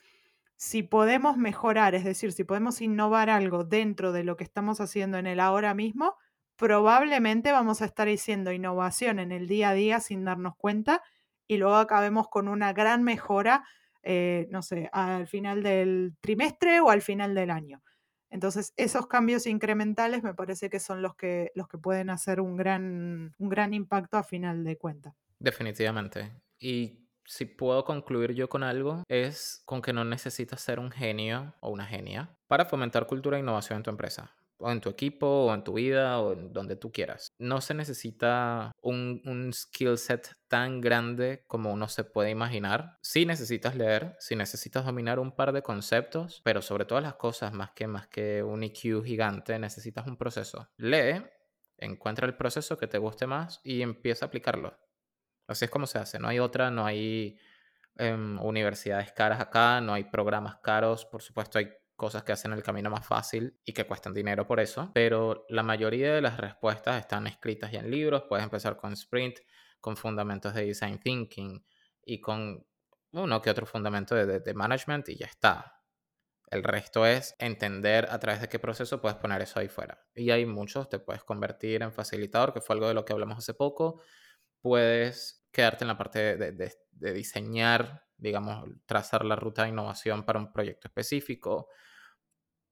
si 0.55 0.84
podemos 0.84 1.38
mejorar, 1.38 1.95
es 1.95 2.03
decir, 2.03 2.32
si 2.32 2.43
podemos 2.43 2.82
innovar 2.82 3.30
algo 3.30 3.63
dentro 3.63 4.11
de 4.11 4.23
lo 4.23 4.38
que 4.38 4.43
estamos 4.43 4.82
haciendo 4.82 5.17
en 5.17 5.28
el 5.28 5.39
ahora 5.39 5.73
mismo, 5.73 6.15
probablemente 6.55 7.51
vamos 7.51 7.82
a 7.82 7.86
estar 7.86 8.07
haciendo 8.07 8.51
innovación 8.51 9.19
en 9.19 9.32
el 9.32 9.47
día 9.47 9.69
a 9.69 9.73
día 9.73 9.99
sin 9.99 10.25
darnos 10.25 10.55
cuenta 10.57 11.03
y 11.47 11.57
luego 11.57 11.75
acabemos 11.75 12.28
con 12.30 12.47
una 12.47 12.73
gran 12.73 13.03
mejora, 13.03 13.63
eh, 14.03 14.47
no 14.49 14.63
sé, 14.63 14.89
al 14.91 15.28
final 15.28 15.63
del 15.63 16.15
trimestre 16.21 16.82
o 16.82 16.89
al 16.89 17.01
final 17.01 17.36
del 17.36 17.51
año. 17.51 17.84
Entonces, 18.30 18.73
esos 18.75 19.07
cambios 19.07 19.47
incrementales 19.47 20.23
me 20.23 20.34
parece 20.34 20.69
que 20.69 20.80
son 20.80 21.01
los 21.01 21.15
que, 21.15 21.51
los 21.55 21.67
que 21.67 21.78
pueden 21.78 22.09
hacer 22.09 22.41
un 22.41 22.57
gran, 22.57 23.34
un 23.38 23.49
gran 23.49 23.73
impacto 23.73 24.17
a 24.17 24.23
final 24.23 24.63
de 24.63 24.78
cuenta. 24.78 25.15
Definitivamente. 25.39 26.31
Y 26.59 27.09
si 27.25 27.45
puedo 27.45 27.83
concluir 27.83 28.33
yo 28.33 28.49
con 28.49 28.63
algo, 28.63 29.03
es 29.07 29.61
con 29.65 29.81
que 29.81 29.93
no 29.93 30.05
necesitas 30.05 30.61
ser 30.61 30.79
un 30.79 30.91
genio 30.91 31.53
o 31.59 31.69
una 31.69 31.85
genia 31.85 32.38
para 32.47 32.65
fomentar 32.65 33.05
cultura 33.05 33.38
e 33.38 33.41
innovación 33.41 33.77
en 33.77 33.83
tu 33.83 33.89
empresa 33.89 34.33
o 34.59 34.71
en 34.71 34.81
tu 34.81 34.89
equipo, 34.89 35.27
o 35.27 35.53
en 35.53 35.63
tu 35.63 35.73
vida, 35.73 36.19
o 36.19 36.33
en 36.33 36.51
donde 36.53 36.75
tú 36.75 36.91
quieras. 36.91 37.33
No 37.38 37.61
se 37.61 37.73
necesita 37.73 38.71
un, 38.81 39.21
un 39.25 39.53
skill 39.53 39.97
set 39.97 40.33
tan 40.47 40.81
grande 40.81 41.43
como 41.47 41.71
uno 41.71 41.88
se 41.88 42.03
puede 42.03 42.31
imaginar. 42.31 42.97
Sí 43.01 43.25
necesitas 43.25 43.75
leer, 43.75 44.15
sí 44.19 44.35
necesitas 44.35 44.85
dominar 44.85 45.19
un 45.19 45.31
par 45.31 45.51
de 45.51 45.61
conceptos, 45.61 46.41
pero 46.43 46.61
sobre 46.61 46.85
todas 46.85 47.03
las 47.03 47.15
cosas, 47.15 47.53
más 47.53 47.71
que, 47.71 47.88
más 47.88 48.07
que 48.07 48.43
un 48.43 48.63
IQ 48.63 49.03
gigante, 49.03 49.59
necesitas 49.59 50.07
un 50.07 50.17
proceso. 50.17 50.69
Lee, 50.77 51.23
encuentra 51.77 52.25
el 52.25 52.35
proceso 52.35 52.77
que 52.77 52.88
te 52.88 52.97
guste 52.97 53.27
más 53.27 53.61
y 53.63 53.81
empieza 53.81 54.25
a 54.25 54.27
aplicarlo. 54.27 54.75
Así 55.48 55.66
es 55.66 55.72
como 55.72 55.88
se 55.88 55.98
hace, 55.98 56.20
no 56.20 56.28
hay 56.28 56.39
otra, 56.39 56.70
no 56.70 56.86
hay 56.86 57.39
em, 57.95 58.39
universidades 58.41 59.14
caras 59.14 59.39
acá, 59.39 59.82
no 59.82 59.93
hay 59.93 60.04
programas 60.04 60.58
caros, 60.58 61.06
por 61.06 61.22
supuesto 61.22 61.58
hay 61.58 61.72
cosas 61.95 62.24
que 62.24 62.32
hacen 62.32 62.54
el 62.54 62.62
camino 62.64 62.89
más 62.89 63.06
fácil 63.06 63.58
y 63.66 63.74
que 63.74 63.88
cuestan 63.88 64.14
dinero 64.14 64.45
por 64.45 64.60
eso, 64.60 64.91
pero 64.93 65.45
la 65.50 65.64
mayoría 65.64 66.14
de 66.14 66.22
las 66.22 66.38
respuestas 66.38 67.00
están 67.00 67.26
escritas 67.28 67.72
ya 67.72 67.80
en 67.80 67.89
libros, 67.89 68.24
puedes 68.30 68.43
empezar 68.43 68.78
con 68.78 68.93
Sprint, 68.93 69.39
con 69.80 69.98
fundamentos 69.98 70.54
de 70.54 70.66
Design 70.66 71.00
Thinking 71.00 71.66
y 72.04 72.22
con 72.22 72.66
uno 73.12 73.41
que 73.41 73.50
otro 73.50 73.66
fundamento 73.66 74.16
de, 74.16 74.39
de, 74.39 74.54
management 74.54 75.10
y 75.10 75.16
ya 75.16 75.26
está. 75.26 75.82
El 76.50 76.64
resto 76.64 77.06
es 77.06 77.36
entender 77.39 78.08
a 78.10 78.20
través 78.20 78.41
de 78.41 78.48
qué 78.48 78.60
proceso 78.60 79.02
puedes 79.02 79.18
poner 79.18 79.41
eso 79.41 79.60
ahí 79.60 79.68
fuera. 79.68 80.06
Y 80.16 80.30
hay 80.30 80.45
muchos, 80.45 80.88
te 80.88 81.00
puedes 81.00 81.24
convertir 81.24 81.82
en 81.82 81.91
facilitador, 81.91 82.54
que 82.54 82.62
fue 82.62 82.76
algo 82.76 82.88
de 82.88 82.93
lo 82.93 83.06
que 83.06 83.14
hablamos 83.14 83.39
hace 83.39 83.54
poco. 83.54 84.02
Puedes 84.68 85.47
quedarte 85.51 85.84
en 85.84 85.88
la 85.88 85.97
parte 85.97 86.38
de, 86.38 86.51
de, 86.51 86.74
de 86.91 87.13
diseñar, 87.13 88.03
digamos, 88.18 88.70
trazar 88.86 89.24
la 89.24 89.38
ruta 89.38 89.63
de 89.63 89.70
innovación 89.70 90.24
para 90.24 90.39
un 90.39 90.51
proyecto 90.51 90.88
específico 90.88 91.70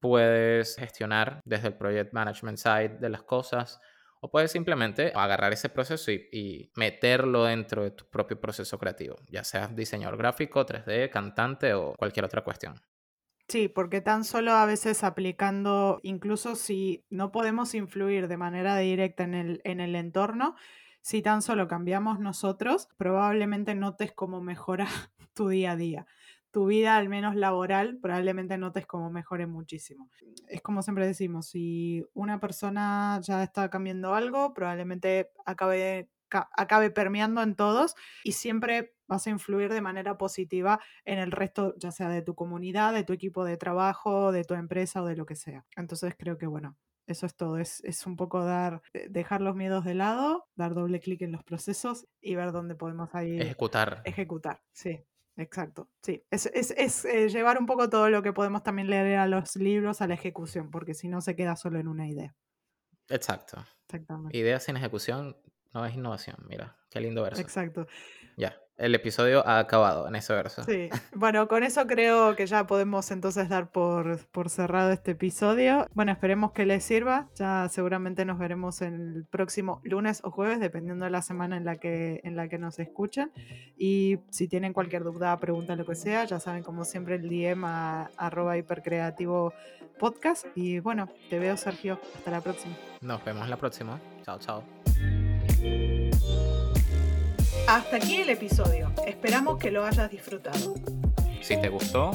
puedes 0.00 0.76
gestionar 0.76 1.40
desde 1.44 1.68
el 1.68 1.74
project 1.74 2.12
management 2.12 2.58
side 2.58 2.98
de 3.00 3.08
las 3.08 3.22
cosas 3.22 3.80
o 4.20 4.30
puedes 4.30 4.50
simplemente 4.50 5.12
agarrar 5.14 5.52
ese 5.52 5.68
proceso 5.68 6.10
y, 6.10 6.70
meterlo 6.76 7.44
dentro 7.44 7.82
de 7.82 7.90
tu 7.90 8.08
propio 8.08 8.40
proceso 8.40 8.78
creativo, 8.78 9.16
ya 9.28 9.44
seas 9.44 9.74
diseñador 9.74 10.16
gráfico, 10.16 10.64
3D, 10.64 11.10
cantante 11.10 11.74
o 11.74 11.94
cualquier 11.96 12.24
otra 12.24 12.42
cuestión. 12.42 12.80
Sí, 13.48 13.68
porque 13.68 14.00
tan 14.00 14.24
solo 14.24 14.52
a 14.52 14.66
veces 14.66 15.04
aplicando, 15.04 16.00
incluso 16.02 16.56
si 16.56 17.04
no 17.10 17.30
podemos 17.30 17.74
influir 17.74 18.26
de 18.26 18.36
manera 18.36 18.76
directa 18.78 19.22
en 19.22 19.34
el, 19.34 19.60
en 19.64 19.80
el 19.80 19.94
entorno, 19.94 20.56
si 21.06 21.22
tan 21.22 21.40
solo 21.40 21.68
cambiamos 21.68 22.18
nosotros, 22.18 22.88
probablemente 22.96 23.76
notes 23.76 24.10
cómo 24.10 24.42
mejora 24.42 24.88
tu 25.34 25.46
día 25.46 25.70
a 25.70 25.76
día 25.76 26.06
tu 26.50 26.64
vida, 26.64 26.96
al 26.96 27.10
menos 27.10 27.36
laboral, 27.36 27.98
probablemente 28.00 28.56
notes 28.56 28.86
como 28.86 29.10
mejore 29.10 29.46
muchísimo. 29.46 30.08
Es 30.48 30.62
como 30.62 30.80
siempre 30.80 31.06
decimos, 31.06 31.48
si 31.48 32.02
una 32.14 32.40
persona 32.40 33.20
ya 33.22 33.42
está 33.42 33.68
cambiando 33.68 34.14
algo, 34.14 34.54
probablemente 34.54 35.32
acabe, 35.44 36.08
acabe 36.30 36.90
permeando 36.90 37.42
en 37.42 37.56
todos 37.56 37.94
y 38.24 38.32
siempre 38.32 38.94
vas 39.06 39.26
a 39.26 39.30
influir 39.30 39.70
de 39.70 39.82
manera 39.82 40.16
positiva 40.16 40.80
en 41.04 41.18
el 41.18 41.30
resto, 41.30 41.74
ya 41.76 41.90
sea 41.90 42.08
de 42.08 42.22
tu 42.22 42.34
comunidad, 42.34 42.94
de 42.94 43.04
tu 43.04 43.12
equipo 43.12 43.44
de 43.44 43.58
trabajo, 43.58 44.32
de 44.32 44.44
tu 44.44 44.54
empresa 44.54 45.02
o 45.02 45.06
de 45.06 45.16
lo 45.16 45.26
que 45.26 45.36
sea. 45.36 45.66
Entonces 45.76 46.14
creo 46.18 46.38
que 46.38 46.46
bueno, 46.46 46.74
eso 47.06 47.26
es 47.26 47.36
todo, 47.36 47.58
es, 47.58 47.82
es, 47.84 48.06
un 48.06 48.16
poco 48.16 48.44
dar, 48.44 48.82
eh, 48.92 49.06
dejar 49.08 49.40
los 49.40 49.54
miedos 49.54 49.84
de 49.84 49.94
lado, 49.94 50.48
dar 50.56 50.74
doble 50.74 51.00
clic 51.00 51.22
en 51.22 51.32
los 51.32 51.44
procesos 51.44 52.06
y 52.20 52.34
ver 52.34 52.52
dónde 52.52 52.74
podemos 52.74 53.14
ahí 53.14 53.40
ejecutar. 53.40 54.02
Ejecutar, 54.04 54.62
sí. 54.72 55.04
Exacto, 55.38 55.90
sí. 56.02 56.24
Es, 56.30 56.46
es, 56.46 56.70
es 56.70 57.04
eh, 57.04 57.28
llevar 57.28 57.58
un 57.58 57.66
poco 57.66 57.90
todo 57.90 58.08
lo 58.08 58.22
que 58.22 58.32
podemos 58.32 58.62
también 58.62 58.88
leer 58.88 59.18
a 59.18 59.26
los 59.26 59.54
libros 59.56 60.00
a 60.00 60.06
la 60.06 60.14
ejecución, 60.14 60.70
porque 60.70 60.94
si 60.94 61.08
no 61.08 61.20
se 61.20 61.36
queda 61.36 61.56
solo 61.56 61.78
en 61.78 61.88
una 61.88 62.08
idea. 62.08 62.34
Exacto. 63.08 63.62
Exactamente. 63.86 64.36
Idea 64.36 64.58
sin 64.58 64.76
ejecución 64.76 65.36
no 65.72 65.84
es 65.84 65.94
innovación, 65.94 66.36
mira, 66.48 66.76
qué 66.90 67.00
lindo 67.00 67.22
verso. 67.22 67.40
Exacto. 67.40 67.86
Ya 68.36 68.56
el 68.78 68.94
episodio 68.94 69.46
ha 69.46 69.58
acabado 69.58 70.06
en 70.06 70.16
ese 70.16 70.34
verso. 70.34 70.62
Sí, 70.64 70.90
bueno, 71.14 71.48
con 71.48 71.62
eso 71.62 71.86
creo 71.86 72.36
que 72.36 72.46
ya 72.46 72.66
podemos 72.66 73.10
entonces 73.10 73.48
dar 73.48 73.70
por, 73.70 74.18
por 74.28 74.50
cerrado 74.50 74.92
este 74.92 75.12
episodio. 75.12 75.86
Bueno, 75.94 76.12
esperemos 76.12 76.52
que 76.52 76.66
les 76.66 76.84
sirva. 76.84 77.28
Ya 77.36 77.68
seguramente 77.70 78.24
nos 78.24 78.38
veremos 78.38 78.82
el 78.82 79.26
próximo 79.30 79.80
lunes 79.84 80.20
o 80.24 80.30
jueves, 80.30 80.60
dependiendo 80.60 81.04
de 81.04 81.10
la 81.10 81.22
semana 81.22 81.56
en 81.56 81.64
la 81.64 81.76
que, 81.76 82.20
en 82.24 82.36
la 82.36 82.48
que 82.48 82.58
nos 82.58 82.78
escuchen. 82.78 83.32
Y 83.78 84.18
si 84.30 84.48
tienen 84.48 84.72
cualquier 84.72 85.04
duda, 85.04 85.36
pregunta, 85.38 85.74
lo 85.76 85.86
que 85.86 85.94
sea, 85.94 86.24
ya 86.24 86.38
saben, 86.38 86.62
como 86.62 86.84
siempre, 86.84 87.16
el 87.16 87.28
DM 87.28 87.64
a 87.64 88.10
arroba 88.16 88.58
hipercreativo 88.58 89.54
podcast. 89.98 90.46
Y 90.54 90.80
bueno, 90.80 91.08
te 91.30 91.38
veo, 91.38 91.56
Sergio. 91.56 91.98
Hasta 92.14 92.30
la 92.30 92.40
próxima. 92.42 92.76
Nos 93.00 93.24
vemos 93.24 93.48
la 93.48 93.56
próxima. 93.56 93.98
Chao, 94.22 94.38
chao. 94.38 96.05
Hasta 97.68 97.96
aquí 97.96 98.16
el 98.16 98.30
episodio. 98.30 98.92
Esperamos 99.06 99.58
que 99.58 99.72
lo 99.72 99.84
hayas 99.84 100.08
disfrutado. 100.08 100.74
Si 101.40 101.60
te 101.60 101.68
gustó, 101.68 102.12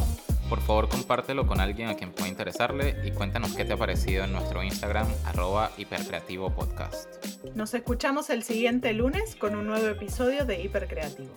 por 0.48 0.62
favor 0.62 0.88
compártelo 0.88 1.46
con 1.46 1.60
alguien 1.60 1.90
a 1.90 1.96
quien 1.96 2.14
pueda 2.14 2.30
interesarle 2.30 2.96
y 3.04 3.12
cuéntanos 3.12 3.54
qué 3.54 3.66
te 3.66 3.74
ha 3.74 3.78
parecido 3.78 4.24
en 4.24 4.32
nuestro 4.32 4.64
Instagram 4.64 5.08
arroba 5.26 5.72
hipercreativo 5.78 6.56
podcast. 6.56 7.26
Nos 7.54 7.74
escuchamos 7.74 8.30
el 8.30 8.44
siguiente 8.44 8.94
lunes 8.94 9.36
con 9.36 9.56
un 9.56 9.68
nuevo 9.68 9.88
episodio 9.88 10.46
de 10.46 10.64
Hipercreativo. 10.64 11.34